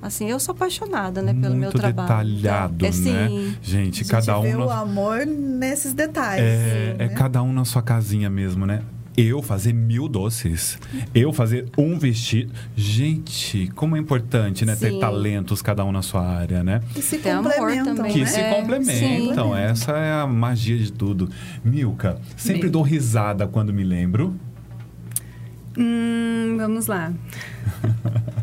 Assim, 0.01 0.29
eu 0.29 0.39
sou 0.39 0.53
apaixonada, 0.53 1.21
né, 1.21 1.33
pelo 1.33 1.53
meu 1.55 1.69
Muito 1.71 1.77
trabalho. 1.77 2.07
detalhado, 2.35 2.85
é, 2.85 2.89
né? 2.89 2.91
sim. 2.93 3.55
Gente, 3.61 3.79
A 4.01 4.03
gente 4.03 4.05
cada 4.05 4.39
vê 4.39 4.55
um. 4.55 4.61
o 4.63 4.65
na- 4.67 4.79
amor 4.79 5.25
nesses 5.25 5.93
detalhes. 5.93 6.43
É, 6.43 6.95
é 6.97 7.07
né? 7.07 7.13
cada 7.13 7.43
um 7.43 7.51
na 7.51 7.65
sua 7.65 7.81
casinha 7.81 8.29
mesmo, 8.29 8.65
né? 8.65 8.81
Eu 9.17 9.41
fazer 9.41 9.73
mil 9.73 10.07
doces. 10.07 10.79
Eu 11.13 11.33
fazer 11.33 11.65
um 11.77 11.99
vestido. 11.99 12.53
Gente, 12.73 13.69
como 13.75 13.97
é 13.97 13.99
importante, 13.99 14.63
né? 14.65 14.77
Ter 14.77 14.91
Sim. 14.91 14.99
talentos, 15.01 15.61
cada 15.61 15.83
um 15.83 15.91
na 15.91 16.01
sua 16.01 16.25
área, 16.25 16.63
né? 16.63 16.79
E 16.95 17.01
se 17.01 17.17
Tem 17.17 17.35
complementam, 17.35 17.95
também, 17.95 18.13
Que 18.13 18.19
né? 18.21 18.25
se 18.27 18.41
complementam. 18.43 19.51
sim. 19.51 19.57
Essa 19.59 19.91
é 19.97 20.21
a 20.21 20.25
magia 20.25 20.77
de 20.77 20.93
tudo. 20.93 21.27
Milka, 21.65 22.17
sempre 22.37 22.61
Bem. 22.63 22.71
dou 22.71 22.81
risada 22.81 23.45
quando 23.45 23.73
me 23.73 23.83
lembro. 23.83 24.33
Hum, 25.77 26.55
vamos 26.57 26.87
lá. 26.87 27.11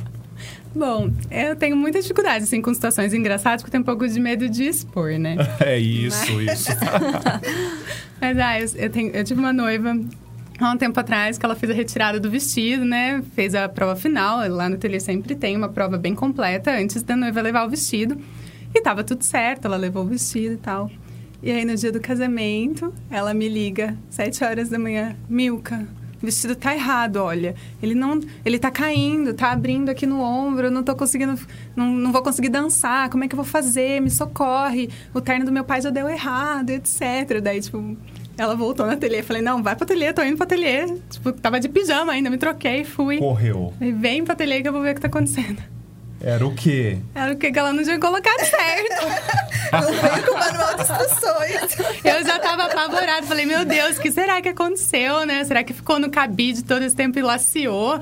Bom, 0.76 1.10
eu 1.30 1.56
tenho 1.56 1.74
muita 1.76 2.00
dificuldade 2.02 2.44
assim, 2.44 2.60
com 2.60 2.72
situações 2.74 3.14
engraçadas, 3.14 3.62
porque 3.62 3.68
eu 3.68 3.72
tenho 3.72 3.82
um 3.82 3.84
pouco 3.86 4.06
de 4.06 4.20
medo 4.20 4.48
de 4.48 4.64
expor, 4.64 5.18
né? 5.18 5.36
É 5.60 5.78
isso, 5.78 6.40
isso. 6.42 6.70
Mas, 8.20 8.38
ah, 8.38 8.60
eu, 8.60 8.68
eu 8.84 8.90
tenho- 8.90 9.10
eu 9.12 9.24
tive 9.24 9.40
uma 9.40 9.52
noiva 9.52 9.98
há 10.58 10.70
um 10.70 10.76
tempo 10.76 10.98
atrás 11.00 11.38
que 11.38 11.44
ela 11.46 11.54
fez 11.54 11.70
a 11.70 11.74
retirada 11.74 12.20
do 12.20 12.30
vestido, 12.30 12.84
né? 12.84 13.22
Fez 13.34 13.54
a 13.54 13.68
prova 13.68 13.96
final. 13.96 14.46
Lá 14.48 14.68
no 14.68 14.74
ateliê 14.76 15.00
sempre 15.00 15.34
tem 15.34 15.56
uma 15.56 15.68
prova 15.68 15.96
bem 15.96 16.14
completa 16.14 16.70
antes 16.72 17.02
da 17.02 17.16
noiva 17.16 17.40
levar 17.40 17.66
o 17.66 17.70
vestido. 17.70 18.18
E 18.74 18.80
tava 18.82 19.02
tudo 19.02 19.22
certo, 19.22 19.64
ela 19.66 19.76
levou 19.76 20.04
o 20.04 20.06
vestido 20.06 20.54
e 20.54 20.58
tal. 20.58 20.90
E 21.42 21.50
aí, 21.50 21.64
no 21.64 21.74
dia 21.76 21.92
do 21.92 22.00
casamento, 22.00 22.92
ela 23.10 23.32
me 23.32 23.48
liga, 23.48 23.96
sete 24.10 24.42
horas 24.42 24.68
da 24.68 24.78
manhã, 24.78 25.14
Milka. 25.28 25.86
O 26.26 26.28
vestido 26.28 26.56
tá 26.56 26.74
errado, 26.74 27.18
olha. 27.18 27.54
Ele 27.80 27.94
não. 27.94 28.18
Ele 28.44 28.58
tá 28.58 28.68
caindo, 28.68 29.32
tá 29.32 29.52
abrindo 29.52 29.90
aqui 29.90 30.06
no 30.06 30.20
ombro, 30.20 30.66
eu 30.66 30.70
não 30.72 30.82
tô 30.82 30.92
conseguindo. 30.96 31.38
Não, 31.76 31.86
não 31.86 32.10
vou 32.10 32.20
conseguir 32.20 32.48
dançar. 32.48 33.08
Como 33.10 33.22
é 33.22 33.28
que 33.28 33.34
eu 33.34 33.36
vou 33.36 33.44
fazer? 33.44 34.00
Me 34.00 34.10
socorre. 34.10 34.90
O 35.14 35.20
terno 35.20 35.44
do 35.44 35.52
meu 35.52 35.62
pai 35.62 35.80
já 35.80 35.88
deu 35.88 36.08
errado, 36.08 36.70
etc. 36.70 37.40
Daí, 37.40 37.60
tipo, 37.60 37.96
ela 38.36 38.56
voltou 38.56 38.84
no 38.86 38.92
ateliê. 38.92 39.22
Falei, 39.22 39.40
não, 39.40 39.62
vai 39.62 39.76
pro 39.76 39.84
ateliê, 39.84 40.12
tô 40.12 40.20
indo 40.24 40.34
pro 40.34 40.42
ateliê. 40.42 40.98
Tipo, 41.08 41.30
tava 41.30 41.60
de 41.60 41.68
pijama 41.68 42.12
ainda, 42.12 42.28
me 42.28 42.38
troquei, 42.38 42.82
fui. 42.82 43.18
Correu. 43.18 43.72
Falei, 43.78 43.92
vem 43.92 44.24
pro 44.24 44.32
ateliê 44.32 44.62
que 44.62 44.66
eu 44.66 44.72
vou 44.72 44.82
ver 44.82 44.90
o 44.90 44.94
que 44.96 45.00
tá 45.00 45.06
acontecendo. 45.06 45.62
Era 46.26 46.44
o 46.44 46.52
quê? 46.52 46.98
Era 47.14 47.32
o 47.32 47.36
que 47.36 47.52
que 47.52 47.58
ela 47.58 47.72
não 47.72 47.84
tinha 47.84 48.00
colocado 48.00 48.40
certo. 48.40 49.46
Não 49.72 49.82
vem 49.82 50.22
com 50.24 50.32
o 50.32 50.38
manual 50.38 50.76
de 50.76 50.82
instruções. 50.82 52.04
Eu 52.04 52.24
já 52.24 52.38
tava 52.38 52.64
apavorada. 52.64 53.26
Falei, 53.26 53.46
meu 53.46 53.64
Deus, 53.64 53.96
o 53.96 54.00
que 54.00 54.12
será 54.12 54.40
que 54.40 54.48
aconteceu, 54.48 55.26
né? 55.26 55.42
Será 55.44 55.64
que 55.64 55.72
ficou 55.72 55.98
no 55.98 56.08
cabide 56.08 56.62
todo 56.62 56.82
esse 56.82 56.94
tempo 56.94 57.18
e 57.18 57.22
laciou? 57.22 58.00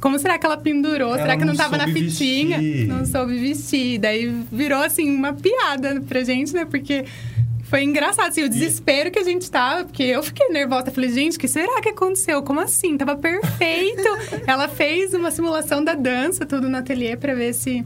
Como 0.00 0.18
será 0.18 0.38
que 0.38 0.46
ela 0.46 0.56
pendurou? 0.56 1.10
Ela 1.10 1.18
será 1.18 1.36
que 1.36 1.44
não 1.44 1.52
não 1.52 1.56
tava 1.56 1.76
na 1.76 1.86
fitinha? 1.86 2.58
vestir. 2.58 2.86
Não 2.86 3.04
soube 3.04 3.38
vestir. 3.38 3.98
Daí 3.98 4.26
virou, 4.50 4.82
assim, 4.82 5.14
uma 5.14 5.34
piada 5.34 6.02
pra 6.08 6.24
gente, 6.24 6.54
né? 6.54 6.64
Porque 6.64 7.04
foi 7.72 7.84
engraçado, 7.84 8.28
assim, 8.28 8.42
o 8.44 8.50
desespero 8.50 9.10
que 9.10 9.18
a 9.18 9.24
gente 9.24 9.50
tava. 9.50 9.84
Porque 9.84 10.02
eu 10.02 10.22
fiquei 10.22 10.46
nervosa. 10.50 10.90
Falei, 10.90 11.08
gente, 11.10 11.38
o 11.38 11.40
que 11.40 11.48
será 11.48 11.80
que 11.80 11.88
aconteceu? 11.88 12.42
Como 12.42 12.60
assim? 12.60 12.98
Tava 12.98 13.16
perfeito. 13.16 14.02
ela 14.46 14.68
fez 14.68 15.14
uma 15.14 15.30
simulação 15.30 15.82
da 15.82 15.94
dança, 15.94 16.44
tudo 16.44 16.68
no 16.68 16.76
ateliê, 16.76 17.16
pra 17.16 17.32
ver 17.34 17.54
se, 17.54 17.82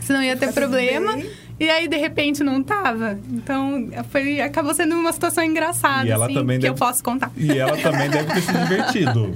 se 0.00 0.12
não 0.12 0.20
ia 0.20 0.36
ter 0.36 0.52
problema. 0.52 1.16
E 1.60 1.70
aí, 1.70 1.86
de 1.86 1.96
repente, 1.96 2.42
não 2.42 2.60
tava. 2.60 3.20
Então, 3.30 3.88
foi, 4.10 4.40
acabou 4.40 4.74
sendo 4.74 4.96
uma 4.96 5.12
situação 5.12 5.44
engraçada, 5.44 6.08
E 6.08 6.10
ela 6.10 6.24
assim, 6.24 6.34
também 6.34 6.56
que 6.58 6.62
deve- 6.62 6.74
eu 6.74 6.78
posso 6.78 7.04
contar. 7.04 7.30
E 7.36 7.56
ela 7.56 7.76
também 7.76 8.10
deve 8.10 8.32
ter 8.34 8.40
se 8.40 8.50
divertido, 8.64 9.32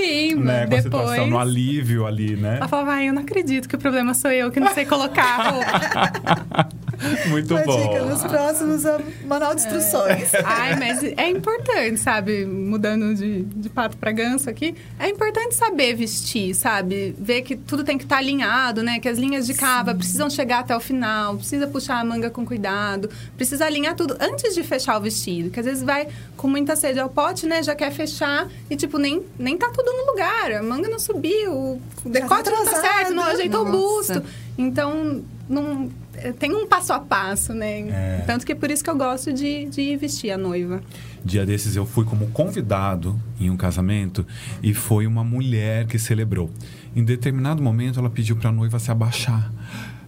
Sim, 0.00 0.34
né? 0.36 0.66
Com 0.66 0.74
a 0.74 0.76
depois... 0.76 0.82
situação, 0.82 1.26
no 1.26 1.38
alívio 1.38 2.06
ali, 2.06 2.36
né? 2.36 2.56
Ela 2.58 2.68
falava, 2.68 2.92
ai, 2.92 3.08
eu 3.08 3.12
não 3.12 3.22
acredito 3.22 3.68
que 3.68 3.74
o 3.74 3.78
problema 3.78 4.14
sou 4.14 4.30
eu, 4.30 4.50
que 4.50 4.60
não 4.60 4.72
sei 4.74 4.84
colocar 4.84 5.40
a 5.40 5.50
roupa. 5.50 6.68
Muito 7.28 7.54
Uma 7.54 7.62
bom. 7.62 7.92
dica, 7.92 8.04
nos 8.04 8.24
próximos, 8.24 8.84
é 8.84 8.98
manual 9.26 9.54
de 9.54 9.60
instruções. 9.60 10.32
ai, 10.44 10.76
mas 10.76 11.02
é 11.02 11.28
importante, 11.30 11.98
sabe? 11.98 12.44
Mudando 12.46 13.14
de, 13.14 13.42
de 13.42 13.68
pato 13.68 13.96
pra 13.96 14.12
ganso 14.12 14.48
aqui. 14.48 14.74
É 14.98 15.08
importante 15.08 15.54
saber 15.54 15.94
vestir, 15.94 16.54
sabe? 16.54 17.14
Ver 17.18 17.42
que 17.42 17.56
tudo 17.56 17.84
tem 17.84 17.98
que 17.98 18.04
estar 18.04 18.18
alinhado, 18.18 18.82
né? 18.82 18.98
Que 18.98 19.08
as 19.08 19.18
linhas 19.18 19.46
de 19.46 19.54
cava 19.54 19.94
precisam 19.94 20.30
chegar 20.30 20.60
até 20.60 20.74
o 20.76 20.80
final. 20.80 21.36
Precisa 21.36 21.66
puxar 21.66 22.00
a 22.00 22.04
manga 22.04 22.30
com 22.30 22.46
cuidado. 22.46 23.10
Precisa 23.36 23.66
alinhar 23.66 23.94
tudo 23.94 24.16
antes 24.20 24.54
de 24.54 24.62
fechar 24.62 24.96
o 24.96 25.00
vestido. 25.00 25.50
Que 25.50 25.60
às 25.60 25.66
vezes 25.66 25.82
vai 25.82 26.08
com 26.36 26.48
muita 26.48 26.76
sede 26.76 26.98
ao 26.98 27.08
pote, 27.08 27.46
né? 27.46 27.62
Já 27.62 27.74
quer 27.74 27.92
fechar 27.92 28.48
e, 28.70 28.76
tipo, 28.76 28.98
nem, 28.98 29.22
nem 29.38 29.56
tá 29.56 29.70
tudo 29.70 29.85
no 29.92 30.10
lugar. 30.10 30.52
A 30.52 30.62
manga 30.62 30.88
não 30.88 30.98
subiu, 30.98 31.52
o 31.52 32.08
decote 32.08 32.50
não 32.50 32.64
tá 32.64 32.80
certo, 32.80 33.12
não 33.12 33.24
ajeitou 33.24 33.66
o 33.66 33.70
busto. 33.70 34.22
Então, 34.58 35.22
não, 35.48 35.90
é, 36.14 36.32
tem 36.32 36.54
um 36.54 36.66
passo 36.66 36.92
a 36.92 36.98
passo, 36.98 37.52
né? 37.52 37.80
É. 37.88 38.24
Tanto 38.26 38.44
que 38.44 38.52
é 38.52 38.54
por 38.54 38.70
isso 38.70 38.82
que 38.82 38.90
eu 38.90 38.96
gosto 38.96 39.32
de, 39.32 39.66
de 39.66 39.96
vestir 39.96 40.30
a 40.30 40.38
noiva. 40.38 40.80
Dia 41.24 41.44
desses 41.44 41.76
eu 41.76 41.84
fui 41.84 42.04
como 42.04 42.28
convidado 42.28 43.20
em 43.38 43.50
um 43.50 43.56
casamento 43.56 44.26
e 44.62 44.72
foi 44.72 45.06
uma 45.06 45.22
mulher 45.24 45.86
que 45.86 45.98
celebrou. 45.98 46.50
Em 46.94 47.04
determinado 47.04 47.62
momento 47.62 47.98
ela 47.98 48.08
pediu 48.08 48.36
para 48.36 48.48
a 48.48 48.52
noiva 48.52 48.78
se 48.78 48.90
abaixar. 48.90 49.52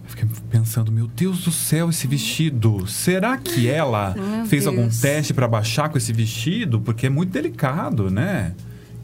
Eu 0.03 0.09
Fiquei 0.09 0.27
pensando, 0.49 0.91
meu 0.91 1.07
Deus 1.07 1.43
do 1.43 1.51
céu, 1.51 1.89
esse 1.89 2.07
vestido. 2.07 2.87
Será 2.87 3.37
que 3.37 3.67
ela 3.69 4.15
Meu 4.17 4.45
fez 4.45 4.65
algum 4.65 4.83
Deus. 4.83 4.99
teste 4.99 5.33
para 5.33 5.47
baixar 5.47 5.89
com 5.89 5.97
esse 5.97 6.11
vestido? 6.11 6.81
Porque 6.81 7.05
é 7.05 7.09
muito 7.09 7.31
delicado, 7.31 8.09
né? 8.09 8.55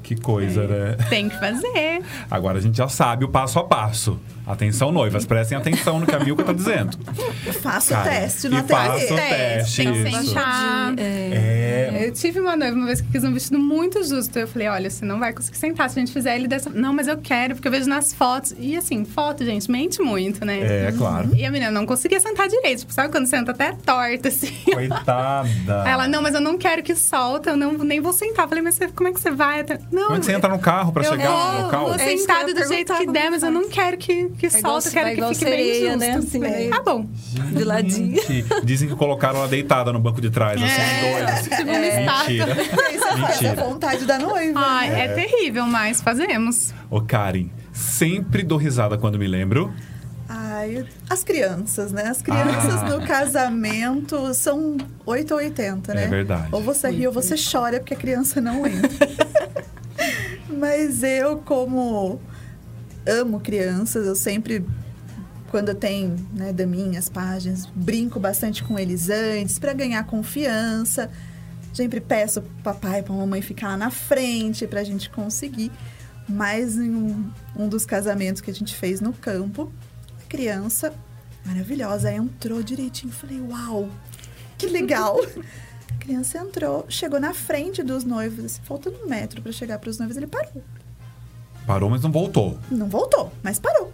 Que 0.06 0.15
coisa, 0.15 0.68
né? 0.68 0.96
Tem 1.10 1.28
que 1.28 1.39
fazer. 1.39 2.00
Agora 2.30 2.60
a 2.60 2.62
gente 2.62 2.78
já 2.78 2.88
sabe 2.88 3.26
o 3.26 3.28
passo 3.30 3.58
a 3.58 3.63
passo. 3.63 4.20
Atenção, 4.46 4.91
noivas, 4.91 5.26
prestem 5.26 5.58
atenção 5.58 6.00
no 6.00 6.06
que 6.06 6.13
a 6.13 6.20
Milka 6.20 6.44
tá 6.44 6.54
dizendo. 6.54 6.96
Faça 7.63 7.96
o 7.96 7.98
Cara, 7.98 8.12
teste 8.12 8.48
no 8.48 8.60
e 8.60 8.62
faça 8.62 8.94
ateliê. 8.94 9.12
o 9.12 9.15
teste, 9.15 9.84
tem 9.84 9.91
que 9.91 9.98
isso. 10.10 10.18
fechar. 10.20 10.94
É, 10.98 11.30
É. 11.76 12.08
Eu 12.08 12.12
tive 12.14 12.40
uma 12.40 12.56
noiva 12.56 12.76
uma 12.76 12.86
vez 12.86 13.02
que 13.02 13.08
quis 13.10 13.23
um 13.23 13.34
vestido 13.34 13.60
muito 13.60 14.04
justo. 14.04 14.38
Eu 14.38 14.48
falei, 14.48 14.67
olha, 14.67 14.90
você 14.90 15.06
não 15.06 15.19
vai 15.19 15.34
conseguir 15.34 15.58
sentar 15.58 15.90
se 15.90 16.00
a 16.00 16.02
gente 16.02 16.12
fizer 16.13 16.36
ele 16.36 16.48
dessa... 16.48 16.69
Não, 16.69 16.94
mas 16.94 17.08
eu 17.08 17.17
quero, 17.17 17.56
porque 17.56 17.67
eu 17.67 17.71
vejo 17.71 17.88
nas 17.90 18.13
fotos. 18.13 18.56
E 18.58 18.76
assim, 18.78 19.04
foto, 19.06 19.44
gente, 19.46 19.69
mente 19.69 20.02
muito, 20.02 20.44
né? 20.46 20.88
É, 20.88 20.94
claro. 20.98 21.30
E 21.36 21.46
a 21.46 21.52
menina 21.52 21.71
não 21.71 21.86
conseguia 21.86 22.19
sentar 22.19 22.48
direito. 22.48 22.80
Tipo, 22.80 22.94
sabe 22.94 23.10
quando 23.12 23.26
senta 23.28 23.52
até 23.52 23.73
torta, 23.73 24.30
assim? 24.30 24.54
Coitada. 24.71 25.84
Aí 25.84 25.92
ela, 25.92 26.08
não, 26.08 26.21
mas 26.21 26.34
eu 26.36 26.42
não 26.42 26.58
quero 26.58 26.82
que 26.84 26.96
solta, 26.96 27.52
eu 27.52 27.58
não, 27.58 27.73
nem 27.73 28.00
vou 28.00 28.13
sentar. 28.13 28.46
Eu 28.46 28.50
falei, 28.50 28.63
mas 28.63 28.76
você- 28.76 28.88
como 28.90 29.10
é 29.10 29.13
que 29.13 29.19
você 29.19 29.32
vai? 29.32 29.60
até- 29.62 29.80
Não, 29.92 30.04
Como 30.06 30.15
é 30.15 30.19
que 30.19 30.26
você 30.26 30.34
entra 30.34 30.50
no 30.50 30.60
carro 30.60 30.92
pra 30.92 31.04
eu 31.04 31.12
chegar 31.12 31.30
vou, 31.32 31.54
no 31.54 31.62
local? 31.65 31.86
vou 31.88 31.96
É 31.96 31.98
sentado 32.00 32.50
ia 32.50 32.56
do 32.56 32.67
jeito 32.67 32.94
que 32.96 33.06
der, 33.08 33.30
mas 33.32 33.44
eu 33.44 33.52
não 33.52 33.69
quero 33.69 33.98
que, 33.98 34.30
que 34.38 34.46
É 34.48 34.60
igual- 34.60 34.82
solte, 34.82 34.88
eu 34.88 34.94
quero 34.94 35.06
vai 35.06 35.15
que 35.15 35.36
fique 35.36 35.46
bem 35.46 35.56
sereia, 35.58 35.92
justo. 35.92 36.00
né? 36.00 36.12
Assim, 36.15 36.69
Tá 36.69 36.82
bom. 36.84 37.06
De 37.52 37.63
ladinho. 37.63 38.21
Dizem 38.63 38.88
que 38.90 38.96
colocaram 38.96 39.40
ela 39.40 39.48
deitada 39.48 39.92
no 39.92 40.00
banco 40.00 40.21
de 40.21 40.30
trás, 40.30 40.62
assim, 40.62 40.71
dois. 41.02 41.65
Tipo 41.66 41.78
uma 41.78 41.86
estátua. 41.88 42.28
Mentira. 42.28 42.54
Aí 42.88 42.98
você 42.98 43.00
faz 43.00 43.38
a 43.38 43.42
Mentira. 43.42 43.56
vontade 43.56 44.06
da 44.06 44.18
noiva. 44.20 44.60
Ai, 44.63 44.90
né? 44.90 45.06
é 45.06 45.08
terrível, 45.10 45.66
mas 45.66 46.02
fazemos. 46.02 46.74
Ô, 46.90 47.02
Karen, 47.02 47.50
sempre 47.74 48.44
dou 48.44 48.58
risada 48.58 48.98
quando 48.98 49.18
me 49.20 49.28
lembro. 49.28 49.74
Ai, 50.28 50.86
as 51.10 51.24
crianças, 51.24 51.92
né? 51.92 52.04
As 52.08 52.22
crianças 52.22 52.82
Ah. 52.82 52.90
no 52.90 53.06
casamento 53.06 54.34
são 54.34 54.76
8 55.06 55.32
ou 55.34 55.38
80, 55.40 55.94
né? 55.94 56.06
É 56.06 56.08
verdade. 56.08 56.48
Ou 56.52 56.62
você 56.62 56.90
ri 56.90 57.06
ou 57.06 57.13
você 57.13 57.36
chora 57.38 57.80
porque 57.80 57.94
a 57.94 57.98
criança 57.98 58.42
não 58.42 58.66
entra. 58.66 58.90
Mas 60.50 61.04
eu, 61.04 61.38
como 61.40 62.20
amo 63.06 63.40
crianças, 63.40 64.08
eu 64.08 64.16
sempre, 64.16 64.66
quando 65.52 65.74
tem 65.76 66.16
né, 66.34 66.52
daminhas, 66.54 67.08
páginas, 67.10 67.68
brinco 67.76 68.20
bastante 68.20 68.63
com 68.63 68.80
eles 68.80 69.10
antes 69.10 69.60
para 69.60 69.74
ganhar 69.74 70.04
confiança. 70.06 71.10
Sempre 71.76 72.00
peço 72.00 72.42
pro 72.42 72.63
papai 72.63 73.02
e 73.02 73.04
pra 73.04 73.13
mamãe 73.13 73.42
ficar 73.42 73.67
lá 73.67 73.78
na 73.78 73.92
frente 73.92 74.65
pra 74.65 74.82
gente 74.82 75.10
conseguir. 75.10 75.69
Mas 76.28 76.78
em 76.78 76.90
um, 76.90 77.30
um 77.56 77.67
dos 77.67 77.86
casamentos 77.86 78.42
que 78.42 78.50
a 78.50 78.54
gente 78.54 78.73
fez 78.73 79.02
no 79.02 79.12
campo, 79.12 79.69
a 80.23 80.30
criança 80.30 80.94
maravilhosa 81.46 82.13
entrou 82.13 82.63
direitinho. 82.63 83.12
Falei, 83.12 83.42
uau, 83.42 83.90
que 84.58 84.67
legal. 84.67 85.17
A 85.92 85.98
criança 85.98 86.40
entrou, 86.40 86.86
chegou 86.90 87.19
na 87.19 87.34
frente 87.34 87.82
dos 87.82 88.04
noivos, 88.04 88.44
assim, 88.44 88.62
faltando 88.63 88.98
um 89.04 89.08
metro 89.08 89.42
pra 89.42 89.52
chegar 89.52 89.80
pros 89.80 89.98
noivos, 89.98 90.17
ele 90.17 90.28
parou. 90.28 90.63
Parou, 91.65 91.90
mas 91.90 92.02
não 92.02 92.12
voltou. 92.12 92.60
Não 92.69 92.88
voltou, 92.88 93.32
mas 93.42 93.60
parou. 93.60 93.94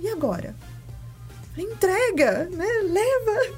E 0.00 0.08
agora? 0.08 0.54
Entrega, 1.56 2.48
né? 2.50 2.66
Leva. 2.82 3.56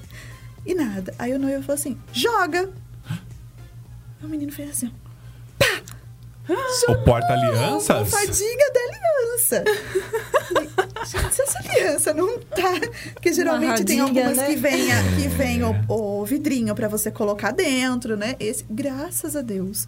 E 0.69 0.75
nada. 0.75 1.15
Aí 1.19 1.33
o 1.33 1.39
noivo 1.39 1.63
falou 1.63 1.75
assim: 1.79 1.97
joga. 2.13 2.69
O 4.23 4.29
menino 4.29 4.53
fez 4.53 4.71
assim: 4.71 4.93
ó, 6.51 6.93
O 6.93 7.05
porta-alianças? 7.05 7.91
almofadinha 7.91 8.71
da 8.73 8.81
aliança. 8.81 9.65
Gente, 11.07 11.35
se 11.35 11.43
essa 11.43 11.59
aliança 11.61 12.13
não 12.13 12.39
tá. 12.39 12.73
Porque 13.15 13.33
geralmente 13.33 13.85
tem 13.85 14.01
Amarradinha, 14.01 14.23
algumas 14.25 14.37
né? 14.37 14.47
que 14.47 14.57
vem, 14.57 14.93
a- 14.93 15.03
que 15.17 15.29
vem 15.29 15.61
É. 15.63 15.67
o, 15.89 16.21
o 16.21 16.25
vidrinho 16.27 16.75
pra 16.75 16.87
você 16.89 17.11
colocar 17.11 17.51
dentro, 17.53 18.17
né? 18.17 18.35
Esse, 18.39 18.65
graças 18.69 19.35
a 19.37 19.41
Deus, 19.41 19.87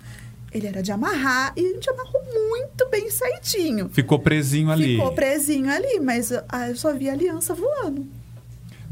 ele 0.53 0.67
era 0.67 0.83
de 0.83 0.93
amarrar 0.93 1.53
e 1.57 1.67
a 1.67 1.69
gente 1.75 1.91
amarrou 1.91 2.23
muito 2.49 2.89
bem 2.89 3.11
certinho. 3.11 3.89
Ficou 3.93 4.19
presinho 4.19 4.71
ali. 4.71 4.97
Ficou 4.97 5.13
presinho 5.13 5.71
ali, 5.71 6.01
mas 6.01 6.33
ah, 6.49 6.69
eu 6.71 6.77
só 6.77 6.93
vi 6.95 7.11
a 7.11 7.13
aliança 7.13 7.53
voando. 7.55 8.07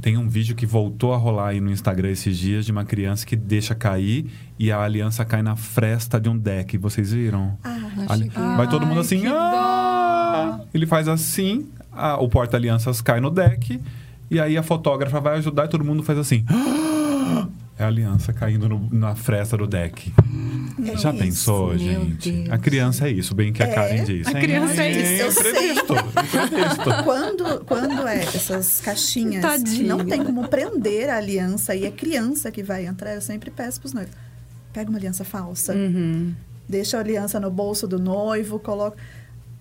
Tem 0.01 0.17
um 0.17 0.29
vídeo 0.29 0.55
que 0.55 0.65
voltou 0.65 1.13
a 1.13 1.17
rolar 1.17 1.49
aí 1.49 1.61
no 1.61 1.71
Instagram 1.71 2.11
esses 2.11 2.39
dias 2.39 2.65
de 2.65 2.71
uma 2.73 2.85
criança 2.85 3.27
que 3.27 3.35
deixa 3.35 3.75
cair 3.75 4.27
e 4.59 4.71
a 4.71 4.81
aliança 4.81 5.25
cai 5.25 5.43
na 5.43 5.57
fresta 5.57 6.21
de 6.21 6.29
um 6.29 6.39
deck. 6.39 6.79
Vocês 6.79 7.13
viram? 7.13 7.59
Ah, 7.65 7.79
Ali- 8.09 8.29
Vai 8.29 8.69
todo 8.69 8.87
mundo 8.87 9.01
assim. 9.01 9.27
"Ah!" 9.27 10.61
Ele 10.73 10.87
faz 10.87 11.09
assim, 11.09 11.67
a- 11.93 12.17
o 12.23 12.29
porta-alianças 12.29 13.01
cai 13.03 13.21
no 13.21 13.29
deck, 13.31 13.81
e 14.31 14.39
aí 14.41 14.57
a 14.57 14.63
fotógrafa 14.63 15.21
vai 15.21 15.39
ajudar 15.39 15.65
e 15.65 15.69
todo 15.69 15.85
mundo 15.85 16.03
faz 16.05 16.19
assim. 16.19 16.45
"Ah!" 16.49 17.49
É 17.77 17.85
a 17.85 17.89
aliança 17.89 18.33
caindo 18.33 18.69
no- 18.69 18.89
na 18.93 19.15
fresta 19.17 19.57
do 19.57 19.67
deck. 19.67 20.13
Já 20.85 21.11
isso, 21.11 21.19
pensou, 21.19 21.77
gente? 21.79 22.31
Deus. 22.31 22.51
A 22.51 22.59
criança 22.59 23.09
é 23.09 23.11
isso, 23.13 23.35
bem 23.35 23.53
que 23.53 23.63
a 23.63 23.67
É, 23.67 23.75
Karen 23.75 24.05
disse. 24.05 24.29
a 24.29 24.41
criança 24.41 24.83
é 24.83 24.91
isso. 24.91 25.23
Eu 25.23 25.33
sei. 25.33 25.51
Imprevisto, 25.73 25.93
imprevisto. 25.95 26.85
Quando, 27.05 27.65
quando 27.65 28.07
é 28.09 28.19
essas 28.23 28.81
caixinhas 28.81 29.37
que 29.45 29.49
Tadinha. 29.51 29.89
não 29.97 30.05
tem 30.05 30.23
como 30.25 30.47
prender 30.49 31.09
a 31.11 31.17
aliança 31.17 31.75
e 31.75 31.85
é 31.85 31.91
criança 31.91 32.51
que 32.51 32.63
vai 32.63 32.87
entrar, 32.87 33.15
eu 33.15 33.21
sempre 33.21 33.51
peço 33.51 33.81
pros 33.81 33.93
noivos. 33.93 34.13
Pega 34.73 34.89
uma 34.91 34.99
aliança 34.99 35.25
falsa, 35.25 35.75
Uhum. 35.75 36.33
deixa 36.69 36.97
a 36.97 37.01
aliança 37.01 37.41
no 37.41 37.51
bolso 37.51 37.87
do 37.89 37.99
noivo, 37.99 38.59
coloca. 38.59 38.97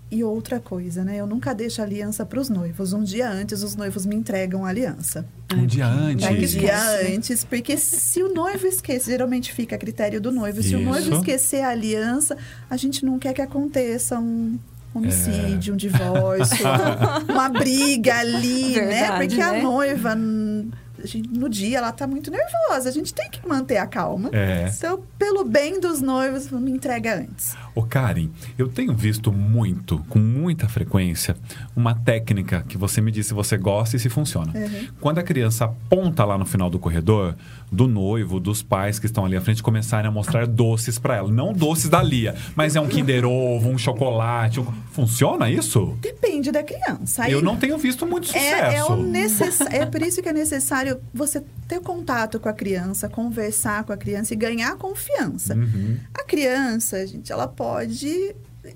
E 0.10 0.24
outra 0.24 0.58
coisa, 0.60 1.03
né? 1.03 1.18
Eu 1.18 1.28
nunca 1.28 1.53
deixo 1.53 1.82
a 1.82 1.84
aliança 1.84 2.26
pros 2.26 2.47
noivos. 2.47 2.93
Um 2.93 3.03
dia 3.03 3.30
antes, 3.30 3.62
os 3.62 3.76
noivos 3.76 4.05
me 4.05 4.16
entregam 4.16 4.66
a 4.66 4.70
aliança. 4.70 5.26
Um 5.53 5.66
dia 5.66 5.86
antes. 5.86 6.26
Um 6.26 6.32
Esquece. 6.34 6.60
dia 6.60 7.14
antes, 7.16 7.43
porque 7.43 7.76
se 7.76 8.24
o 8.24 8.34
noivo 8.34 8.66
esquecer, 8.68 9.12
geralmente 9.12 9.51
fica 9.51 9.76
a 9.76 9.78
critério 9.78 10.22
do 10.22 10.32
noivo. 10.32 10.64
Se 10.64 10.76
o 10.76 10.80
noivo 10.82 11.10
Isso. 11.10 11.16
esquecer 11.18 11.62
a 11.62 11.70
aliança, 11.70 12.38
a 12.70 12.78
gente 12.78 13.03
não 13.05 13.20
quer 13.20 13.34
que 13.34 13.41
aconteça 13.41 14.18
um 14.18 14.58
homicídio, 14.93 15.72
É. 15.72 15.74
um 15.74 15.78
divórcio, 15.78 16.66
uma 17.30 17.49
briga 17.49 18.16
ali, 18.20 18.76
né? 18.76 18.86
Verdade, 18.86 19.28
Porque 19.28 19.41
a 19.41 19.51
né? 19.51 19.62
noiva, 19.62 20.16
n- 20.16 20.72
a 21.03 21.05
gente- 21.05 21.30
no 21.30 21.47
dia, 21.49 21.78
ela 21.80 21.91
tá 21.91 22.08
muito 22.08 22.32
nervosa. 22.32 22.89
A 22.89 22.91
gente 22.91 23.14
tem 23.14 23.30
que 23.30 23.45
manter 23.47 23.78
a 23.78 23.86
calma. 23.86 24.30
É. 24.34 24.72
Então, 24.76 25.03
pelo 25.20 25.43
bem 25.43 25.80
dos 25.80 26.01
noivos, 26.01 26.49
me 26.49 26.72
entrega 26.72 27.20
antes. 27.20 27.55
Ô 27.78 27.84
Karen, 27.84 28.30
eu 28.57 28.67
tenho 28.67 28.91
visto 28.95 29.32
muito, 29.32 29.99
com 30.09 30.17
muita 30.17 30.67
frequência, 30.67 31.36
uma 31.75 31.93
técnica 31.93 32.65
que 32.67 32.75
você 32.75 32.99
me 32.99 33.11
diz 33.11 33.28
se 33.28 33.36
você 33.36 33.55
gosta 33.55 33.95
e 33.95 33.99
se 33.99 34.09
funciona. 34.09 34.51
Uhum. 34.55 34.88
Quando 34.99 35.19
a 35.19 35.23
criança 35.23 35.65
aponta 35.65 36.25
lá 36.25 36.39
no 36.39 36.45
final 36.45 36.71
do 36.71 36.80
corredor, 36.80 37.36
do 37.71 37.88
noivo, 37.88 38.39
dos 38.39 38.63
pais 38.63 38.97
que 38.97 39.05
estão 39.05 39.25
ali 39.25 39.36
à 39.36 39.41
frente, 39.41 39.61
começarem 39.61 40.07
a 40.07 40.11
mostrar 40.11 40.47
doces 40.47 40.97
pra 40.97 41.17
ela. 41.17 41.30
Não 41.32 41.53
doces 41.53 41.88
da 41.88 42.01
Lia, 42.01 42.34
mas 42.55 42.75
é 42.75 42.82
um 42.82 42.88
Kinder 42.88 43.25
Ovo, 43.25 43.69
um 43.69 43.78
chocolate. 43.78 44.59
um- 44.59 44.65
Funciona 44.91 45.47
isso? 45.51 45.95
Depende 46.01 46.51
da 46.51 46.63
criança. 46.63 47.25
Aí- 47.25 47.32
Eu 47.32 47.43
não 47.43 47.57
tenho 47.57 47.78
visto 47.78 48.07
muito 48.07 48.25
sucesso. 48.25 48.91
É, 48.93 48.95
é, 48.99 49.03
necess... 49.03 49.61
é 49.61 49.86
por 49.86 50.01
isso 50.01 50.19
que 50.23 50.30
é 50.30 50.34
necessário 50.34 50.97
você 51.13 51.43
ter 51.68 51.82
contato 51.82 52.39
com 52.39 52.47
a 52.47 52.53
criança, 52.53 53.09
conversar 53.09 53.84
com 53.84 53.91
a 53.91 53.97
criança 53.97 54.34
e 54.34 54.38
ganhar 54.38 54.76
confiança. 54.78 55.53
Uhum. 55.53 55.97
A 56.13 56.24
criança, 56.24 57.05
gente, 57.05 57.32
ela 57.32 57.47
pode, 57.47 58.36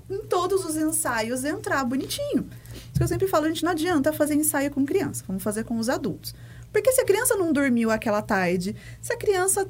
em 0.09 0.19
todos 0.27 0.65
os 0.65 0.75
ensaios, 0.75 1.43
entrar 1.45 1.83
bonitinho. 1.85 2.47
Isso 2.73 2.97
que 2.97 3.03
eu 3.03 3.07
sempre 3.07 3.27
falo, 3.27 3.45
a 3.45 3.47
gente 3.47 3.63
não 3.63 3.71
adianta 3.71 4.11
fazer 4.11 4.35
ensaio 4.35 4.69
com 4.71 4.85
criança, 4.85 5.23
vamos 5.25 5.41
fazer 5.41 5.63
com 5.63 5.77
os 5.77 5.87
adultos. 5.87 6.35
Porque 6.71 6.91
se 6.91 7.01
a 7.01 7.05
criança 7.05 7.35
não 7.35 7.51
dormiu 7.51 7.91
aquela 7.91 8.21
tarde, 8.21 8.75
se 9.01 9.13
a 9.13 9.17
criança 9.17 9.67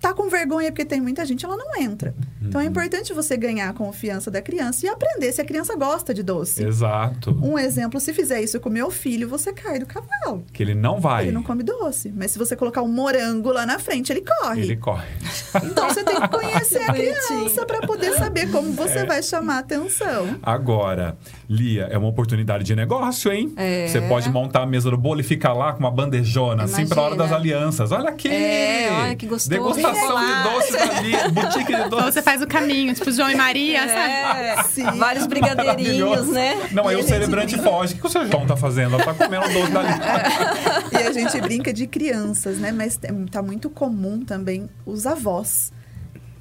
tá 0.00 0.12
com 0.12 0.28
vergonha 0.28 0.70
porque 0.70 0.84
tem 0.84 1.00
muita 1.00 1.24
gente, 1.24 1.44
ela 1.44 1.56
não 1.56 1.76
entra. 1.80 2.14
Então 2.46 2.60
é 2.60 2.64
importante 2.64 3.12
você 3.12 3.36
ganhar 3.36 3.68
a 3.68 3.72
confiança 3.72 4.30
da 4.30 4.40
criança 4.42 4.86
e 4.86 4.88
aprender 4.88 5.32
se 5.32 5.40
a 5.40 5.44
criança 5.44 5.74
gosta 5.76 6.12
de 6.14 6.22
doce. 6.22 6.64
Exato. 6.64 7.38
Um 7.42 7.58
exemplo, 7.58 7.98
se 8.00 8.12
fizer 8.12 8.40
isso 8.42 8.60
com 8.60 8.68
meu 8.70 8.90
filho, 8.90 9.28
você 9.28 9.52
cai 9.52 9.78
do 9.78 9.86
cavalo. 9.86 10.44
Que 10.52 10.62
ele 10.62 10.74
não 10.74 11.00
vai. 11.00 11.24
Ele 11.24 11.32
não 11.32 11.42
come 11.42 11.62
doce. 11.62 12.12
Mas 12.16 12.30
se 12.32 12.38
você 12.38 12.54
colocar 12.56 12.82
um 12.82 12.88
morango 12.88 13.50
lá 13.52 13.64
na 13.66 13.78
frente, 13.78 14.12
ele 14.12 14.22
corre. 14.22 14.62
Ele 14.62 14.76
corre. 14.76 15.06
Então 15.64 15.88
você 15.88 16.02
tem 16.02 16.20
que 16.20 16.28
conhecer 16.28 16.82
a 16.82 16.92
criança 16.92 17.64
para 17.64 17.80
poder 17.86 18.12
saber 18.14 18.50
como 18.50 18.72
você 18.72 18.98
É. 19.00 19.04
vai 19.06 19.22
chamar 19.22 19.56
a 19.56 19.58
atenção. 19.60 20.36
Agora, 20.42 21.16
Lia, 21.48 21.84
é 21.90 21.96
uma 21.96 22.08
oportunidade 22.08 22.64
de 22.64 22.74
negócio, 22.74 23.32
hein? 23.32 23.52
É. 23.56 23.86
Você 23.86 24.00
pode 24.02 24.28
montar 24.30 24.62
a 24.62 24.66
mesa 24.66 24.90
do 24.90 24.96
bolo 24.96 25.20
e 25.20 25.22
ficar 25.22 25.52
lá 25.52 25.72
com 25.72 25.78
uma 25.80 25.90
bandejona, 25.90 26.64
assim, 26.64 26.86
pra 26.86 27.02
hora 27.02 27.14
Imagina. 27.14 27.30
das 27.30 27.40
alianças. 27.40 27.92
Olha 27.92 28.10
aqui! 28.10 28.28
É, 28.28 28.88
olha 28.90 29.16
que 29.16 29.26
gostoso. 29.26 29.48
Degustação 29.48 30.16
de 30.26 30.42
doces 30.42 30.72
da 30.72 31.00
Lia, 31.00 31.28
boutique 31.30 31.74
de 31.74 31.82
Ou 31.82 31.88
doces. 31.88 32.14
você 32.14 32.22
faz 32.22 32.33
o 32.42 32.46
caminho, 32.46 32.94
tipo 32.94 33.10
João 33.12 33.30
e 33.30 33.34
Maria, 33.36 33.86
sabe? 33.86 34.12
É, 34.40 34.62
Sim. 34.64 34.84
vários 34.98 35.26
brigadeirinhos, 35.26 36.28
né? 36.28 36.68
Não, 36.72 36.86
aí 36.88 36.96
o 36.96 37.02
celebrante 37.02 37.54
brinca. 37.56 37.70
foge. 37.70 37.94
O 37.94 37.98
que 37.98 38.06
o 38.06 38.10
seu 38.10 38.26
João 38.26 38.46
tá 38.46 38.56
fazendo? 38.56 38.94
Ela 38.94 39.04
tá 39.04 39.14
comendo 39.14 39.52
doce 39.52 39.70
da 39.72 39.82
Lia. 39.82 41.00
E 41.00 41.06
a 41.06 41.12
gente 41.12 41.40
brinca 41.40 41.72
de 41.72 41.86
crianças, 41.86 42.58
né? 42.58 42.72
Mas 42.72 42.98
tá 43.30 43.42
muito 43.42 43.68
comum 43.70 44.24
também 44.24 44.68
os 44.86 45.06
avós. 45.06 45.72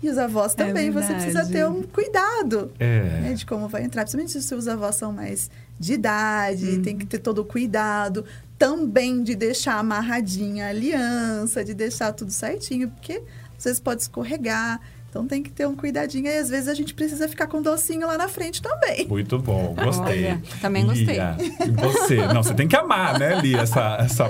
E 0.01 0.09
os 0.09 0.17
avós 0.17 0.51
É 0.53 0.55
também, 0.65 0.91
você 0.91 1.13
precisa 1.13 1.45
ter 1.45 1.65
um 1.65 1.81
cuidado. 1.83 2.71
né, 2.79 3.29
É. 3.31 3.33
de 3.33 3.45
como 3.45 3.67
vai 3.69 3.83
entrar. 3.83 4.01
Principalmente 4.03 4.41
se 4.41 4.53
os 4.55 4.67
avós 4.67 4.95
são 4.95 5.13
mais 5.13 5.49
de 5.79 5.93
idade, 5.93 6.79
tem 6.79 6.97
que 6.97 7.05
ter 7.05 7.19
todo 7.19 7.39
o 7.39 7.45
cuidado. 7.45 8.25
Também 8.57 9.23
de 9.23 9.33
deixar 9.35 9.75
amarradinha 9.79 10.65
a 10.65 10.69
aliança, 10.69 11.63
de 11.63 11.73
deixar 11.73 12.11
tudo 12.13 12.31
certinho, 12.31 12.89
porque 12.89 13.21
às 13.57 13.63
vezes 13.63 13.79
pode 13.79 14.01
escorregar. 14.01 14.79
Então 15.13 15.27
tem 15.27 15.43
que 15.43 15.51
ter 15.51 15.67
um 15.67 15.75
cuidadinho. 15.75 16.25
E 16.25 16.37
às 16.39 16.49
vezes 16.49 16.67
a 16.67 16.73
gente 16.73 16.91
precisa 16.91 17.27
ficar 17.27 17.45
com 17.45 17.61
docinho 17.61 18.07
lá 18.07 18.17
na 18.17 18.27
frente 18.27 18.63
também. 18.63 19.07
Muito 19.07 19.37
bom, 19.37 19.75
gostei. 19.75 20.25
Olha, 20.25 20.41
também 20.59 20.83
gostei. 20.83 21.05
Lia, 21.05 21.37
e 21.39 21.69
você? 21.69 22.15
Não, 22.33 22.41
você 22.41 22.55
tem 22.55 22.67
que 22.67 22.75
amar, 22.75 23.19
né, 23.19 23.39
Lia, 23.39 23.59
essa, 23.59 23.97
essa, 23.99 24.27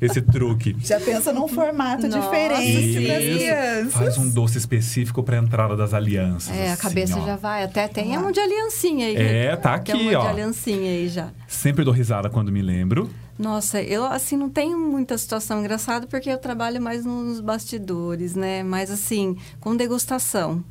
esse 0.00 0.22
truque. 0.22 0.74
Já 0.80 0.98
pensa 0.98 1.34
num 1.34 1.46
formato 1.46 2.08
Nossa, 2.08 2.18
diferente 2.18 3.06
para 3.06 3.16
as 3.18 3.24
sim. 3.24 3.36
crianças. 3.36 3.92
Faz 3.92 4.16
um 4.16 4.30
doce 4.30 4.56
específico 4.56 5.22
para 5.22 5.36
a 5.36 5.42
entrada 5.42 5.76
das 5.76 5.92
alianças. 5.92 6.56
É, 6.56 6.70
a 6.70 6.72
assim, 6.72 6.82
cabeça 6.82 7.18
ó. 7.18 7.26
já 7.26 7.36
vai. 7.36 7.64
Até 7.64 7.86
tem 7.86 8.16
uma 8.16 8.32
de 8.32 8.40
aliancinha 8.40 9.08
aí. 9.08 9.16
É, 9.16 9.54
tá 9.56 9.78
Tem 9.78 9.94
aqui, 9.94 10.08
uma 10.08 10.18
ó. 10.18 10.22
de 10.22 10.28
aliancinha 10.28 10.90
aí 10.92 11.08
já. 11.10 11.28
Sempre 11.62 11.84
dou 11.84 11.94
risada 11.94 12.28
quando 12.28 12.50
me 12.50 12.60
lembro. 12.60 13.08
Nossa, 13.38 13.80
eu 13.80 14.04
assim 14.04 14.36
não 14.36 14.50
tenho 14.50 14.76
muita 14.76 15.16
situação 15.16 15.60
engraçada 15.60 16.08
porque 16.08 16.28
eu 16.28 16.36
trabalho 16.36 16.82
mais 16.82 17.04
nos 17.04 17.40
bastidores, 17.40 18.34
né? 18.34 18.64
Mas 18.64 18.90
assim, 18.90 19.36
com 19.60 19.76
degustação. 19.76 20.64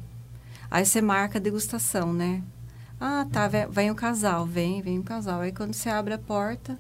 Aí 0.70 0.86
você 0.86 1.00
marca 1.00 1.39
a 1.39 1.42
degustação, 1.42 2.12
né? 2.12 2.44
Ah, 3.00 3.26
tá, 3.32 3.48
vem, 3.70 3.89
o 3.89 3.96
casal, 3.96 4.46
vem, 4.46 4.82
vem 4.82 5.00
o 5.00 5.04
casal. 5.04 5.39
Aí 5.39 5.54
quando 5.54 5.74
você 5.74 5.88
abre 5.88 6.14
a 6.14 6.18
porta, 6.18 6.78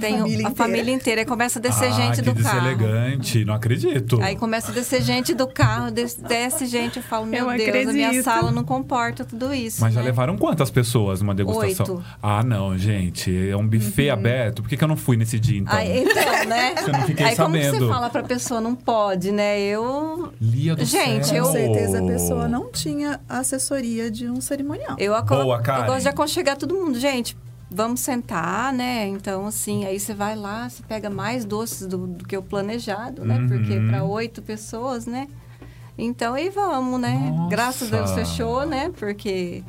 tem 0.00 0.16
família 0.18 0.22
a 0.22 0.40
inteira. 0.40 0.54
família 0.54 0.94
inteira. 0.94 1.20
Aí 1.20 1.26
começa 1.26 1.58
a 1.58 1.62
descer 1.62 1.88
ah, 1.88 1.90
gente 1.90 2.22
do 2.22 2.34
carro. 2.34 2.60
deselegante, 2.60 3.44
não 3.44 3.52
acredito. 3.54 4.18
Aí 4.22 4.34
começa 4.36 4.70
a 4.70 4.74
descer 4.74 5.02
gente 5.02 5.34
do 5.34 5.46
carro, 5.46 5.90
des- 5.90 6.14
desce 6.14 6.64
gente, 6.66 6.96
eu 6.96 7.02
falo, 7.02 7.26
meu 7.26 7.50
Eu 7.50 7.56
Deus, 7.58 7.88
a 7.88 7.92
minha 7.92 8.06
acredito. 8.08 8.24
sala 8.24 8.50
não 8.50 8.64
comporta 8.64 9.24
tudo 9.24 9.52
isso. 9.52 9.80
Mas 9.82 9.92
já 9.92 10.00
né? 10.00 10.06
levaram 10.06 10.36
quantas 10.38 10.70
pessoas 10.70 11.20
numa 11.20 11.34
degustação? 11.34 11.96
Oito. 11.96 12.04
Ah, 12.22 12.42
não, 12.42 12.76
gente. 12.78 13.48
É 13.50 13.56
um 13.56 13.66
buffet 13.68 14.08
aberto. 14.10 14.62
Por 14.62 14.68
que, 14.68 14.76
que 14.76 14.84
eu 14.84 14.88
não 14.88 14.96
fui 14.96 15.16
nesse 15.16 15.38
dia, 15.38 15.58
então? 15.60 15.76
Aí, 15.76 16.04
então, 16.04 16.44
né? 16.48 16.74
Eu 16.80 16.92
não 16.92 17.02
fiquei 17.02 17.26
Aí 17.26 17.36
como 17.36 17.54
que 17.54 17.62
sabendo. 17.64 17.86
você 17.86 17.92
fala 17.92 18.10
pra 18.10 18.22
pessoa, 18.22 18.60
não 18.60 18.74
pode, 18.74 19.30
né? 19.30 19.60
Eu 19.60 20.32
Lia 20.40 20.74
do 20.74 20.84
Gente, 20.84 21.26
céu. 21.28 21.36
eu- 21.36 21.44
Com 21.44 21.52
certeza 21.52 21.98
a 21.98 22.06
pessoa 22.06 22.48
não 22.48 22.70
tinha 22.72 23.20
assessoria 23.28 24.10
de 24.10 24.28
um 24.28 24.40
cerimonial. 24.40 24.96
Eu, 24.98 25.14
aco- 25.14 25.34
Boa, 25.36 25.60
Karen. 25.60 25.82
eu 25.82 25.86
gosto 25.86 26.02
de 26.02 26.08
aconchegar 26.08 26.56
todo 26.56 26.74
mundo. 26.74 26.98
Gente, 26.98 27.36
vamos 27.70 28.00
sentar, 28.00 28.72
né? 28.72 29.06
Então, 29.06 29.46
assim, 29.46 29.84
aí 29.86 29.98
você 30.00 30.12
vai 30.14 30.34
lá, 30.36 30.68
você 30.68 30.82
pega 30.82 31.08
mais 31.08 31.44
doces 31.44 31.86
do, 31.86 32.06
do 32.06 32.26
que 32.26 32.36
o 32.36 32.42
planejado, 32.42 33.24
né? 33.24 33.36
Uhum. 33.38 33.48
Porque 33.48 33.78
para 33.88 34.04
oito 34.04 34.42
pessoas, 34.42 35.06
né? 35.06 35.28
Então, 35.96 36.34
aí 36.34 36.48
vamos, 36.50 36.98
né? 37.00 37.30
Nossa. 37.34 37.48
Graças 37.50 37.92
a 37.92 37.96
Deus 37.96 38.10
fechou, 38.12 38.66
né? 38.66 38.90
Porque... 38.98 39.62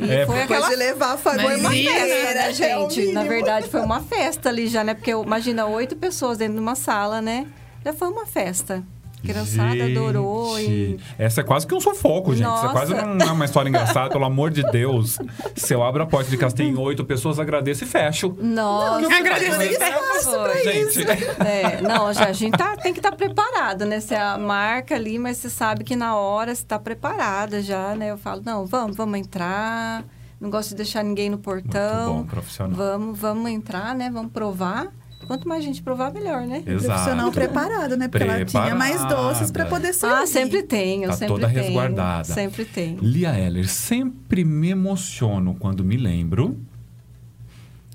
E 0.00 0.10
É, 0.10 0.24
foi 0.24 0.42
aquela 0.42 0.70
de 0.70 0.76
levar 0.76 1.12
a 1.12 1.16
família 1.18 1.50
foi 1.50 1.60
uma 1.60 1.70
festa, 1.70 2.34
né, 2.34 2.46
é 2.46 2.48
o 2.48 2.52
gente? 2.54 3.12
Na 3.12 3.20
mínimo. 3.20 3.28
verdade, 3.28 3.68
foi 3.68 3.80
uma 3.82 4.00
festa 4.00 4.48
ali 4.48 4.68
já, 4.68 4.82
né? 4.82 4.94
Porque 4.94 5.12
eu- 5.12 5.22
imagina 5.22 5.66
oito 5.66 5.94
pessoas 5.96 6.38
dentro 6.38 6.54
de 6.54 6.60
uma 6.60 6.74
sala, 6.74 7.20
né? 7.20 7.46
Já 7.84 7.92
foi 7.92 8.08
uma 8.08 8.24
festa. 8.24 8.82
Criançada 9.26 9.84
adorou 9.84 10.58
e... 10.58 10.64
Gente, 10.90 11.04
Essa 11.18 11.40
é 11.40 11.44
quase 11.44 11.66
que 11.66 11.74
um 11.74 11.80
sufoco, 11.80 12.34
gente. 12.34 12.44
Isso 12.46 12.52
é 12.52 12.62
Nossa. 12.62 12.68
quase 12.72 12.94
não 12.94 13.26
é 13.26 13.32
uma 13.32 13.44
história 13.44 13.68
engraçada, 13.68 14.10
pelo 14.10 14.24
amor 14.24 14.50
de 14.50 14.62
Deus. 14.70 15.18
Se 15.54 15.74
eu 15.74 15.82
abro 15.82 16.02
a 16.02 16.06
porta 16.06 16.30
de 16.30 16.36
casa 16.36 16.54
tem 16.54 16.76
oito 16.76 17.04
pessoas, 17.04 17.38
agradeço 17.38 17.84
e 17.84 17.86
fecho. 17.86 18.36
Nossa, 18.40 19.06
Agradeço 19.14 19.56
foi- 19.56 19.66
e 19.66 19.76
foi. 20.22 20.62
Gente, 20.64 21.10
É, 21.46 21.80
não, 21.82 22.12
já, 22.12 22.26
a 22.26 22.32
gente 22.32 22.56
tá, 22.56 22.76
tem 22.76 22.92
que 22.92 22.98
estar 22.98 23.12
preparado, 23.12 23.84
né? 23.84 24.00
Você 24.00 24.14
marca 24.38 24.94
ali, 24.94 25.18
mas 25.18 25.36
você 25.38 25.50
sabe 25.50 25.84
que 25.84 25.94
na 25.96 26.16
hora 26.16 26.54
você 26.54 26.62
está 26.62 26.78
preparada 26.78 27.62
já, 27.62 27.94
né? 27.94 28.10
Eu 28.10 28.18
falo, 28.18 28.42
não, 28.44 28.66
vamos, 28.66 28.96
vamos 28.96 29.18
entrar. 29.18 30.04
Não 30.40 30.50
gosto 30.50 30.70
de 30.70 30.76
deixar 30.76 31.02
ninguém 31.02 31.30
no 31.30 31.38
portão. 31.38 32.14
Muito 32.14 32.24
bom, 32.26 32.30
profissional. 32.30 32.76
Vamos, 32.76 33.18
vamos 33.18 33.50
entrar, 33.50 33.94
né? 33.94 34.10
Vamos 34.12 34.32
provar. 34.32 34.88
Quanto 35.26 35.48
mais 35.48 35.64
gente 35.64 35.82
provar, 35.82 36.12
melhor, 36.12 36.46
né? 36.46 36.62
Profissional 36.62 37.32
preparado, 37.32 37.96
né? 37.96 38.06
Porque 38.08 38.22
ela 38.24 38.44
tinha 38.44 38.74
mais 38.74 39.04
doces 39.06 39.50
para 39.50 39.66
poder 39.66 39.92
servir. 39.92 40.16
Ah, 40.16 40.26
sempre 40.26 40.62
tem, 40.62 41.02
eu 41.02 41.10
Tá 41.10 41.16
sempre 41.16 41.34
toda 41.34 41.48
tenho. 41.48 41.62
resguardada. 41.64 42.24
Sempre 42.24 42.64
tem. 42.64 42.96
Lia 43.00 43.30
Heller, 43.36 43.68
sempre 43.68 44.44
me 44.44 44.70
emociono 44.70 45.56
quando 45.58 45.84
me 45.84 45.96
lembro. 45.96 46.56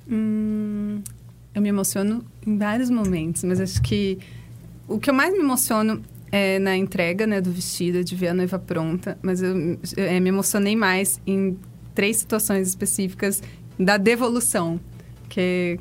Hum, 0.10 1.02
eu 1.56 1.62
me 1.62 1.70
emociono 1.70 2.24
em 2.46 2.58
vários 2.58 2.90
momentos, 2.90 3.44
mas 3.44 3.62
acho 3.62 3.82
que 3.82 4.18
o 4.88 5.00
que 5.00 5.10
eu 5.10 5.14
mais 5.14 5.32
me 5.34 5.40
emociono 5.40 6.02
é 6.32 6.60
na 6.60 6.76
entrega 6.76 7.26
né, 7.28 7.40
do 7.42 7.52
vestido, 7.52 8.04
de 8.04 8.16
ver 8.16 8.30
a 8.30 8.34
noiva 8.34 8.60
pronta. 8.60 9.18
Mas 9.22 9.42
eu 9.42 9.78
é, 9.98 10.20
me 10.20 10.30
emocionei 10.30 10.76
mais 10.76 11.22
em 11.26 11.58
três 11.96 12.18
situações 12.18 12.68
específicas 12.68 13.42
da 13.80 13.98
devolução. 13.98 14.80
Que 15.30 15.80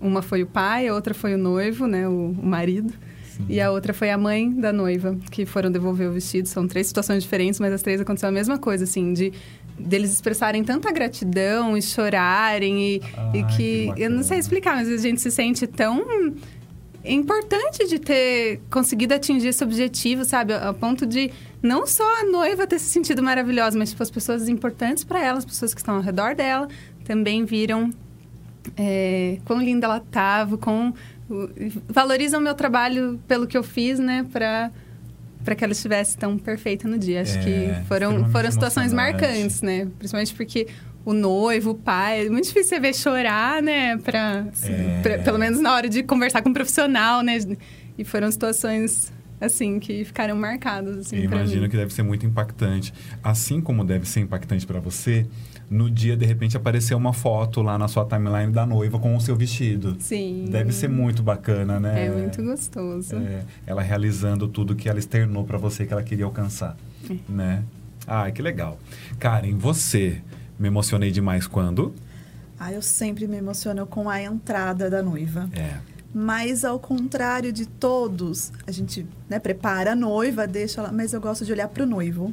uma 0.00 0.22
foi 0.22 0.42
o 0.42 0.46
pai, 0.46 0.88
a 0.88 0.94
outra 0.94 1.14
foi 1.14 1.34
o 1.34 1.38
noivo, 1.38 1.86
né, 1.86 2.08
o, 2.08 2.30
o 2.30 2.46
marido. 2.46 2.92
E 3.48 3.60
a 3.60 3.70
outra 3.70 3.92
foi 3.92 4.10
a 4.10 4.16
mãe 4.16 4.50
da 4.50 4.72
noiva, 4.72 5.16
que 5.30 5.44
foram 5.44 5.70
devolver 5.70 6.08
o 6.08 6.12
vestido. 6.12 6.48
São 6.48 6.66
três 6.66 6.86
situações 6.86 7.22
diferentes, 7.22 7.60
mas 7.60 7.72
as 7.72 7.82
três 7.82 8.00
aconteceu 8.00 8.30
a 8.30 8.32
mesma 8.32 8.58
coisa, 8.58 8.84
assim, 8.84 9.12
de 9.12 9.32
deles 9.78 10.10
expressarem 10.12 10.64
tanta 10.64 10.90
gratidão 10.90 11.76
e 11.76 11.82
chorarem 11.82 12.94
e, 12.94 13.02
Ai, 13.14 13.40
e 13.40 13.44
que 13.44 13.92
que, 13.92 14.02
eu 14.02 14.10
não 14.10 14.22
sei 14.22 14.38
explicar, 14.38 14.74
mas 14.74 14.88
a 14.88 14.96
gente 14.96 15.20
se 15.20 15.30
sente 15.30 15.66
tão 15.66 16.02
importante 17.04 17.86
de 17.86 17.98
ter 17.98 18.60
conseguido 18.70 19.14
atingir 19.14 19.48
esse 19.48 19.62
objetivo, 19.62 20.24
sabe? 20.24 20.54
A 20.54 20.72
ponto 20.72 21.06
de 21.06 21.30
não 21.62 21.86
só 21.86 22.20
a 22.20 22.24
noiva 22.24 22.66
ter 22.66 22.78
se 22.78 22.88
sentido 22.88 23.22
maravilhosa, 23.22 23.78
mas 23.78 23.90
tipo, 23.90 24.02
as 24.02 24.10
pessoas 24.10 24.48
importantes 24.48 25.04
para 25.04 25.22
ela, 25.22 25.38
as 25.38 25.44
pessoas 25.44 25.72
que 25.72 25.80
estão 25.80 25.96
ao 25.96 26.00
redor 26.00 26.34
dela, 26.34 26.68
também 27.04 27.44
viram 27.44 27.90
é, 28.76 29.38
quão 29.44 29.60
linda 29.60 29.86
ela 29.86 29.98
estava, 29.98 30.56
com 30.58 30.92
valorizam 31.88 32.40
o 32.40 32.42
meu 32.42 32.54
trabalho 32.54 33.18
pelo 33.26 33.46
que 33.46 33.56
eu 33.56 33.62
fiz, 33.62 33.98
né, 33.98 34.24
para 34.32 34.70
para 35.44 35.54
que 35.54 35.62
ela 35.62 35.72
estivesse 35.72 36.18
tão 36.18 36.36
perfeita 36.36 36.88
no 36.88 36.98
dia. 36.98 37.20
Acho 37.22 37.38
É, 37.38 37.42
que 37.42 37.86
foram 37.86 38.28
foram 38.32 38.50
situações 38.50 38.92
marcantes, 38.92 39.62
né? 39.62 39.86
Principalmente 39.96 40.34
porque 40.34 40.66
o 41.04 41.12
noivo, 41.12 41.70
o 41.70 41.74
pai, 41.76 42.26
é 42.26 42.30
muito 42.30 42.46
difícil 42.46 42.70
você 42.70 42.80
ver 42.80 42.92
chorar, 42.94 43.62
né, 43.62 43.96
para 43.98 44.46
É. 44.64 45.18
pelo 45.18 45.38
menos 45.38 45.60
na 45.60 45.72
hora 45.72 45.88
de 45.88 46.02
conversar 46.02 46.42
com 46.42 46.48
um 46.48 46.52
profissional, 46.52 47.22
né? 47.22 47.38
E 47.96 48.02
foram 48.04 48.28
situações 48.28 49.12
assim 49.40 49.78
que 49.78 50.04
ficaram 50.04 50.34
marcadas 50.34 50.96
assim 50.98 51.16
Eu 51.18 51.24
imagino 51.24 51.62
mim. 51.62 51.68
que 51.68 51.76
deve 51.76 51.92
ser 51.94 52.02
muito 52.02 52.26
impactante. 52.26 52.92
Assim 53.22 53.60
como 53.60 53.84
deve 53.84 54.08
ser 54.08 54.20
impactante 54.20 54.66
para 54.66 54.80
você, 54.80 55.26
no 55.68 55.90
dia, 55.90 56.16
de 56.16 56.24
repente, 56.24 56.56
apareceu 56.56 56.96
uma 56.96 57.12
foto 57.12 57.60
lá 57.62 57.76
na 57.76 57.88
sua 57.88 58.04
timeline 58.04 58.52
da 58.52 58.64
noiva 58.64 58.98
com 58.98 59.16
o 59.16 59.20
seu 59.20 59.34
vestido. 59.34 59.96
Sim. 59.98 60.46
Deve 60.48 60.72
ser 60.72 60.88
muito 60.88 61.22
bacana, 61.22 61.80
né? 61.80 62.06
É 62.06 62.10
muito 62.10 62.42
gostoso. 62.42 63.16
É, 63.16 63.42
ela 63.66 63.82
realizando 63.82 64.46
tudo 64.46 64.76
que 64.76 64.88
ela 64.88 64.98
externou 64.98 65.44
para 65.44 65.58
você 65.58 65.84
que 65.84 65.92
ela 65.92 66.02
queria 66.02 66.24
alcançar, 66.24 66.76
É. 67.10 67.14
né? 67.28 67.64
Ah, 68.06 68.30
que 68.30 68.40
legal. 68.40 68.78
Karen, 69.18 69.56
você 69.58 70.22
me 70.58 70.68
emocionei 70.68 71.10
demais 71.10 71.46
quando? 71.48 71.92
Ah, 72.58 72.72
eu 72.72 72.80
sempre 72.80 73.26
me 73.26 73.36
emociono 73.36 73.84
com 73.86 74.08
a 74.08 74.22
entrada 74.22 74.88
da 74.88 75.02
noiva. 75.02 75.48
É. 75.52 75.74
Mas 76.14 76.64
ao 76.64 76.78
contrário 76.78 77.52
de 77.52 77.66
todos, 77.66 78.50
a 78.66 78.72
gente 78.72 79.06
né, 79.28 79.38
prepara 79.38 79.92
a 79.92 79.96
noiva, 79.96 80.46
deixa 80.46 80.80
ela, 80.80 80.90
mas 80.90 81.12
eu 81.12 81.20
gosto 81.20 81.44
de 81.44 81.52
olhar 81.52 81.68
para 81.68 81.82
o 81.82 81.86
noivo. 81.86 82.32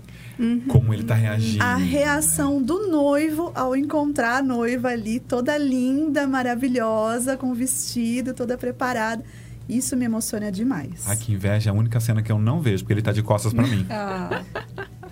Como 0.70 0.94
ele 0.94 1.04
tá 1.04 1.14
reagindo. 1.16 1.64
A 1.64 1.76
reação 1.76 2.62
do 2.62 2.88
noivo 2.88 3.52
ao 3.54 3.76
encontrar 3.76 4.38
a 4.38 4.42
noiva 4.42 4.90
ali, 4.90 5.20
toda 5.20 5.58
linda, 5.58 6.26
maravilhosa, 6.26 7.36
com 7.36 7.52
o 7.52 7.54
vestido, 7.54 8.34
toda 8.34 8.58
preparada. 8.58 9.24
Isso 9.68 9.96
me 9.96 10.06
emociona 10.06 10.52
demais. 10.52 11.06
Ah, 11.08 11.16
que 11.16 11.34
inveja, 11.34 11.70
é 11.70 11.72
a 11.72 11.76
única 11.76 12.00
cena 12.00 12.22
que 12.22 12.32
eu 12.32 12.38
não 12.38 12.62
vejo, 12.62 12.84
porque 12.84 12.94
ele 12.94 13.02
tá 13.02 13.12
de 13.12 13.24
costas 13.24 13.54
para 13.54 13.66
mim. 13.68 13.86
Ah, 13.92 14.42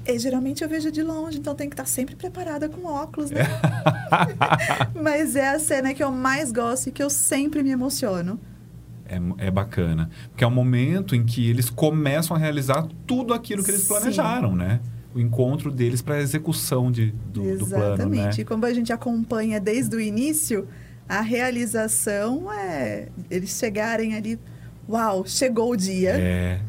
E, 0.05 0.18
geralmente 0.18 0.64
eu 0.64 0.70
vejo 0.70 0.91
de 0.91 1.03
longe, 1.03 1.38
então 1.38 1.53
tem 1.53 1.70
que 1.70 1.74
estar 1.74 1.86
sempre 1.86 2.16
preparada 2.16 2.68
com 2.68 2.86
óculos, 2.86 3.30
né? 3.30 3.41
Mas 4.99 5.36
é 5.36 5.49
a 5.49 5.59
cena 5.59 5.93
que 5.93 6.03
eu 6.03 6.12
mais 6.12 6.51
gosto 6.51 6.88
e 6.88 6.91
que 6.91 7.03
eu 7.03 7.09
sempre 7.09 7.62
me 7.62 7.70
emociono. 7.70 8.39
É, 9.38 9.47
é 9.47 9.51
bacana. 9.51 10.09
Porque 10.30 10.43
é 10.43 10.47
o 10.47 10.51
momento 10.51 11.16
em 11.16 11.24
que 11.26 11.49
eles 11.49 11.70
começam 11.70 12.36
a 12.36 12.39
realizar 12.39 12.88
tudo 13.05 13.34
aquilo 13.34 13.64
que 13.64 13.72
eles 13.72 13.82
Sim. 13.82 13.88
planejaram, 13.89 14.55
né? 14.55 14.80
O 15.14 15.20
encontro 15.20 15.70
deles 15.72 16.01
para 16.01 16.16
a 16.16 16.22
execução 16.22 16.89
de, 16.91 17.14
do, 17.34 17.57
do 17.57 17.68
plano, 17.68 17.86
né? 17.88 17.93
Exatamente. 17.95 18.41
E 18.41 18.45
como 18.45 18.66
a 18.66 18.74
gente 18.74 18.93
acompanha 18.93 19.59
desde 19.59 19.93
o 19.95 19.99
início, 19.99 20.68
a 21.09 21.20
realização 21.22 22.51
é 22.51 23.09
eles 23.30 23.49
chegarem 23.59 24.16
ali, 24.16 24.39
uau, 24.88 25.26
chegou 25.26 25.72
o 25.72 25.76
dia. 25.76 26.12
É. 26.12 26.59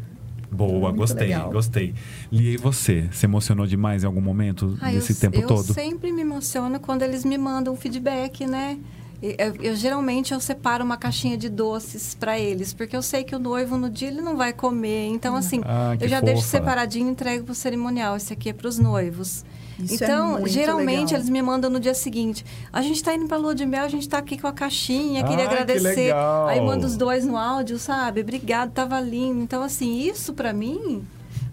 Boa, 0.50 0.88
Muito 0.88 0.96
gostei, 0.96 1.28
legal. 1.28 1.50
gostei. 1.50 1.94
Lia, 2.30 2.50
e 2.52 2.56
você? 2.58 3.08
Se 3.10 3.24
emocionou 3.24 3.66
demais 3.66 4.02
em 4.02 4.06
algum 4.06 4.20
momento 4.20 4.76
Ah, 4.82 4.90
desse 4.90 5.12
eu, 5.12 5.16
tempo 5.16 5.40
eu 5.40 5.46
todo? 5.46 5.72
sempre 5.72 6.12
me 6.12 6.20
emociono 6.20 6.78
quando 6.78 7.02
eles 7.02 7.24
me 7.24 7.38
mandam 7.38 7.74
feedback, 7.74 8.46
né? 8.46 8.78
Eu, 9.22 9.54
eu, 9.60 9.76
geralmente 9.76 10.34
eu 10.34 10.40
separo 10.40 10.84
uma 10.84 10.96
caixinha 10.96 11.36
de 11.36 11.48
doces 11.48 12.12
para 12.14 12.38
eles, 12.38 12.74
porque 12.74 12.96
eu 12.96 13.02
sei 13.02 13.22
que 13.22 13.36
o 13.36 13.38
noivo 13.38 13.76
no 13.76 13.88
dia 13.88 14.08
ele 14.08 14.20
não 14.20 14.36
vai 14.36 14.52
comer. 14.52 15.06
Então 15.08 15.36
assim, 15.36 15.60
Ah, 15.64 15.94
que 15.96 16.04
eu 16.04 16.08
já 16.08 16.20
deixo 16.20 16.42
fofa. 16.42 16.58
separadinho 16.58 17.06
e 17.08 17.10
entrego 17.12 17.44
pro 17.44 17.54
cerimonial. 17.54 18.16
Esse 18.16 18.32
aqui 18.32 18.48
é 18.48 18.52
para 18.52 18.66
os 18.66 18.78
noivos. 18.78 19.44
Isso 19.78 20.02
é 20.02 20.06
então, 20.06 20.32
muito 20.32 20.48
geralmente 20.48 21.08
legal. 21.10 21.14
eles 21.20 21.28
me 21.30 21.40
mandam 21.40 21.70
no 21.70 21.78
dia 21.80 21.94
seguinte. 21.94 22.44
A 22.72 22.82
gente 22.82 23.02
tá 23.02 23.14
indo 23.14 23.26
pra 23.26 23.36
lua 23.36 23.54
de 23.54 23.64
mel, 23.64 23.84
a 23.84 23.88
gente 23.88 24.08
tá 24.08 24.18
aqui 24.18 24.36
com 24.36 24.46
a 24.48 24.52
caixinha, 24.52 25.22
queria 25.24 25.44
Ah, 25.44 25.48
que 25.48 25.54
agradecer. 25.54 25.94
legal. 25.94 26.48
Aí 26.48 26.60
manda 26.60 26.84
os 26.86 26.96
dois 26.96 27.24
no 27.24 27.36
áudio, 27.36 27.78
sabe? 27.78 28.20
Obrigado, 28.22 28.72
tava 28.72 29.00
lindo. 29.00 29.40
Então 29.40 29.62
assim, 29.62 30.00
isso 30.00 30.34
para 30.34 30.52
mim 30.52 31.04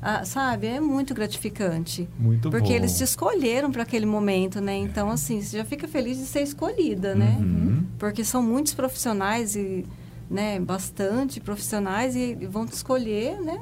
Ah, 0.01 0.23
sabe? 0.23 0.67
É 0.67 0.79
muito 0.79 1.13
gratificante. 1.13 2.07
Muito 2.17 2.49
Porque 2.49 2.69
bom. 2.69 2.75
eles 2.75 2.97
te 2.97 3.03
escolheram 3.03 3.69
para 3.71 3.83
aquele 3.83 4.05
momento, 4.05 4.61
né? 4.61 4.75
Então, 4.77 5.09
assim, 5.09 5.41
você 5.41 5.57
já 5.57 5.65
fica 5.65 5.87
feliz 5.87 6.17
de 6.17 6.25
ser 6.25 6.41
escolhida, 6.41 7.13
né? 7.13 7.35
Uhum. 7.39 7.83
Porque 7.97 8.23
são 8.23 8.41
muitos 8.41 8.73
profissionais 8.73 9.57
e, 9.57 9.85
né, 10.29 10.57
bastante 10.59 11.41
profissionais 11.41 12.15
e 12.15 12.33
vão 12.49 12.65
te 12.65 12.73
escolher, 12.73 13.41
né? 13.41 13.59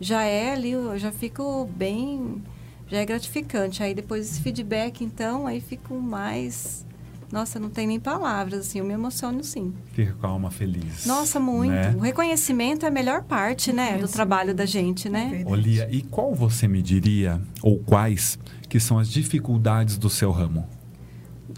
Já 0.00 0.22
é 0.22 0.52
ali, 0.52 0.70
eu 0.70 0.96
já 0.98 1.10
fico 1.10 1.64
bem, 1.76 2.42
já 2.86 2.98
é 2.98 3.04
gratificante. 3.04 3.82
Aí 3.82 3.92
depois 3.92 4.30
esse 4.30 4.40
feedback, 4.40 5.02
então, 5.02 5.48
aí 5.48 5.60
fico 5.60 5.94
mais, 5.94 6.86
nossa, 7.32 7.58
não 7.58 7.70
tem 7.70 7.86
nem 7.86 7.98
palavras, 7.98 8.60
assim, 8.60 8.78
eu 8.78 8.84
me 8.84 8.92
emociono 8.92 9.42
sim. 9.42 9.72
Fica 9.94 10.12
com 10.12 10.26
a 10.26 10.30
alma 10.30 10.50
feliz. 10.50 11.06
Nossa, 11.06 11.40
muito. 11.40 11.70
né? 11.72 11.94
O 11.96 12.00
reconhecimento 12.00 12.84
é 12.84 12.88
a 12.88 12.92
melhor 12.92 13.22
parte, 13.22 13.72
né, 13.72 13.96
do 13.98 14.06
trabalho 14.06 14.54
da 14.54 14.66
gente, 14.66 15.08
né? 15.08 15.42
Olia, 15.46 15.88
e 15.90 16.02
qual 16.02 16.34
você 16.34 16.68
me 16.68 16.82
diria, 16.82 17.40
ou 17.62 17.78
quais, 17.78 18.38
que 18.68 18.78
são 18.78 18.98
as 18.98 19.08
dificuldades 19.08 19.96
do 19.96 20.08
seu 20.10 20.30
ramo? 20.30 20.68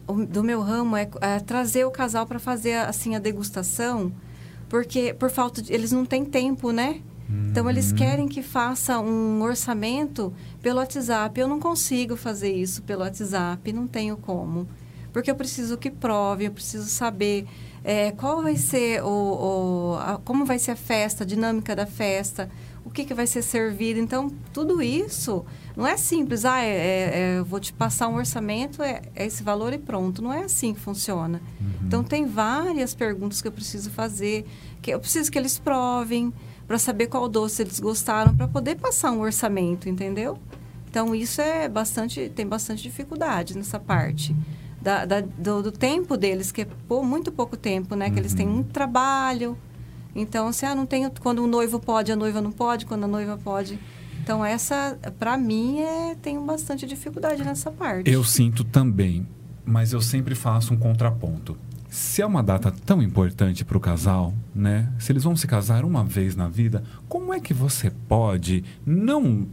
o- 0.06 0.24
do 0.26 0.42
meu 0.44 0.60
ramo 0.60 0.96
é, 0.96 1.08
é 1.20 1.40
trazer 1.40 1.84
o 1.84 1.90
casal 1.90 2.26
para 2.26 2.38
fazer 2.38 2.74
assim 2.74 3.14
a 3.14 3.18
degustação, 3.18 4.12
porque 4.68 5.14
por 5.14 5.30
falta 5.30 5.62
de, 5.62 5.72
eles 5.72 5.92
não 5.92 6.04
têm 6.04 6.24
tempo, 6.24 6.70
né? 6.72 7.00
Então 7.50 7.70
eles 7.70 7.90
Uhum. 7.90 7.96
querem 7.96 8.28
que 8.28 8.42
faça 8.42 8.98
um 9.00 9.40
orçamento 9.42 10.32
pelo 10.60 10.78
WhatsApp. 10.78 11.40
Eu 11.40 11.48
não 11.48 11.58
consigo 11.58 12.16
fazer 12.16 12.52
isso 12.52 12.82
pelo 12.82 13.00
WhatsApp, 13.02 13.72
não 13.72 13.86
tenho 13.86 14.16
como, 14.16 14.68
porque 15.14 15.30
eu 15.30 15.34
preciso 15.34 15.78
que 15.78 15.90
prove, 15.90 16.44
eu 16.44 16.50
preciso 16.50 16.88
saber 16.90 17.46
é, 17.82 18.10
qual 18.12 18.42
vai 18.42 18.56
ser 18.56 19.02
o, 19.02 19.06
o- 19.08 19.96
a- 19.98 20.20
como 20.24 20.44
vai 20.44 20.58
ser 20.58 20.72
a 20.72 20.76
festa, 20.76 21.22
a 21.24 21.26
dinâmica 21.26 21.76
da 21.76 21.86
festa, 21.86 22.50
o 22.84 22.90
que, 22.90 23.04
que 23.04 23.14
vai 23.14 23.26
ser 23.26 23.42
servido. 23.42 24.00
Então 24.00 24.30
tudo 24.52 24.82
isso 24.82 25.44
não 25.76 25.86
é 25.86 25.96
simples. 25.96 26.44
Ah, 26.44 26.62
é, 26.62 26.68
é- 26.68 27.10
é, 27.34 27.38
eu 27.38 27.44
vou 27.44 27.60
te 27.60 27.72
passar 27.72 28.08
um 28.08 28.16
orçamento, 28.16 28.82
é, 28.82 29.02
é 29.14 29.26
esse 29.26 29.42
valor 29.42 29.72
e 29.72 29.78
pronto. 29.78 30.20
Não 30.22 30.32
é 30.32 30.44
assim 30.44 30.74
que 30.74 30.80
funciona. 30.80 31.40
Então 31.86 32.02
tem 32.02 32.26
várias 32.26 32.94
perguntas 32.94 33.40
que 33.42 33.48
eu 33.48 33.52
preciso 33.52 33.90
fazer, 33.90 34.46
que 34.82 34.90
eu 34.90 34.98
preciso 34.98 35.30
que 35.30 35.38
eles 35.38 35.58
provem 35.58 36.32
para 36.66 36.78
saber 36.78 37.06
qual 37.08 37.28
doce 37.28 37.60
eles 37.62 37.78
gostaram, 37.78 38.34
para 38.34 38.48
poder 38.48 38.76
passar 38.76 39.12
um 39.12 39.20
orçamento, 39.20 39.88
entendeu? 39.90 40.38
Então 40.88 41.14
isso 41.14 41.40
é 41.42 41.68
bastante, 41.68 42.30
tem 42.34 42.46
bastante 42.46 42.82
dificuldade 42.82 43.54
nessa 43.56 43.78
parte. 43.78 44.34
Da, 44.84 45.04
da- 45.06 45.20
do, 45.22 45.62
do 45.62 45.72
tempo 45.72 46.14
deles, 46.16 46.52
que 46.52 46.60
é 46.62 46.66
pô, 46.86 47.02
muito 47.02 47.32
pouco 47.32 47.56
tempo, 47.56 47.96
né? 47.96 48.10
Que 48.10 48.18
eles 48.20 48.34
têm 48.34 48.46
muito 48.46 48.70
trabalho. 48.70 49.56
Então, 50.14 50.52
se 50.52 50.64
ah, 50.66 50.74
não 50.74 50.84
tenho, 50.86 51.10
quando 51.20 51.42
o 51.42 51.46
noivo 51.46 51.80
pode, 51.80 52.12
a 52.12 52.16
noiva 52.16 52.40
não 52.42 52.52
pode, 52.52 52.84
quando 52.86 53.04
a 53.04 53.08
noiva 53.08 53.36
pode. 53.42 53.78
Então, 54.22 54.44
essa, 54.44 54.96
para 55.18 55.36
mim, 55.38 55.80
é, 55.80 56.14
tenho 56.20 56.40
bastante 56.44 56.86
dificuldade 56.86 57.42
nessa 57.42 57.70
parte. 57.70 58.10
Eu 58.10 58.22
sinto 58.22 58.62
também, 58.62 59.26
mas 59.64 59.92
eu 59.92 60.00
sempre 60.02 60.34
faço 60.34 60.72
um 60.74 60.76
contraponto. 60.76 61.56
Se 61.88 62.20
é 62.22 62.26
uma 62.26 62.42
data 62.42 62.70
tão 62.84 63.00
importante 63.02 63.64
para 63.64 63.76
o 63.76 63.80
casal, 63.80 64.34
né? 64.54 64.92
Se 64.98 65.12
eles 65.12 65.22
vão 65.24 65.36
se 65.36 65.46
casar 65.46 65.84
uma 65.84 66.04
vez 66.04 66.36
na 66.36 66.48
vida, 66.48 66.82
como 67.08 67.32
é 67.32 67.40
que 67.40 67.54
você 67.54 67.90
pode 67.90 68.64
não 68.84 69.46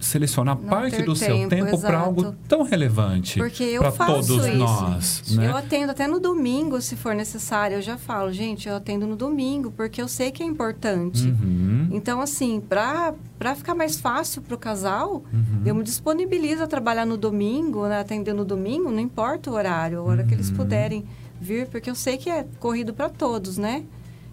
selecionar 0.00 0.56
Não 0.58 0.64
parte 0.64 1.02
do 1.02 1.14
seu 1.14 1.36
tempo, 1.36 1.50
tempo 1.50 1.78
para 1.78 1.98
algo 2.00 2.34
tão 2.48 2.62
relevante 2.62 3.38
para 3.38 4.06
todos 4.06 4.30
isso. 4.46 4.56
nós, 4.56 5.22
né? 5.36 5.46
Eu 5.48 5.56
atendo 5.56 5.92
até 5.92 6.06
no 6.08 6.18
domingo, 6.18 6.80
se 6.80 6.96
for 6.96 7.14
necessário. 7.14 7.76
Eu 7.76 7.82
já 7.82 7.98
falo, 7.98 8.32
gente, 8.32 8.66
eu 8.68 8.74
atendo 8.76 9.06
no 9.06 9.14
domingo, 9.14 9.70
porque 9.70 10.00
eu 10.00 10.08
sei 10.08 10.30
que 10.32 10.42
é 10.42 10.46
importante. 10.46 11.28
Uhum. 11.28 11.88
Então, 11.92 12.20
assim, 12.20 12.60
pra 12.66 13.12
ficar 13.54 13.74
mais 13.74 14.00
fácil 14.00 14.40
pro 14.40 14.56
casal, 14.56 15.22
Uhum. 15.32 15.62
eu 15.66 15.74
me 15.74 15.84
disponibilizo 15.84 16.62
a 16.62 16.66
trabalhar 16.66 17.04
no 17.04 17.16
domingo, 17.18 17.86
né? 17.86 18.00
Atender 18.00 18.32
no 18.32 18.44
domingo, 18.44 18.90
não 18.90 19.00
importa 19.00 19.50
o 19.50 19.54
horário, 19.54 19.98
a 19.98 20.02
hora 20.02 20.24
que 20.24 20.32
eles 20.32 20.48
Uhum. 20.48 20.56
puderem 20.56 21.04
vir, 21.38 21.66
porque 21.68 21.90
eu 21.90 21.94
sei 21.94 22.16
que 22.16 22.30
é 22.30 22.46
corrido 22.58 22.94
para 22.94 23.10
todos, 23.10 23.58
né? 23.58 23.84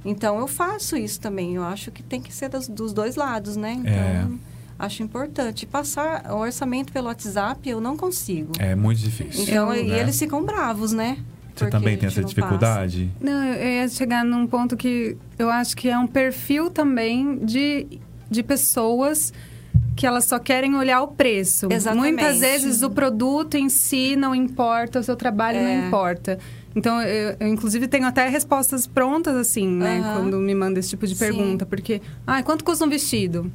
Então, 0.06 0.40
eu 0.40 0.48
faço 0.48 0.96
isso 0.96 1.20
também. 1.20 1.56
Eu 1.56 1.64
acho 1.64 1.92
que 1.92 2.02
tem 2.02 2.22
que 2.22 2.34
ser 2.34 2.48
dos, 2.48 2.70
dos 2.70 2.94
dois 2.94 3.18
lados, 3.18 3.58
né? 3.58 3.74
Então, 3.74 3.92
É. 3.94 4.28
acho 4.78 5.04
importante. 5.04 5.66
Passar 5.66 6.32
o 6.32 6.38
orçamento 6.38 6.92
pelo 6.92 7.08
WhatsApp, 7.08 7.68
eu 7.70 7.82
não 7.82 7.98
consigo. 7.98 8.52
É 8.60 8.76
muito 8.76 9.00
difícil. 9.00 9.44
Então, 9.44 9.70
né? 9.70 9.82
e 9.82 9.92
eles 9.92 10.18
ficam 10.18 10.44
bravos, 10.44 10.92
né? 10.92 11.18
Você 11.56 11.66
Porque 11.66 11.72
também 11.72 11.98
tem 11.98 12.08
essa 12.08 12.22
não 12.22 12.28
dificuldade? 12.28 13.10
Não, 13.20 13.44
eu 13.44 13.82
ia 13.82 13.88
chegar 13.88 14.24
num 14.24 14.46
ponto 14.46 14.78
que 14.78 15.18
eu 15.40 15.50
acho 15.50 15.76
que 15.76 15.90
é 15.90 15.98
um 15.98 16.06
perfil 16.06 16.70
também 16.70 17.40
de, 17.44 18.00
de 18.30 18.44
pessoas 18.44 19.34
que 19.96 20.06
elas 20.06 20.26
só 20.26 20.38
querem 20.38 20.76
olhar 20.76 21.02
o 21.02 21.08
preço. 21.08 21.68
Exatamente. 21.72 22.14
Muitas 22.14 22.40
vezes 22.40 22.84
o 22.84 22.92
produto 22.92 23.56
em 23.56 23.70
si 23.70 24.16
não 24.16 24.36
importa, 24.36 25.00
o 25.00 25.04
seu 25.04 25.16
trabalho 25.16 25.58
É. 25.58 25.64
não 25.64 25.88
importa. 25.88 26.38
Então, 26.76 27.02
eu, 27.02 27.36
eu, 27.40 27.48
inclusive 27.48 27.88
tenho 27.88 28.06
até 28.06 28.30
respostas 28.30 28.86
prontas, 28.86 29.36
assim, 29.36 29.68
né? 29.68 29.98
Aham. 30.00 30.14
Quando 30.14 30.38
me 30.38 30.54
manda 30.54 30.80
esse 30.80 30.90
tipo 30.90 31.08
de 31.08 31.16
Sim. 31.16 31.26
pergunta. 31.26 31.66
Porque, 31.66 32.00
ah, 32.28 32.44
quanto 32.44 32.64
custa 32.64 32.86
um 32.86 32.90
vestido? 32.90 33.52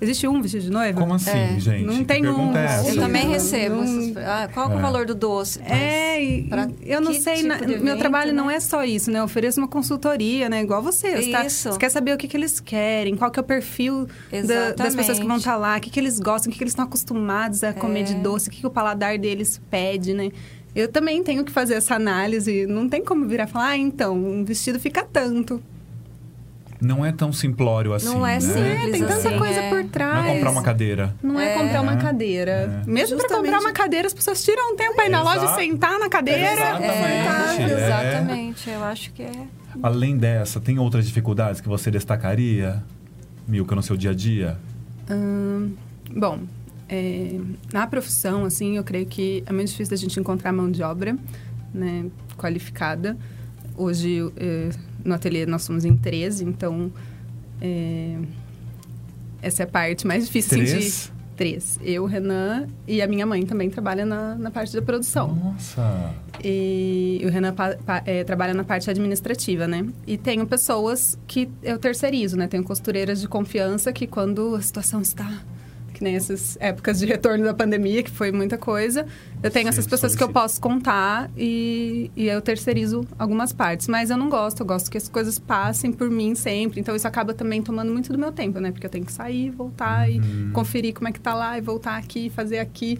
Existe 0.00 0.26
um 0.26 0.42
vestido 0.42 0.64
de 0.64 0.70
noiva? 0.70 1.00
Como 1.00 1.14
assim, 1.14 1.30
É. 1.30 1.56
gente? 1.58 1.84
Não 1.84 1.98
Que 1.98 2.04
tem 2.04 2.26
um- 2.28 2.54
é? 2.56 2.90
Eu 2.90 2.96
também 2.96 3.24
Não- 3.24 3.32
recebo. 3.32 3.76
não- 3.76 3.84
essas- 3.84 4.16
Ah, 4.16 4.48
qual 4.52 4.66
que 4.66 4.72
é 4.72 4.76
É. 4.76 4.78
o 4.78 4.82
valor 4.82 5.06
do 5.06 5.14
doce? 5.14 5.60
É, 5.62 6.22
e 6.22 6.42
pra 6.48 6.68
eu 6.82 7.00
não 7.00 7.12
que 7.12 7.20
sei, 7.20 7.36
tipo 7.36 7.48
na- 7.48 7.56
de 7.58 7.66
meu 7.68 7.76
evento, 7.76 7.98
trabalho 8.00 8.32
não 8.34 8.46
né? 8.46 8.56
é 8.56 8.60
só 8.60 8.84
isso, 8.84 9.10
né? 9.10 9.20
Eu 9.20 9.24
ofereço 9.24 9.60
uma 9.60 9.68
consultoria, 9.68 10.48
né? 10.48 10.60
Igual 10.62 10.82
você. 10.82 11.22
Você, 11.22 11.30
tá- 11.30 11.48
você 11.48 11.78
quer 11.78 11.90
saber 11.90 12.12
o 12.12 12.18
que, 12.18 12.26
que 12.26 12.36
eles 12.36 12.58
querem, 12.60 13.16
qual 13.16 13.30
que 13.30 13.38
é 13.38 13.42
o 13.42 13.44
perfil 13.44 14.06
da- 14.46 14.72
das 14.72 14.94
pessoas 14.94 15.18
que 15.18 15.26
vão 15.26 15.36
estar 15.36 15.56
lá, 15.56 15.78
o 15.78 15.80
que, 15.80 15.90
que 15.90 16.00
eles 16.00 16.18
gostam, 16.18 16.50
o 16.50 16.52
que, 16.52 16.58
que 16.58 16.64
eles 16.64 16.72
estão 16.72 16.84
acostumados 16.84 17.62
a 17.62 17.72
comer 17.72 18.02
de 18.02 18.14
É. 18.14 18.18
doce, 18.18 18.48
o 18.48 18.50
que, 18.50 18.60
que 18.60 18.66
o 18.66 18.70
paladar 18.70 19.16
deles 19.16 19.60
pede, 19.70 20.12
né? 20.12 20.30
Eu 20.74 20.88
também 20.88 21.22
tenho 21.22 21.44
que 21.44 21.52
fazer 21.52 21.74
essa 21.74 21.94
análise. 21.94 22.66
Não 22.66 22.88
tem 22.88 23.02
como 23.04 23.24
virar 23.26 23.44
e 23.44 23.46
falar, 23.46 23.68
ah, 23.68 23.76
então, 23.78 24.16
um 24.16 24.44
vestido 24.44 24.80
fica 24.80 25.04
tanto. 25.04 25.62
Não 26.84 27.04
é 27.04 27.10
tão 27.12 27.32
simplório 27.32 27.92
assim, 27.94 28.06
Não 28.06 28.26
é 28.26 28.34
né? 28.34 28.40
simples 28.40 28.58
É, 28.64 28.90
tem 28.90 29.00
tanta 29.00 29.14
assim, 29.28 29.38
coisa 29.38 29.60
é. 29.60 29.68
por 29.70 29.82
Não 29.82 29.88
trás. 29.88 30.26
é 30.26 30.34
comprar 30.34 30.50
uma 30.50 30.62
cadeira. 30.62 31.14
Não 31.22 31.40
é, 31.40 31.52
É. 31.54 31.58
comprar 31.58 31.80
uma 31.80 31.96
cadeira. 31.96 32.82
É. 32.86 32.90
Mesmo 32.90 33.16
para 33.16 33.36
comprar 33.36 33.58
uma 33.60 33.72
cadeira, 33.72 34.06
as 34.06 34.12
pessoas 34.14 34.44
tiram 34.44 34.72
um 34.72 34.76
tempo 34.76 35.00
aí 35.00 35.08
na 35.08 35.20
Exato. 35.22 35.40
loja, 35.40 35.54
sentar 35.54 35.98
na 35.98 36.08
cadeira. 36.08 36.52
Exatamente. 36.52 36.92
É, 36.92 37.74
é. 37.74 37.84
exatamente. 37.86 38.70
Eu 38.70 38.84
acho 38.84 39.12
que 39.12 39.22
é. 39.22 39.32
Além 39.82 40.16
dessa, 40.16 40.60
tem 40.60 40.78
outras 40.78 41.06
dificuldades 41.06 41.60
que 41.60 41.68
você 41.68 41.90
destacaria, 41.90 42.82
Milka, 43.48 43.74
no 43.74 43.82
seu 43.82 43.96
dia 43.96 44.10
a 44.10 44.14
dia? 44.14 44.56
Hum, 45.10 45.72
bom, 46.14 46.38
é, 46.88 47.38
na 47.72 47.86
profissão, 47.86 48.44
assim, 48.44 48.76
eu 48.76 48.84
creio 48.84 49.06
que 49.06 49.42
é 49.46 49.52
muito 49.52 49.68
difícil 49.68 49.90
da 49.90 49.96
gente 49.96 50.18
encontrar 50.20 50.52
mão 50.52 50.70
de 50.70 50.82
obra, 50.82 51.16
né, 51.72 52.06
qualificada. 52.36 53.16
Hoje, 53.76 54.20
no 55.04 55.14
ateliê, 55.14 55.44
nós 55.46 55.62
somos 55.62 55.84
em 55.84 55.96
13, 55.96 56.44
então... 56.44 56.90
é, 57.60 58.16
essa 59.42 59.62
é 59.62 59.64
a 59.64 59.68
parte 59.68 60.06
mais 60.06 60.26
difícil 60.26 60.62
assim, 60.62 60.72
Três? 60.74 61.10
de... 61.10 61.14
Três. 61.36 61.80
Eu, 61.82 62.06
Renan 62.06 62.68
e 62.86 63.02
a 63.02 63.08
minha 63.08 63.26
mãe 63.26 63.44
também 63.44 63.68
trabalha 63.68 64.06
na, 64.06 64.36
na 64.36 64.52
parte 64.52 64.72
da 64.72 64.80
produção. 64.80 65.34
Nossa! 65.34 66.14
E 66.42 67.20
o 67.24 67.28
Renan 67.28 67.52
pa- 67.52 67.76
pa- 67.84 68.02
é, 68.06 68.22
trabalha 68.22 68.54
na 68.54 68.62
parte 68.62 68.88
administrativa, 68.88 69.66
né? 69.66 69.84
E 70.06 70.16
tenho 70.16 70.46
pessoas 70.46 71.18
que 71.26 71.48
eu 71.60 71.76
terceirizo, 71.76 72.36
né? 72.36 72.46
Tenho 72.46 72.62
costureiras 72.62 73.20
de 73.20 73.26
confiança 73.26 73.92
que 73.92 74.06
quando 74.06 74.54
a 74.54 74.62
situação 74.62 75.00
está... 75.02 75.42
Que 75.94 76.02
nem 76.04 76.16
essas 76.16 76.58
épocas 76.60 76.98
de 76.98 77.06
retorno 77.06 77.44
da 77.44 77.54
pandemia, 77.54 78.02
que 78.02 78.10
foi 78.10 78.32
muita 78.32 78.58
coisa. 78.58 79.06
Eu 79.42 79.50
tenho 79.50 79.64
Sim, 79.66 79.68
essas 79.70 79.86
pessoas 79.86 80.14
que 80.16 80.22
eu 80.22 80.28
posso 80.28 80.60
contar 80.60 81.30
e, 81.36 82.10
e 82.16 82.26
eu 82.26 82.42
terceirizo 82.42 83.06
algumas 83.18 83.52
partes. 83.52 83.86
Mas 83.86 84.10
eu 84.10 84.16
não 84.16 84.28
gosto, 84.28 84.60
eu 84.60 84.66
gosto 84.66 84.90
que 84.90 84.98
as 84.98 85.08
coisas 85.08 85.38
passem 85.38 85.92
por 85.92 86.10
mim 86.10 86.34
sempre. 86.34 86.80
Então 86.80 86.96
isso 86.96 87.06
acaba 87.06 87.32
também 87.32 87.62
tomando 87.62 87.92
muito 87.92 88.12
do 88.12 88.18
meu 88.18 88.32
tempo, 88.32 88.58
né? 88.58 88.72
Porque 88.72 88.84
eu 88.84 88.90
tenho 88.90 89.04
que 89.06 89.12
sair, 89.12 89.50
voltar 89.50 90.08
Uhum. 90.10 90.48
e 90.48 90.52
conferir 90.52 90.92
como 90.92 91.08
é 91.08 91.12
que 91.12 91.20
tá 91.20 91.32
lá 91.32 91.56
e 91.56 91.60
voltar 91.60 91.96
aqui, 91.96 92.28
fazer 92.28 92.58
aqui. 92.58 92.98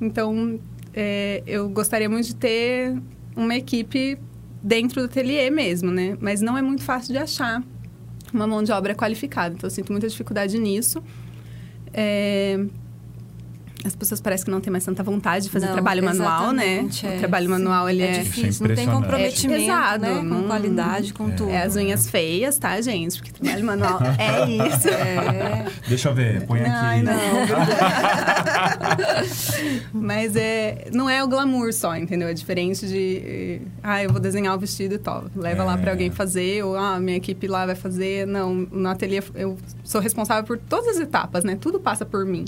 Então, 0.00 0.60
é, 0.92 1.42
eu 1.46 1.68
gostaria 1.70 2.08
muito 2.10 2.26
de 2.26 2.34
ter 2.36 2.94
uma 3.34 3.54
equipe 3.56 4.18
dentro 4.62 5.00
do 5.00 5.06
ateliê 5.06 5.48
mesmo, 5.50 5.90
né? 5.90 6.16
Mas 6.20 6.40
não 6.42 6.58
é 6.58 6.62
muito 6.62 6.82
fácil 6.82 7.12
de 7.12 7.18
achar 7.18 7.62
uma 8.32 8.46
mão 8.46 8.62
de 8.62 8.70
obra 8.72 8.94
qualificada. 8.94 9.54
Então, 9.54 9.66
eu 9.66 9.70
sinto 9.70 9.92
muita 9.92 10.08
dificuldade 10.08 10.58
nisso. 10.58 11.02
É, 11.96 12.56
as 13.84 13.94
pessoas 13.94 14.20
parecem 14.20 14.46
que 14.46 14.50
não 14.50 14.60
têm 14.60 14.70
mais 14.70 14.84
tanta 14.84 15.02
vontade 15.02 15.44
de 15.44 15.50
fazer 15.50 15.66
Não, 15.66 15.72
trabalho 15.74 16.02
manual, 16.02 16.52
né? 16.52 16.64
exatamente, 16.78 17.06
O 17.06 17.10
é. 17.10 17.18
trabalho 17.18 17.50
manual, 17.50 17.88
ele 17.88 18.02
É, 18.02 18.16
é... 18.16 18.18
difícil, 18.22 18.66
não 18.66 18.74
tem 18.74 18.84
impressionante. 18.84 19.02
comprometimento, 19.02 19.62
É 19.62 19.66
pesado, 19.66 20.02
né? 20.02 20.14
Com 20.16 20.22
não- 20.24 20.44
qualidade, 20.44 21.12
com 21.14 21.30
tudo. 21.30 21.50
É 21.50 21.62
as 21.62 21.76
unhas 21.76 22.08
feias, 22.08 22.56
tá, 22.58 22.80
gente? 22.80 23.16
Porque 23.18 23.32
trabalho 23.32 23.64
manual 23.64 24.00
é 24.18 24.68
isso. 24.68 24.88
É. 24.88 25.66
Deixa 25.86 26.08
eu 26.08 26.14
ver, 26.14 26.46
põe 26.46 26.60
aqui. 26.60 26.70
Ai, 26.70 27.02
não. 27.02 27.14
Mas 29.92 30.36
é, 30.36 30.88
não 30.92 31.08
é 31.08 31.22
o 31.22 31.28
glamour 31.28 31.72
só, 31.72 31.96
entendeu? 31.96 32.28
É 32.28 32.34
diferente 32.34 32.86
de, 32.86 33.60
ah, 33.82 34.02
eu 34.02 34.10
vou 34.10 34.20
desenhar 34.20 34.54
o 34.56 34.58
vestido 34.58 34.94
e 34.94 34.98
tal. 34.98 35.24
Leva 35.36 35.64
lá 35.64 35.74
É. 35.74 35.76
pra 35.76 35.90
alguém 35.92 36.10
fazer, 36.10 36.64
ou 36.64 36.76
ah, 36.76 36.98
minha 37.00 37.16
equipe 37.16 37.46
lá 37.46 37.66
vai 37.66 37.74
fazer. 37.74 38.26
Não, 38.26 38.54
no 38.54 38.88
ateliê 38.88 39.22
eu 39.34 39.56
sou 39.82 40.00
responsável 40.00 40.44
por 40.44 40.58
todas 40.58 40.96
as 40.96 41.00
etapas, 41.00 41.44
né? 41.44 41.56
Tudo 41.60 41.78
passa 41.80 42.04
por 42.04 42.24
mim. 42.24 42.44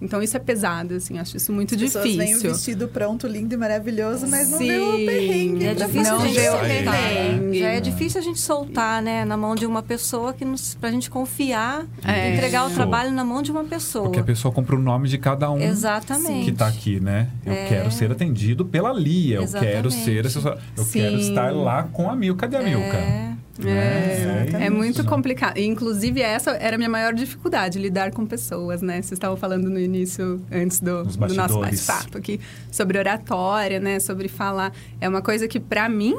Então 0.00 0.22
isso 0.22 0.36
é 0.36 0.40
pesado, 0.40 0.94
assim, 0.94 1.18
acho 1.18 1.36
isso 1.36 1.52
muito 1.52 1.74
As 1.74 1.80
pessoas 1.80 2.04
veem 2.04 2.18
o 2.20 2.26
difícil. 2.38 2.52
vestido 2.52 2.88
pronto, 2.88 3.26
lindo 3.26 3.52
e 3.52 3.56
maravilhoso, 3.56 4.26
mas 4.28 4.48
não 4.50 4.58
Sim. 4.58 4.68
deu 4.68 4.88
o 4.94 5.06
perrengue. 5.06 5.66
É 5.66 5.74
difícil 5.74 6.02
Não 6.02 6.20
a 6.22 6.26
gente 6.28 6.40
soltar. 6.40 6.60
perrengue. 6.68 7.58
Já 7.58 7.68
é 7.68 7.80
difícil 7.80 8.20
a 8.20 8.24
gente 8.24 8.40
soltar, 8.40 9.02
né? 9.02 9.24
Na 9.24 9.36
mão 9.36 9.54
de 9.54 9.66
uma 9.66 9.82
pessoa 9.82 10.32
que 10.32 10.44
nos, 10.44 10.74
pra 10.74 10.90
gente 10.90 11.10
confiar 11.10 11.84
É. 12.04 12.30
e 12.30 12.36
entregar 12.36 12.66
o 12.66 12.70
trabalho 12.70 13.10
na 13.10 13.24
mão 13.24 13.42
de 13.42 13.50
uma 13.50 13.64
pessoa. 13.64 14.04
Porque 14.04 14.20
a 14.20 14.24
pessoa 14.24 14.52
compra 14.54 14.76
o 14.76 14.78
nome 14.78 15.08
de 15.08 15.18
cada 15.18 15.50
um 15.50 15.60
Exatamente. 15.60 16.44
que 16.44 16.52
tá 16.52 16.68
aqui, 16.68 17.00
né? 17.00 17.28
Eu 17.44 17.52
É. 17.52 17.66
quero 17.68 17.90
ser 17.90 18.10
atendido 18.12 18.64
pela 18.64 18.92
Lia, 18.92 19.36
eu 19.36 19.48
quero 19.48 19.88
Exatamente. 19.88 20.04
ser 20.04 20.26
assessor- 20.26 20.58
eu 20.76 20.84
Sim. 20.84 21.00
quero 21.00 21.16
estar 21.18 21.52
lá 21.52 21.82
com 21.92 22.08
a 22.10 22.14
Milka. 22.14 22.48
Cadê 22.48 22.56
a 22.56 22.62
Milka? 22.62 22.96
É. 22.96 23.32
Né? 23.58 24.46
É, 24.54 24.66
é 24.66 24.70
muito 24.70 25.04
complicado. 25.04 25.58
Inclusive, 25.58 26.20
essa 26.20 26.52
era 26.52 26.76
a 26.76 26.78
minha 26.78 26.88
maior 26.88 27.12
dificuldade, 27.12 27.78
lidar 27.78 28.12
com 28.12 28.24
pessoas, 28.24 28.80
né? 28.80 29.02
Vocês 29.02 29.12
estavam 29.12 29.36
falando 29.36 29.68
no 29.68 29.80
início, 29.80 30.40
antes 30.50 30.78
do, 30.78 31.04
do 31.04 31.34
nosso 31.34 31.58
bate-papo 31.60 32.18
aqui, 32.18 32.40
sobre 32.70 32.98
oratória, 32.98 33.80
né? 33.80 33.98
Sobre 33.98 34.28
falar. 34.28 34.72
É 35.00 35.08
uma 35.08 35.20
coisa 35.20 35.48
que, 35.48 35.58
pra 35.58 35.88
mim, 35.88 36.14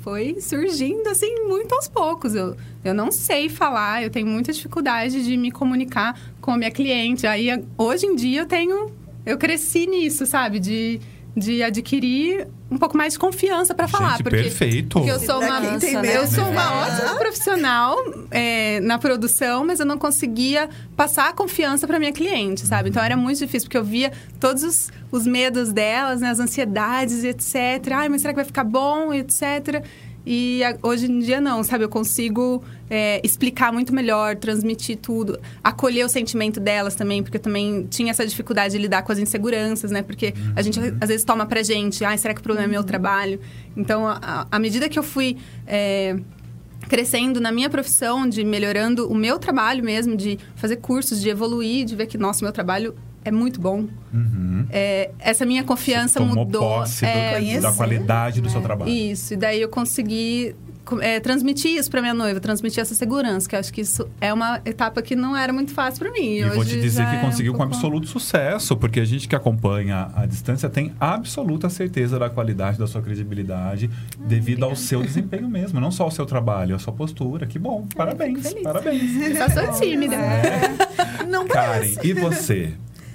foi 0.00 0.40
surgindo, 0.40 1.08
assim, 1.08 1.46
muito 1.46 1.74
aos 1.74 1.88
poucos. 1.88 2.34
Eu, 2.34 2.56
eu 2.84 2.92
não 2.92 3.12
sei 3.12 3.48
falar, 3.48 4.02
eu 4.02 4.10
tenho 4.10 4.26
muita 4.26 4.52
dificuldade 4.52 5.24
de 5.24 5.36
me 5.36 5.52
comunicar 5.52 6.18
com 6.40 6.50
a 6.50 6.58
minha 6.58 6.70
cliente. 6.70 7.26
Aí, 7.26 7.48
hoje 7.78 8.06
em 8.06 8.16
dia, 8.16 8.40
eu 8.40 8.46
tenho... 8.46 8.92
Eu 9.24 9.38
cresci 9.38 9.86
nisso, 9.86 10.26
sabe? 10.26 10.58
De, 10.58 11.00
de 11.36 11.62
adquirir 11.62 12.46
um 12.70 12.78
pouco 12.78 12.96
mais 12.96 13.14
de 13.14 13.18
confiança 13.18 13.74
pra 13.74 13.86
falar. 13.88 14.12
Gente, 14.12 14.22
porque, 14.22 14.36
perfeito. 14.36 14.98
porque 14.98 15.10
eu 15.10 15.18
sou 15.20 15.40
uma... 15.40 15.60
medo 15.60 15.84
Eu 16.06 16.26
sou 16.26 16.44
uma 16.48 16.62
falar. 16.62 16.86
ótima 16.86 17.14
profissional 17.16 17.96
é, 18.30 18.80
na 18.80 18.98
produção, 18.98 19.64
mas 19.64 19.80
eu 19.80 19.86
não 19.86 19.98
conseguia 19.98 20.68
passar 20.96 21.28
a 21.28 21.32
confiança 21.32 21.86
para 21.86 21.98
minha 21.98 22.12
cliente, 22.12 22.66
sabe? 22.66 22.88
Então 22.90 23.02
era 23.02 23.16
muito 23.16 23.38
difícil, 23.38 23.66
porque 23.68 23.78
eu 23.78 23.84
via 23.84 24.12
todos 24.40 24.62
os, 24.62 24.90
os 25.10 25.26
medos 25.26 25.72
delas, 25.72 26.20
né, 26.20 26.30
as 26.30 26.40
ansiedades, 26.40 27.24
etc. 27.24 27.92
Ai, 27.92 28.08
mas 28.08 28.22
será 28.22 28.32
que 28.32 28.36
vai 28.36 28.44
ficar 28.44 28.64
bom, 28.64 29.12
etc. 29.12 29.84
E 30.26 30.62
hoje 30.82 31.10
em 31.10 31.18
dia 31.18 31.40
não, 31.40 31.62
sabe? 31.62 31.84
Eu 31.84 31.88
consigo 31.88 32.62
é, 32.88 33.20
explicar 33.22 33.72
muito 33.72 33.94
melhor, 33.94 34.36
transmitir 34.36 34.96
tudo, 34.96 35.38
acolher 35.62 36.04
o 36.04 36.08
sentimento 36.08 36.58
delas 36.58 36.94
também, 36.94 37.22
porque 37.22 37.36
eu 37.36 37.42
também 37.42 37.86
tinha 37.90 38.10
essa 38.10 38.26
dificuldade 38.26 38.72
de 38.72 38.78
lidar 38.78 39.02
com 39.02 39.12
as 39.12 39.18
inseguranças, 39.18 39.90
né? 39.90 40.02
Porque 40.02 40.32
a 40.56 40.62
gente 40.62 40.80
às 41.00 41.08
vezes 41.08 41.24
toma 41.24 41.44
pra 41.44 41.62
gente, 41.62 42.04
ai, 42.04 42.16
será 42.16 42.32
que 42.32 42.40
o 42.40 42.42
problema 42.42 42.68
é 42.68 42.70
meu 42.70 42.84
trabalho? 42.84 43.38
Então, 43.76 44.04
à 44.50 44.58
medida 44.58 44.88
que 44.88 44.98
eu 44.98 45.02
fui 45.02 45.36
é, 45.66 46.16
crescendo 46.88 47.40
na 47.40 47.52
minha 47.52 47.68
profissão, 47.68 48.28
de 48.28 48.44
melhorando 48.44 49.10
o 49.10 49.14
meu 49.14 49.38
trabalho 49.38 49.84
mesmo, 49.84 50.16
de 50.16 50.38
fazer 50.56 50.76
cursos, 50.76 51.20
de 51.20 51.28
evoluir, 51.28 51.84
de 51.84 51.94
ver 51.94 52.06
que, 52.06 52.16
nossa, 52.16 52.44
meu 52.44 52.52
trabalho 52.52 52.94
é 53.24 53.30
muito 53.30 53.60
bom. 53.60 53.86
Uhum. 54.12 54.66
É, 54.70 55.10
essa 55.18 55.44
minha 55.46 55.64
confiança 55.64 56.18
Você 56.20 56.26
tomou 56.28 56.44
mudou. 56.44 56.60
posse 56.62 57.00
do- 57.04 57.06
É, 57.08 57.60
da 57.60 57.72
qualidade 57.72 58.40
do 58.40 58.48
seu 58.50 58.60
trabalho. 58.60 58.90
isso, 58.90 59.34
e 59.34 59.36
daí 59.36 59.60
eu 59.60 59.68
consegui 59.68 60.54
co- 60.84 61.00
é, 61.00 61.18
transmitir 61.18 61.72
isso 61.72 61.90
para 61.90 62.00
minha 62.00 62.14
noiva, 62.14 62.38
transmitir 62.38 62.80
essa 62.80 62.94
segurança, 62.94 63.48
que 63.48 63.56
eu 63.56 63.60
acho 63.60 63.72
que 63.72 63.80
isso 63.80 64.06
é 64.20 64.32
uma 64.32 64.60
etapa 64.64 65.00
que 65.02 65.16
não 65.16 65.34
era 65.36 65.52
muito 65.52 65.72
fácil 65.72 65.98
para 66.00 66.12
mim. 66.12 66.34
E 66.36 66.44
vou 66.44 66.58
hoje 66.60 66.76
te 66.76 66.80
dizer 66.82 67.06
que 67.08 67.16
é 67.16 67.18
um 67.18 67.22
conseguiu 67.22 67.52
com 67.52 67.58
pouco- 67.58 67.74
absoluto 67.74 68.06
sucesso, 68.06 68.76
porque 68.76 69.00
a 69.00 69.04
gente 69.04 69.26
que 69.26 69.34
acompanha 69.34 70.10
a 70.14 70.26
distância 70.26 70.68
tem 70.68 70.92
absoluta 71.00 71.68
certeza 71.70 72.18
da 72.18 72.28
qualidade 72.30 72.78
da 72.78 72.86
sua 72.86 73.00
credibilidade 73.02 73.88
devido 74.28 74.64
ao 74.64 74.76
seu 74.76 75.02
desempenho 75.02 75.48
mesmo, 75.48 75.80
não 75.80 75.90
só 75.90 76.04
ao 76.04 76.10
seu 76.10 76.26
trabalho, 76.26 76.76
a 76.76 76.78
sua 76.78 76.92
postura. 76.92 77.46
Que 77.46 77.58
bom, 77.58 77.86
parabéns, 77.96 78.42
feliz. 78.46 78.62
parabéns. 78.62 79.16
Eu 79.20 79.36
só 79.36 79.48
sou 79.48 79.80
tímida. 79.80 80.16
Não 81.28 81.46
Karen, 81.48 81.78
parece. 81.80 81.98
e 82.06 82.12
você? 82.12 82.72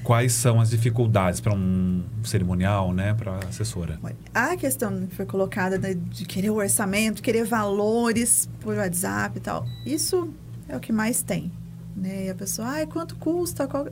Quais 0.09 0.33
são 0.33 0.59
as 0.59 0.71
dificuldades 0.71 1.39
para 1.39 1.53
um 1.53 2.03
cerimonial, 2.23 2.91
né, 2.91 3.13
para 3.13 3.35
assessora? 3.47 3.99
A 4.33 4.57
questão 4.57 5.05
que 5.05 5.15
foi 5.15 5.27
colocada 5.27 5.77
né, 5.77 5.93
de 5.93 6.25
querer 6.25 6.49
o 6.49 6.55
orçamento, 6.55 7.21
querer 7.21 7.45
valores 7.45 8.49
por 8.59 8.75
WhatsApp 8.75 9.37
e 9.37 9.39
tal, 9.39 9.67
isso 9.85 10.33
é 10.67 10.75
o 10.75 10.79
que 10.79 10.91
mais 10.91 11.21
tem. 11.21 11.51
Né? 11.95 12.25
E 12.25 12.29
a 12.31 12.33
pessoa, 12.33 12.69
ai, 12.69 12.87
quanto 12.87 13.17
custa? 13.17 13.67
Qual-" 13.67 13.91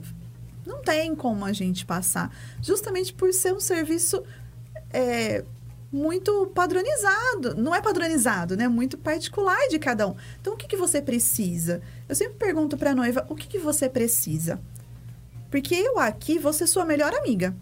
Não 0.66 0.82
tem 0.82 1.14
como 1.14 1.46
a 1.46 1.54
gente 1.54 1.86
passar. 1.86 2.36
Justamente 2.64 3.14
por 3.14 3.32
ser 3.32 3.54
um 3.54 3.60
serviço 3.60 4.24
é, 4.90 5.46
muito 5.92 6.48
padronizado. 6.48 7.54
Não 7.56 7.76
é 7.76 7.80
padronizado, 7.80 8.58
né? 8.58 8.68
Muito 8.68 8.98
particular 8.98 9.68
de 9.70 9.78
cada 9.78 10.08
um. 10.08 10.16
Então, 10.42 10.56
o 10.56 10.58
que, 10.58 10.68
que 10.68 10.78
você 10.78 11.00
precisa? 11.00 11.80
Eu 12.10 12.16
sempre 12.16 12.40
pergunto 12.40 12.76
para 12.76 12.90
a 12.90 12.96
noiva, 12.96 13.24
o 13.30 13.36
que, 13.36 13.48
que 13.48 13.60
você 13.60 13.88
precisa? 13.88 14.60
Porque 15.50 15.76
eu 15.76 16.00
aqui 16.00 16.40
vou 16.40 16.54
ser 16.54 16.68
sua 16.68 16.86
melhor 16.86 17.14
amiga. 17.14 17.56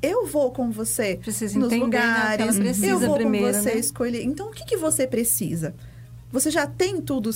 Eu 0.00 0.26
vou 0.26 0.52
com 0.52 0.70
você 0.70 1.16
Precisa 1.16 1.58
nos 1.58 1.72
entender, 1.72 1.98
né, 1.98 2.34
lugares. 2.36 2.58
precisa 2.58 2.86
eu 2.86 2.98
vou 3.00 3.16
primeiro, 3.16 3.46
com 3.48 3.52
você 3.52 3.74
né? 3.74 3.78
escolher. 3.78 4.22
Então, 4.22 4.48
o 4.48 4.52
que, 4.52 4.64
que 4.64 4.76
você 4.76 5.06
precisa? 5.06 5.74
Você 6.30 6.50
já 6.50 6.66
tem 6.66 7.00
tudo 7.00 7.30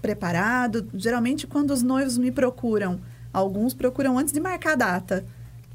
preparado? 0.00 0.88
Geralmente, 0.94 1.46
quando 1.46 1.70
os 1.70 1.82
noivos 1.82 2.16
me 2.16 2.30
procuram, 2.30 2.98
alguns 3.32 3.74
procuram 3.74 4.18
antes 4.18 4.32
de 4.32 4.40
marcar 4.40 4.72
a 4.72 4.76
data. 4.76 5.26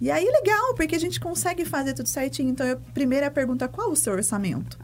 E 0.01 0.09
aí, 0.09 0.25
legal, 0.25 0.73
porque 0.75 0.95
a 0.95 0.99
gente 0.99 1.19
consegue 1.19 1.65
fazer 1.65 1.93
tudo 1.93 2.09
certinho. 2.09 2.49
Então, 2.49 2.65
eu, 2.65 2.77
primeira 2.93 3.29
pergunta, 3.29 3.67
qual 3.67 3.91
o 3.91 3.95
seu 3.95 4.13
orçamento? 4.13 4.79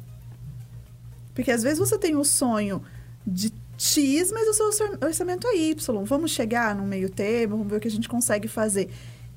Porque 1.34 1.52
às 1.52 1.64
vezes 1.64 1.80
você 1.80 1.98
tem 1.98 2.16
o 2.16 2.24
sonho 2.24 2.82
de 3.26 3.52
X, 3.80 4.30
mas 4.32 4.48
o 4.50 4.54
seu 4.54 4.66
orça- 4.68 5.00
orçamento 5.06 5.48
é 5.48 5.56
Y. 5.56 6.04
Vamos 6.04 6.32
chegar 6.32 6.76
no 6.76 6.84
meio 6.86 7.10
termo, 7.10 7.56
vamos 7.58 7.72
ver 7.72 7.78
o 7.78 7.80
que 7.80 7.88
a 7.88 7.92
gente 7.92 8.10
consegue 8.10 8.48
fazer. 8.48 8.90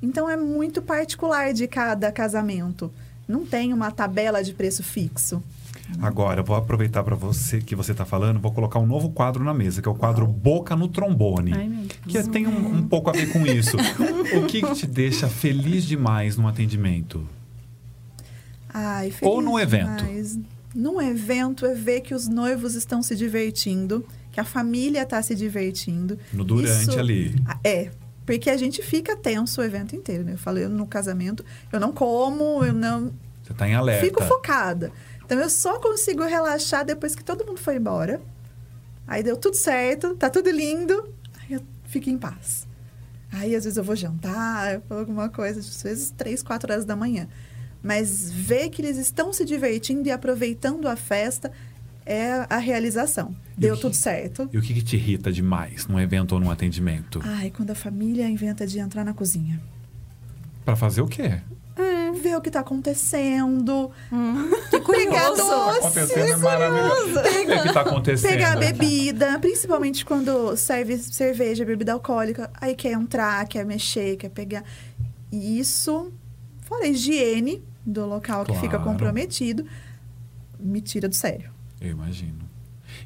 Então 0.02 0.28
é 0.28 0.36
muito 0.36 0.82
particular 0.82 1.52
de 1.52 1.68
cada 1.68 2.10
casamento. 2.10 2.92
Não 3.28 3.46
tem 3.46 3.72
uma 3.72 3.92
tabela 3.92 4.42
de 4.42 4.52
preço 4.52 4.82
fixo. 4.82 5.40
Agora, 6.00 6.40
eu 6.40 6.44
vou 6.44 6.56
aproveitar 6.56 7.04
para 7.04 7.14
você 7.14 7.60
que 7.60 7.76
você 7.76 7.92
está 7.92 8.04
falando, 8.04 8.40
vou 8.40 8.50
colocar 8.50 8.78
um 8.80 8.86
novo 8.86 9.10
quadro 9.10 9.44
na 9.44 9.52
mesa, 9.54 9.80
que 9.80 9.86
é 9.88 9.90
o 9.90 9.94
quadro 9.94 10.26
Boca 10.26 10.74
no 10.74 10.88
Trombone. 10.88 11.52
Ai. 11.54 11.86
Que 12.08 12.22
tem 12.24 12.46
um, 12.46 12.78
um 12.78 12.88
pouco 12.88 13.10
a 13.10 13.12
ver 13.12 13.30
com 13.32 13.46
isso. 13.46 13.76
o 14.36 14.46
que, 14.46 14.60
que 14.62 14.74
te 14.74 14.86
deixa 14.86 15.28
feliz 15.28 15.84
demais 15.84 16.36
no 16.36 16.48
atendimento? 16.48 17.24
Ai, 18.72 19.10
feliz 19.10 19.34
Ou 19.34 19.42
no 19.42 19.58
evento. 19.58 20.02
demais. 20.04 20.38
Num 20.74 21.00
evento 21.00 21.66
é 21.66 21.74
ver 21.74 22.00
que 22.00 22.14
os 22.14 22.28
noivos 22.28 22.74
estão 22.74 23.02
se 23.02 23.14
divertindo, 23.14 24.06
que 24.30 24.40
a 24.40 24.44
família 24.44 25.02
está 25.02 25.20
se 25.22 25.34
divertindo. 25.34 26.18
No 26.32 26.44
durante 26.44 26.88
Isso- 26.90 26.98
ali. 26.98 27.34
É, 27.62 27.90
porque 28.24 28.48
a 28.48 28.56
gente 28.56 28.82
fica 28.82 29.16
tenso 29.16 29.60
o 29.60 29.64
evento 29.64 29.94
inteiro, 29.94 30.24
né? 30.24 30.32
Eu 30.32 30.38
falei 30.38 30.66
no 30.68 30.86
casamento, 30.86 31.44
eu 31.70 31.78
não 31.78 31.92
como, 31.92 32.64
eu 32.64 32.72
não 32.72 33.12
Você 33.42 33.52
está 33.52 33.68
em 33.68 33.74
alerta. 33.74 34.04
fico 34.04 34.22
focada. 34.24 34.90
Então 35.24 35.38
eu 35.38 35.50
só 35.50 35.78
consigo 35.78 36.22
relaxar 36.24 36.84
depois 36.84 37.14
que 37.14 37.22
todo 37.24 37.44
mundo 37.44 37.58
foi 37.58 37.76
embora. 37.76 38.20
Aí 39.06 39.22
deu 39.22 39.36
tudo 39.36 39.56
certo, 39.56 40.14
tá 40.14 40.30
tudo 40.30 40.50
lindo, 40.50 41.06
aí 41.40 41.54
eu 41.54 41.62
fico 41.84 42.08
em 42.08 42.16
paz. 42.16 42.66
Aí 43.30 43.54
às 43.56 43.64
vezes 43.64 43.76
eu 43.76 43.84
vou 43.84 43.96
jantar, 43.96 44.74
eu 44.74 44.82
vou 44.88 44.98
alguma 44.98 45.28
coisa, 45.28 45.60
às 45.60 45.82
vezes 45.82 46.10
três, 46.16 46.42
quatro 46.42 46.72
horas 46.72 46.84
da 46.84 46.94
manhã. 46.96 47.28
Mas 47.82 48.30
ver 48.30 48.68
que 48.70 48.80
eles 48.80 48.96
estão 48.96 49.32
se 49.32 49.44
divertindo 49.44 50.06
e 50.08 50.10
aproveitando 50.12 50.86
a 50.86 50.94
festa 50.96 51.50
é 52.06 52.46
a 52.48 52.58
realização. 52.58 53.34
Deu 53.56 53.74
que- 53.74 53.80
tudo 53.82 53.94
certo. 53.94 54.48
E 54.52 54.58
o 54.58 54.62
que, 54.62 54.74
que 54.74 54.82
te 54.82 54.96
irrita 54.96 55.32
demais 55.32 55.86
num 55.86 55.98
evento 56.00 56.32
ou 56.32 56.40
num 56.40 56.50
atendimento? 56.50 57.20
Ai, 57.24 57.50
quando 57.50 57.70
a 57.70 57.74
família 57.74 58.28
inventa 58.28 58.66
de 58.66 58.78
entrar 58.78 59.04
na 59.04 59.12
cozinha. 59.12 59.60
Pra 60.64 60.76
fazer 60.76 61.00
o 61.02 61.06
quê? 61.08 61.40
Ver 62.22 62.36
o 62.36 62.40
que 62.40 62.50
tá 62.50 62.60
acontecendo. 62.60 63.90
Que 64.70 64.80
Pegar 64.80 65.30
doce. 65.30 65.78
acontecendo 65.78 66.32
é 66.32 66.36
maravilhoso. 66.36 67.18
O 67.18 67.62
que 67.62 67.72
tá 67.72 67.80
acontecendo? 67.80 68.30
Pegar 68.30 68.52
a 68.52 68.56
bebida, 68.56 69.38
principalmente 69.38 70.04
quando 70.04 70.54
serve 70.56 70.98
cerveja, 70.98 71.64
bebida 71.64 71.92
alcoólica, 71.94 72.50
aí 72.60 72.74
quer 72.76 72.92
entrar, 72.92 73.46
quer 73.48 73.64
mexer, 73.64 74.16
quer 74.16 74.28
pegar. 74.28 74.62
E 75.32 75.58
isso, 75.58 76.12
fora 76.62 76.86
higiene 76.86 77.62
do 77.84 78.06
local 78.06 78.44
que 78.44 78.54
fica 78.54 78.78
Claro. 78.78 78.84
comprometido, 78.84 79.66
me 80.58 80.80
tira 80.80 81.08
do 81.08 81.14
sério. 81.14 81.50
Eu 81.80 81.90
imagino. 81.90 82.50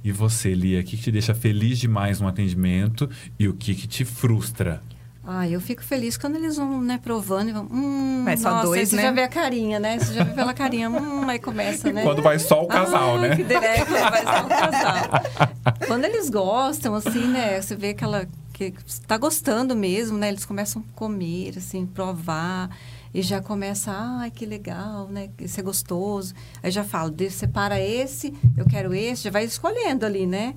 E 0.05 0.13
você, 0.13 0.55
Lia, 0.55 0.81
o 0.81 0.85
que, 0.85 0.97
te 0.97 1.11
deixa 1.11 1.35
feliz 1.35 1.79
demais 1.79 2.21
no 2.21 2.29
atendimento 2.29 3.09
e 3.39 3.49
o 3.49 3.55
que, 3.55 3.75
que 3.75 3.87
te 3.87 4.05
frustra? 4.05 4.83
Ah, 5.29 5.49
eu 5.49 5.61
fico 5.61 5.83
feliz 5.83 6.17
quando 6.17 6.37
eles 6.37 6.57
vão, 6.57 6.81
né, 6.81 7.01
provando 7.03 7.49
e 7.49 7.53
vão, 7.53 7.65
hum, 7.65 8.23
Vai 8.25 8.37
só 8.37 8.51
nossa, 8.51 8.67
dois, 8.67 8.81
aí 8.81 8.87
você 8.87 8.97
né? 8.97 9.03
já 9.03 9.11
vê 9.11 9.23
a 9.23 9.29
carinha, 9.29 9.81
né? 9.81 9.99
Você 9.99 10.15
já 10.15 10.23
vê 10.23 10.33
pela 10.33 10.55
carinha, 10.55 10.89
hum, 10.89 11.29
aí 11.29 11.41
começa, 11.41 11.93
né? 11.93 12.03
Quando 12.05 12.23
vai 12.23 12.39
só 12.39 12.63
o 12.63 12.69
casal, 12.69 13.17
ah, 13.17 13.21
né? 13.21 13.37
Que 13.37 13.43
delícia, 13.43 13.87
quando 13.87 14.11
vai 14.11 14.23
só 14.23 14.47
o 14.47 14.49
casal. 14.49 15.85
quando 15.89 16.05
eles 16.05 16.31
gostam, 16.31 16.95
assim, 16.95 17.27
né? 17.27 17.61
Você 17.61 17.75
vê 17.75 17.89
aquela 17.89 18.29
que 18.53 18.73
está 18.87 19.19
gostando 19.19 19.75
mesmo, 19.75 20.17
né? 20.17 20.29
Eles 20.29 20.45
começam 20.45 20.83
a 20.83 20.97
comer, 20.97 21.55
assim, 21.59 21.87
provar 21.87 22.71
e 23.19 23.23
já 23.23 23.41
começa, 23.41 23.91
ai, 23.93 24.31
que 24.31 24.45
legal, 24.45 25.09
né? 25.09 25.31
Isso 25.41 25.59
é 25.59 25.63
gostoso. 25.63 26.35
Aí 26.63 26.71
já 26.71 26.85
falo, 26.85 27.11
de- 27.11 27.31
separa 27.31 27.81
esse, 27.81 28.35
eu 28.59 28.67
quero 28.67 28.93
esse, 28.93 29.23
já 29.23 29.31
vai 29.31 29.45
escolhendo 29.45 30.05
ali, 30.05 30.27
né? 30.27 30.55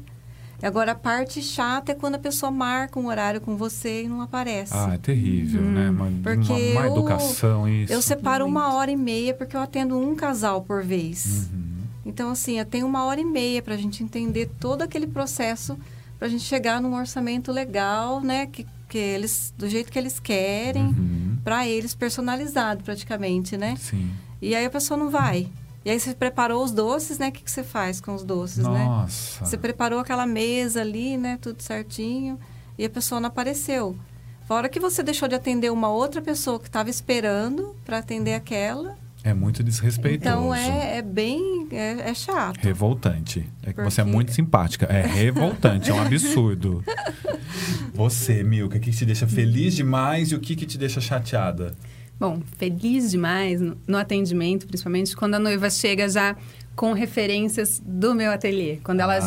Agora, 0.61 0.91
a 0.91 0.95
parte 0.95 1.41
chata 1.41 1.93
é 1.93 1.95
quando 1.95 2.15
a 2.15 2.19
pessoa 2.19 2.51
marca 2.51 2.99
um 2.99 3.07
horário 3.07 3.39
com 3.39 3.55
você 3.55 4.03
e 4.03 4.07
não 4.09 4.21
aparece. 4.21 4.73
Ah, 4.75 4.91
é 4.93 4.97
terrível, 4.97 5.61
né? 5.61 5.89
Uma, 5.89 6.11
Porque 6.21 6.51
uma 6.51 6.81
má 6.81 6.87
eu- 6.87 6.91
educação, 6.91 7.65
isso. 7.69 7.93
Eu 7.93 8.01
separo 8.01 8.45
uma 8.45 8.73
hora 8.73 8.91
e 8.91 8.95
meia 8.97 9.33
porque 9.33 9.55
eu 9.55 9.61
atendo 9.61 9.97
um 9.97 10.13
casal 10.13 10.61
por 10.61 10.83
vez. 10.83 11.47
Uhum. 11.53 11.69
Então, 12.05 12.29
assim, 12.29 12.59
eu 12.59 12.65
tenho 12.65 12.85
uma 12.85 13.05
hora 13.05 13.21
e 13.21 13.25
meia 13.25 13.61
para 13.61 13.75
a 13.75 13.77
gente 13.77 14.03
entender 14.03 14.49
todo 14.59 14.81
aquele 14.81 15.07
processo, 15.07 15.77
para 16.17 16.27
a 16.27 16.29
gente 16.29 16.43
chegar 16.43 16.81
num 16.81 16.93
orçamento 16.93 17.53
legal, 17.53 18.19
né? 18.19 18.45
Que, 18.47 18.67
que 18.89 18.97
eles, 18.97 19.53
do 19.57 19.69
jeito 19.69 19.89
que 19.89 19.97
eles 19.97 20.19
querem, 20.19 20.87
Uhum. 20.87 21.28
Para 21.43 21.67
eles, 21.67 21.93
personalizado 21.93 22.83
praticamente, 22.83 23.57
né? 23.57 23.75
Sim. 23.77 24.11
E 24.41 24.55
aí 24.55 24.65
a 24.65 24.69
pessoa 24.69 24.97
não 24.97 25.09
vai. 25.09 25.49
E 25.83 25.89
aí 25.89 25.99
você 25.99 26.13
preparou 26.13 26.63
os 26.63 26.71
doces, 26.71 27.17
né? 27.17 27.29
O 27.29 27.31
que, 27.31 27.43
que 27.43 27.51
você 27.51 27.63
faz 27.63 28.01
com 28.01 28.13
os 28.13 28.23
doces, 28.23 28.65
né? 28.65 28.85
Nossa. 28.85 29.45
Você 29.45 29.57
preparou 29.57 29.99
aquela 29.99 30.25
mesa 30.25 30.81
ali, 30.81 31.17
né? 31.17 31.37
Tudo 31.41 31.61
certinho. 31.61 32.39
E 32.77 32.85
a 32.85 32.89
pessoa 32.89 33.19
não 33.19 33.27
apareceu. 33.27 33.97
Fora 34.45 34.67
que 34.67 34.79
você 34.79 35.03
deixou 35.03 35.27
de 35.27 35.35
atender 35.35 35.71
uma 35.71 35.89
outra 35.89 36.21
pessoa 36.21 36.59
que 36.59 36.67
estava 36.67 36.89
esperando 36.89 37.75
para 37.85 37.99
atender 37.99 38.33
aquela. 38.33 38.97
É 39.23 39.33
muito 39.33 39.61
desrespeitoso. 39.61 40.29
Então 40.29 40.55
é, 40.55 40.97
é 40.97 41.01
bem. 41.01 41.67
É, 41.71 42.09
é 42.09 42.13
chato. 42.13 42.57
Revoltante. 42.57 43.45
É 43.63 43.73
que 43.73 43.81
você 43.81 44.01
é 44.01 44.03
Porque- 44.03 44.15
muito 44.15 44.31
simpática. 44.33 44.85
É 44.85 45.05
revoltante, 45.05 45.89
é 45.89 45.93
um 45.93 45.99
absurdo. 46.01 46.83
Você, 47.93 48.43
Milka, 48.43 48.77
o 48.77 48.79
que 48.79 48.91
que 48.91 48.97
te 48.97 49.05
deixa 49.05 49.27
feliz 49.27 49.75
demais 49.75 50.31
e 50.31 50.35
o 50.35 50.39
que, 50.39 50.55
que 50.55 50.65
te 50.65 50.77
deixa 50.77 51.01
chateada? 51.01 51.75
Bom, 52.19 52.41
feliz 52.57 53.11
demais 53.11 53.61
no, 53.61 53.77
no 53.87 53.97
atendimento, 53.97 54.67
principalmente 54.67 55.15
quando 55.15 55.35
a 55.35 55.39
noiva 55.39 55.69
chega 55.69 56.07
já 56.07 56.35
com 56.79 56.93
referências 56.93 57.81
do 57.85 58.15
meu 58.15 58.31
ateliê. 58.31 58.77
Quando 58.81 59.01
ela 59.01 59.17
Ah. 59.17 59.19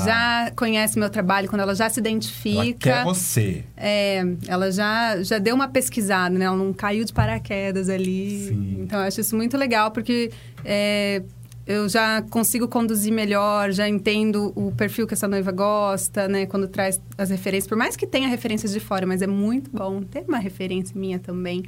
já 0.46 0.50
conhece 0.56 0.98
meu 0.98 1.10
trabalho, 1.10 1.50
quando 1.50 1.60
ela 1.60 1.74
já 1.74 1.86
se 1.90 2.00
Ela 2.00 2.08
identifica. 2.08 2.78
quer 2.78 3.04
você. 3.04 3.62
É, 3.76 4.24
ela 4.48 4.72
já, 4.72 5.22
já 5.22 5.36
deu 5.38 5.54
uma 5.54 5.68
pesquisada, 5.68 6.38
né? 6.38 6.46
Ela 6.46 6.56
não 6.56 6.72
caiu 6.72 7.04
de 7.04 7.12
paraquedas 7.12 7.90
ali. 7.90 8.46
Sim. 8.48 8.76
Então, 8.80 8.98
eu 9.00 9.06
acho 9.06 9.20
isso 9.20 9.36
muito 9.36 9.58
legal, 9.58 9.90
porque 9.90 10.30
é, 10.64 11.22
eu 11.66 11.90
já 11.90 12.22
consigo 12.22 12.66
conduzir 12.66 13.12
melhor, 13.12 13.70
já 13.70 13.86
entendo 13.86 14.50
o 14.56 14.72
perfil 14.72 15.06
que 15.06 15.12
essa 15.12 15.28
noiva 15.28 15.52
gosta, 15.52 16.26
né? 16.28 16.46
Quando 16.46 16.66
traz 16.68 16.98
as 17.18 17.28
referências. 17.28 17.68
Por 17.68 17.76
mais 17.76 17.96
que 17.96 18.06
tenha 18.06 18.28
referências 18.28 18.72
de 18.72 18.80
fora, 18.80 19.04
mas 19.06 19.20
é 19.20 19.26
muito 19.26 19.70
bom 19.70 20.00
ter 20.00 20.24
uma 20.26 20.38
referência 20.38 20.98
minha 20.98 21.18
também. 21.18 21.62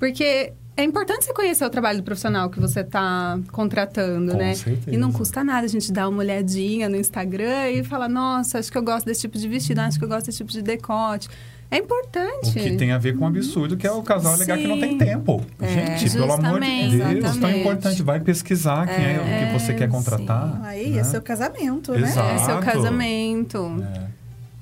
Porque 0.00 0.52
é 0.78 0.84
importante 0.84 1.24
você 1.24 1.32
conhecer 1.32 1.64
o 1.64 1.70
trabalho 1.70 1.98
do 1.98 2.04
profissional 2.04 2.48
que 2.48 2.60
você 2.60 2.80
está 2.80 3.36
contratando, 3.50 4.30
Com 4.30 4.38
né? 4.38 4.54
certeza. 4.54 4.94
E 4.94 4.96
não 4.96 5.10
custa 5.10 5.42
nada 5.42 5.66
a 5.66 5.68
gente 5.68 5.90
dar 5.92 6.08
uma 6.08 6.20
olhadinha 6.20 6.88
no 6.88 6.94
Instagram 6.94 7.70
e 7.70 7.82
falar, 7.82 8.08
nossa, 8.08 8.60
acho 8.60 8.70
que 8.70 8.78
eu 8.78 8.82
gosto 8.82 9.04
desse 9.04 9.22
tipo 9.22 9.36
de 9.36 9.48
vestido, 9.48 9.80
acho 9.80 9.98
que 9.98 10.04
eu 10.04 10.08
gosto 10.08 10.26
desse 10.26 10.38
tipo 10.38 10.52
de 10.52 10.62
decote. 10.62 11.28
É 11.68 11.78
importante. 11.78 12.50
O 12.50 12.52
que 12.52 12.76
tem 12.76 12.92
a 12.92 12.98
ver 12.98 13.16
com 13.16 13.24
um 13.24 13.28
absurdo, 13.28 13.76
que 13.76 13.88
é 13.88 13.90
o 13.90 14.02
casal 14.02 14.34
alegar 14.34 14.56
que 14.56 14.68
não 14.68 14.78
tem 14.78 14.92
Sim. 14.92 14.98
tempo. 14.98 15.44
É, 15.60 15.98
Gente, 15.98 16.12
pelo 16.12 16.32
amor 16.32 16.60
de 16.60 16.96
Deus, 16.96 17.02
tão 17.02 17.18
exatamente. 17.18 17.60
importante. 17.60 18.02
Vai 18.04 18.20
pesquisar 18.20 18.86
quem 18.86 19.04
é, 19.04 19.18
o 19.18 19.52
que 19.52 19.58
você 19.58 19.74
quer 19.74 19.88
contratar. 19.88 20.60
Aí, 20.62 20.90
né? 20.90 21.00
é 21.00 21.04
seu 21.04 21.20
casamento, 21.20 21.92
né? 21.92 22.08
Exato. 22.08 22.34
É 22.34 22.38
seu 22.38 22.58
casamento. 22.60 23.84
É. 23.96 24.17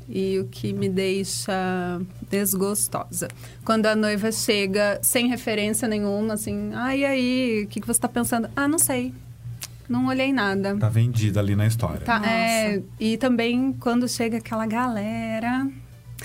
E 0.08 0.38
o 0.38 0.44
que 0.46 0.72
me 0.72 0.88
deixa 0.88 2.00
desgostosa. 2.30 3.28
Quando 3.64 3.86
a 3.86 3.96
noiva 3.96 4.30
chega 4.30 4.98
sem 5.02 5.28
referência 5.28 5.88
nenhuma, 5.88 6.34
assim, 6.34 6.70
ah, 6.74 6.94
e 6.94 7.04
aí, 7.04 7.64
o 7.64 7.68
que, 7.68 7.80
que 7.80 7.86
você 7.86 8.00
tá 8.00 8.08
pensando? 8.08 8.48
Ah, 8.54 8.68
não 8.68 8.78
sei. 8.78 9.12
Não 9.88 10.06
olhei 10.06 10.32
nada. 10.32 10.76
Tá 10.76 10.88
vendida 10.88 11.40
ali 11.40 11.54
na 11.54 11.66
história. 11.66 12.00
Tá, 12.00 12.20
é, 12.26 12.82
e 12.98 13.16
também 13.16 13.72
quando 13.72 14.08
chega 14.08 14.38
aquela 14.38 14.66
galera 14.66 15.66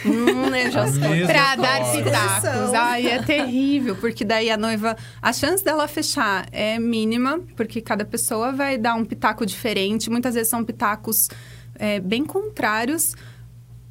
Hum, 0.05 0.55
eu 0.55 0.71
já 0.71 0.88
sei. 0.91 1.25
pra 1.25 1.55
dar 1.55 1.91
pitacos. 1.91 2.73
Ai, 2.73 3.07
é 3.07 3.21
terrível, 3.21 3.95
porque 3.95 4.23
daí 4.23 4.49
a 4.49 4.57
noiva, 4.57 4.95
a 5.21 5.34
chance 5.34 5.63
dela 5.63 5.88
fechar 5.88 6.47
é 6.51 6.79
mínima, 6.79 7.39
porque 7.55 7.82
cada 7.82 8.05
pessoa 8.05 8.51
vai 8.51 8.77
dar 8.77 8.95
um 8.95 9.03
pitaco 9.03 9.45
diferente. 9.45 10.09
Muitas 10.09 10.34
vezes 10.34 10.49
são 10.49 10.63
pitacos 10.63 11.27
é, 11.75 11.99
bem 11.99 12.25
contrários 12.25 13.15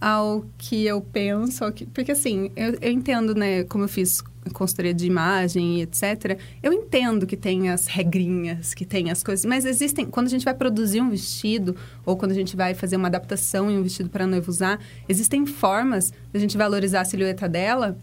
ao 0.01 0.45
que 0.57 0.87
eu 0.87 1.01
penso. 1.01 1.71
que- 1.73 1.87
porque 1.87 2.13
assim, 2.13 2.51
eu, 2.57 2.77
eu 2.81 2.91
entendo, 2.93 3.35
né, 3.35 3.65
como 3.65 3.85
eu 3.85 3.89
fiz 3.89 4.23
consultoria 4.55 4.95
de 4.95 5.07
imagem 5.07 5.79
e 5.79 5.83
etc. 5.83 6.39
Eu 6.63 6.73
entendo 6.73 7.27
que 7.27 7.37
tem 7.37 7.69
as 7.69 7.87
regrinhas, 7.87 8.73
que 8.73 8.85
tem 8.87 9.11
as 9.11 9.23
coisas, 9.23 9.45
mas 9.45 9.65
existem. 9.67 10.07
Quando 10.07 10.27
a 10.27 10.31
gente 10.31 10.45
vai 10.45 10.55
produzir 10.55 11.01
um 11.03 11.11
vestido, 11.11 11.77
ou 12.07 12.17
quando 12.17 12.31
a 12.33 12.35
gente 12.35 12.57
vai 12.57 12.73
fazer 12.75 12.97
uma 12.97 13.09
adaptação 13.09 13.71
em 13.71 13.79
um 13.79 13.83
vestido 13.83 14.09
para 14.09 14.25
a 14.25 14.27
noiva 14.27 14.51
usar, 14.51 14.81
existem 15.09 15.45
formas 15.45 16.13
da 16.33 16.41
gente 16.41 16.57
valorizar 16.57 17.03
a 17.03 17.05
silhueta 17.05 17.47
dela, 17.49 17.97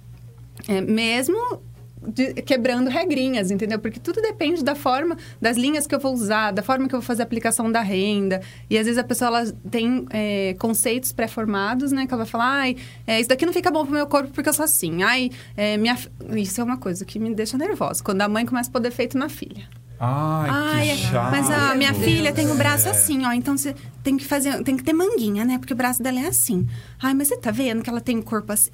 é, 0.68 0.80
mesmo 0.80 1.62
de- 2.08 2.34
quebrando 2.41 2.89
regrinhas, 2.89 3.52
entendeu? 3.52 3.80
Porque 3.80 4.00
tudo 4.00 4.22
depende 4.22 4.64
da 4.64 4.76
forma, 4.76 5.18
das 5.41 5.58
linhas 5.58 5.88
que 5.88 5.95
eu 5.95 6.00
vou 6.00 6.14
usar, 6.14 6.52
da 6.52 6.62
forma 6.62 6.88
que 6.88 6.95
eu 6.95 7.00
vou 7.00 7.06
fazer 7.06 7.22
a 7.22 7.26
aplicação 7.26 7.72
da 7.72 7.82
renda. 7.82 8.41
E 8.70 8.78
às 8.78 8.86
vezes 8.86 8.98
a 8.98 9.04
pessoa 9.04 9.28
ela 9.30 9.52
tem 9.70 10.06
é, 10.10 10.56
conceitos 10.60 11.12
pré-formados, 11.12 11.91
né? 11.91 12.06
Que 12.08 12.14
ela 12.14 12.24
vai 12.24 12.32
falar, 12.32 12.50
ai, 12.62 12.78
é, 13.06 13.20
isso 13.20 13.30
daqui 13.30 13.45
não 13.45 13.54
fica 13.54 13.72
bom 13.72 13.84
pro 13.86 13.93
meu 13.93 14.08
corpo 14.08 14.30
porque 14.34 14.50
eu 14.50 14.54
sou 14.54 14.66
assim. 14.66 15.04
Ai, 15.04 15.30
é, 15.56 15.78
minha... 15.78 15.95
fi-" 15.95 16.10
Isso 16.36 16.60
é 16.62 16.64
uma 16.64 16.78
coisa 16.78 17.04
que 17.06 17.20
me 17.20 17.34
deixa 17.34 17.58
nervosa. 17.58 18.04
Quando 18.04 18.22
a 18.22 18.28
mãe 18.28 18.45
começa 18.45 18.70
a 18.70 18.74
pôr 18.74 18.80
defeito 18.82 19.18
na 19.18 19.30
filha. 19.30 19.68
Ai, 20.00 20.50
Ai, 20.52 20.88
que 20.89 20.98
chato. 20.98 21.32
mas 21.32 21.50
a 21.50 21.74
minha 21.74 21.91
Meu 21.91 22.02
filha 22.02 22.32
Deus. 22.32 22.36
tem 22.36 22.52
o 22.52 22.56
braço 22.56 22.88
É. 22.88 22.91
assim, 22.91 23.26
ó. 23.26 23.32
Então 23.32 23.58
você 23.58 23.74
tem 24.04 24.16
que 24.16 24.24
fazer, 24.26 24.62
tem 24.64 24.78
que 24.78 24.84
ter 24.84 24.93
manguinha, 24.93 25.43
né? 25.43 25.58
Porque 25.58 25.74
o 25.74 25.76
braço 25.76 26.04
dela 26.04 26.20
é 26.20 26.28
assim. 26.28 26.68
Ai, 27.02 27.16
mas 27.16 27.30
você 27.30 27.38
tá 27.38 27.50
vendo 27.50 27.82
que 27.82 27.89
ela 27.89 28.00
tem 28.00 28.18
o 28.20 28.24
corpo 28.24 28.54
assim? 28.54 28.70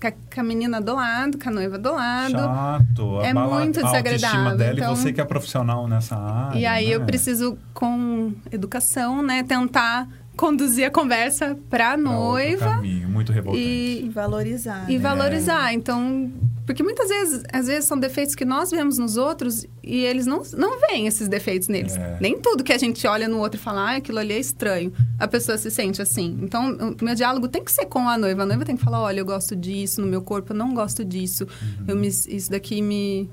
Com 0.00 0.06
a, 0.06 0.10
com 0.12 0.40
a 0.40 0.44
menina 0.44 0.80
do 0.80 0.94
lado, 0.94 1.38
com 1.38 1.48
a 1.48 1.52
noiva 1.52 1.76
do 1.76 1.92
lado. 1.92 2.30
Chato. 2.32 3.20
É 3.20 3.30
abala 3.30 3.58
muito 3.58 3.80
a 3.80 3.82
desagradável, 3.82 4.56
dela 4.56 4.72
então- 4.74 4.92
e 4.92 4.96
você 4.96 5.12
que 5.12 5.20
é 5.20 5.24
profissional 5.24 5.88
nessa 5.88 6.16
área. 6.16 6.58
E 6.58 6.64
aí 6.64 6.90
eu 6.92 7.00
né? 7.00 7.06
preciso, 7.06 7.58
com 7.74 8.32
educação, 8.52 9.22
né, 9.22 9.42
tentar 9.42 10.06
conduzir 10.36 10.86
a 10.86 10.90
conversa 10.90 11.58
pra 11.68 11.78
Pra 11.78 11.90
outro 11.96 12.04
noiva 12.04 12.64
caminho, 12.76 13.08
muito 13.08 13.32
revoltante. 13.32 13.64
E 13.66 14.04
e, 14.06 14.08
valorizar. 14.08 14.84
e 14.88 14.92
né? 14.92 14.98
valorizar. 15.00 15.72
Então, 15.74 16.30
porque 16.68 16.82
muitas 16.82 17.08
vezes, 17.08 17.44
às 17.50 17.66
vezes 17.66 17.86
são 17.86 17.98
defeitos 17.98 18.34
que 18.34 18.44
nós 18.44 18.70
vemos 18.70 18.98
nos 18.98 19.16
outros 19.16 19.64
e 19.82 20.04
eles 20.04 20.26
não, 20.26 20.42
não 20.54 20.78
veem 20.78 21.06
esses 21.06 21.26
defeitos 21.26 21.66
neles. 21.66 21.96
É. 21.96 22.18
Nem 22.20 22.38
tudo 22.38 22.62
que 22.62 22.74
a 22.74 22.76
gente 22.76 23.06
olha 23.06 23.26
no 23.26 23.38
outro 23.38 23.58
e 23.58 23.62
fala, 23.62 23.92
ah, 23.92 23.96
aquilo 23.96 24.18
ali 24.18 24.34
é 24.34 24.38
estranho. 24.38 24.92
A 25.18 25.26
pessoa 25.26 25.56
se 25.56 25.70
sente 25.70 26.02
assim. 26.02 26.38
Então, 26.42 26.76
o 27.00 27.02
meu 27.02 27.14
diálogo 27.14 27.48
tem 27.48 27.64
que 27.64 27.72
ser 27.72 27.86
com 27.86 28.06
a 28.06 28.18
noiva. 28.18 28.42
A 28.42 28.46
noiva 28.46 28.66
tem 28.66 28.76
que 28.76 28.84
falar, 28.84 29.00
olha, 29.00 29.20
eu 29.20 29.24
gosto 29.24 29.56
disso 29.56 30.02
no 30.02 30.06
meu 30.06 30.20
corpo, 30.20 30.52
eu 30.52 30.56
não 30.58 30.74
gosto 30.74 31.02
disso. 31.06 31.44
Uhum. 31.44 31.84
Eu 31.88 31.96
me, 31.96 32.08
isso 32.08 32.50
daqui 32.50 32.82
me... 32.82 33.30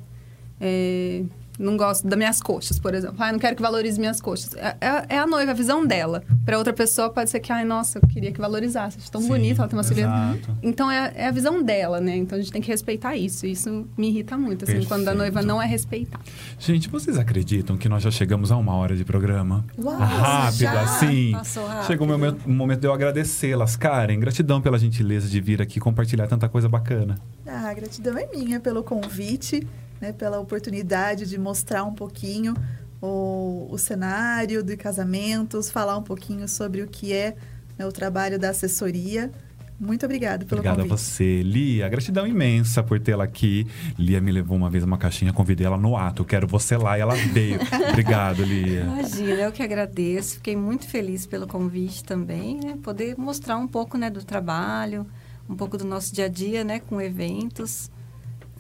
é, 0.62 1.26
não 1.60 1.78
gosto 1.78 2.08
das 2.08 2.18
minhas 2.18 2.42
coxas, 2.42 2.78
por 2.80 2.94
exemplo. 2.94 3.16
Ah, 3.20 3.32
não 3.32 3.40
quero 3.40 3.56
que 3.56 3.62
valorize 3.62 4.00
minhas 4.00 4.20
coxas. 4.22 4.54
É, 4.56 4.76
é- 4.82 5.06
é 5.16 5.18
a 5.20 5.26
noiva, 5.28 5.52
a 5.52 5.54
visão 5.54 5.86
dela. 5.86 6.24
Para 6.46 6.58
outra 6.58 6.74
pessoa 6.74 7.10
pode 7.10 7.30
ser 7.30 7.40
que, 7.40 7.52
ai, 7.52 7.64
nossa, 7.66 7.98
eu 8.00 8.08
queria 8.08 8.32
que 8.32 8.40
valorizasse. 8.40 8.98
Acho 9.00 9.12
tão 9.12 9.22
Sim, 9.22 9.28
bonita, 9.28 9.62
ela 9.62 9.68
tem 9.70 9.78
uma 9.78 9.84
silhueta. 9.84 10.58
Então 10.62 10.90
é, 10.92 11.12
é 11.16 11.28
a 11.28 11.32
visão 11.32 11.62
dela, 11.64 12.00
né? 12.00 12.16
Então 12.16 12.38
a 12.38 12.42
gente 12.42 12.52
tem 12.52 12.62
que 12.62 12.68
respeitar 12.70 13.16
isso. 13.16 13.46
Isso 13.46 13.88
me 13.98 14.10
irrita 14.10 14.38
muito, 14.38 14.64
assim, 14.66 14.84
quando 14.84 15.02
a 15.08 15.12
Perfeito. 15.12 15.18
noiva 15.18 15.42
não 15.42 15.62
é 15.62 15.66
respeitada. 15.66 16.24
Gente, 16.60 16.90
vocês 16.90 17.18
acreditam 17.18 17.78
que 17.78 17.88
nós 17.90 18.04
já 18.04 18.12
chegamos 18.12 18.52
a 18.52 18.58
uma 18.58 18.76
hora 18.76 18.96
de 18.96 19.04
programa? 19.06 19.66
Uau, 19.78 19.98
Rápido 19.98 20.60
já? 20.60 20.82
assim. 20.82 21.32
Passou 21.32 21.66
rápido. 21.68 21.88
Chegou 21.88 22.08
o 22.08 22.10
momento, 22.10 22.46
o 22.46 22.50
momento 22.52 22.80
de 22.82 22.88
eu 22.88 22.94
agradecê-las. 22.94 23.76
Karen, 23.76 24.20
gratidão 24.20 24.62
pela 24.62 24.78
gentileza 24.78 25.28
de 25.28 25.40
vir 25.42 25.62
aqui 25.62 25.80
compartilhar 25.80 26.28
tanta 26.28 26.48
coisa 26.50 26.68
bacana. 26.70 27.18
Ah, 27.48 27.70
a 27.70 27.74
gratidão 27.74 28.18
é 28.18 28.28
minha 28.28 28.60
pelo 28.60 28.84
convite, 28.84 29.66
né, 30.06 30.14
pela 30.14 30.40
oportunidade 30.40 31.26
de 31.26 31.38
mostrar 31.38 31.84
um 31.84 31.94
pouquinho 31.94 32.54
o, 33.02 33.68
o 33.72 33.78
cenário 33.78 34.62
de 34.62 34.78
casamentos, 34.78 35.72
falar 35.72 35.98
um 35.98 36.04
pouquinho 36.04 36.48
sobre 36.48 36.82
o 36.82 36.88
que 36.88 37.12
é 37.12 37.36
né, 37.78 37.86
o 37.86 37.92
trabalho 37.92 38.38
da 38.38 38.50
assessoria. 38.50 39.32
Muito 39.78 40.06
obrigada 40.06 40.46
pelo 40.46 40.60
Obrigado 40.60 40.80
a 40.80 40.84
convite. 40.84 40.98
você. 40.98 41.42
Lia, 41.44 41.90
gratidão 41.90 42.26
imensa 42.26 42.82
por 42.82 42.98
tê-la 42.98 43.26
aqui. 43.26 43.68
Lia 44.00 44.22
me 44.22 44.32
levou 44.32 44.56
uma 44.56 44.70
vez 44.70 44.86
uma 44.86 44.98
caixinha, 44.98 45.34
convidei 45.34 45.68
ela 45.68 45.78
no 45.78 45.98
ato. 45.98 46.24
Quero 46.24 46.48
você 46.48 46.78
lá 46.78 46.98
e 46.98 47.02
ela 47.02 47.14
veio. 47.14 47.60
Obrigado, 47.90 48.42
Lia. 48.42 48.84
Imagina, 48.84 49.42
eu 49.42 49.52
que 49.52 49.62
agradeço. 49.62 50.36
Fiquei 50.36 50.56
muito 50.56 50.88
feliz 50.88 51.26
pelo 51.26 51.46
convite 51.46 52.06
também, 52.06 52.58
né? 52.64 52.78
Poder 52.82 53.18
mostrar 53.18 53.58
um 53.58 53.68
pouco 53.68 53.98
né, 53.98 54.10
do 54.10 54.24
trabalho, 54.24 55.06
um 55.50 55.56
pouco 55.58 55.78
do 55.78 55.84
nosso 55.84 56.16
dia 56.16 56.26
a 56.26 56.30
dia, 56.30 56.64
né, 56.64 56.80
com 56.80 57.02
eventos. 57.02 57.92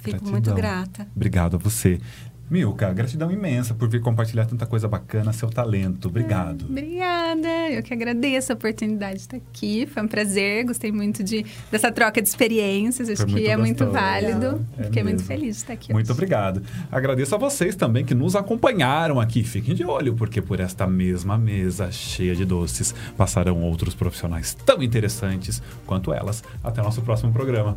Fico 0.05 0.17
Gratidão. 0.25 0.31
muito 0.31 0.53
grata. 0.53 1.07
Obrigado 1.15 1.55
a 1.55 1.57
você. 1.57 1.99
Milka, 2.47 2.93
gratidão 2.93 3.31
imensa 3.31 3.73
por 3.73 3.89
vir 3.89 3.99
compartilhar 4.01 4.45
tanta 4.45 4.67
coisa 4.67 4.87
bacana, 4.87 5.33
seu 5.33 5.49
talento. 5.49 6.09
Obrigado. 6.09 6.65
Obrigada, 6.69 7.71
eu 7.71 7.81
que 7.81 7.91
agradeço 7.91 8.51
a 8.51 8.55
oportunidade 8.55 9.15
de 9.15 9.21
estar 9.21 9.37
aqui. 9.37 9.87
Foi 9.87 10.03
um 10.03 10.07
prazer, 10.07 10.63
gostei 10.63 10.91
muito 10.91 11.23
de, 11.23 11.43
dessa 11.71 11.91
troca 11.91 12.21
de 12.21 12.29
experiências. 12.29 13.09
Acho 13.09 13.23
muito 13.23 13.41
que 13.41 13.47
é 13.47 13.57
muito 13.57 13.89
válido. 13.89 14.63
É 14.77 14.83
Fiquei 14.83 15.01
muito 15.01 15.21
mesmo. 15.21 15.27
feliz 15.27 15.55
de 15.55 15.61
estar 15.63 15.73
aqui. 15.73 15.91
Muito 15.91 16.05
hoje. 16.05 16.13
obrigado. 16.13 16.61
Agradeço 16.91 17.33
a 17.33 17.37
vocês 17.39 17.75
também 17.75 18.05
que 18.05 18.13
nos 18.13 18.35
acompanharam 18.35 19.19
aqui. 19.19 19.43
Fiquem 19.43 19.73
de 19.73 19.83
olho, 19.83 20.13
porque 20.13 20.39
por 20.39 20.59
esta 20.59 20.85
mesma 20.85 21.39
mesa 21.39 21.91
cheia 21.91 22.35
de 22.35 22.45
doces 22.45 22.93
passarão 23.17 23.59
outros 23.63 23.95
profissionais 23.95 24.53
tão 24.53 24.83
interessantes 24.83 25.63
quanto 25.87 26.13
elas. 26.13 26.43
Até 26.63 26.79
o 26.79 26.83
nosso 26.83 27.01
próximo 27.01 27.33
programa. 27.33 27.75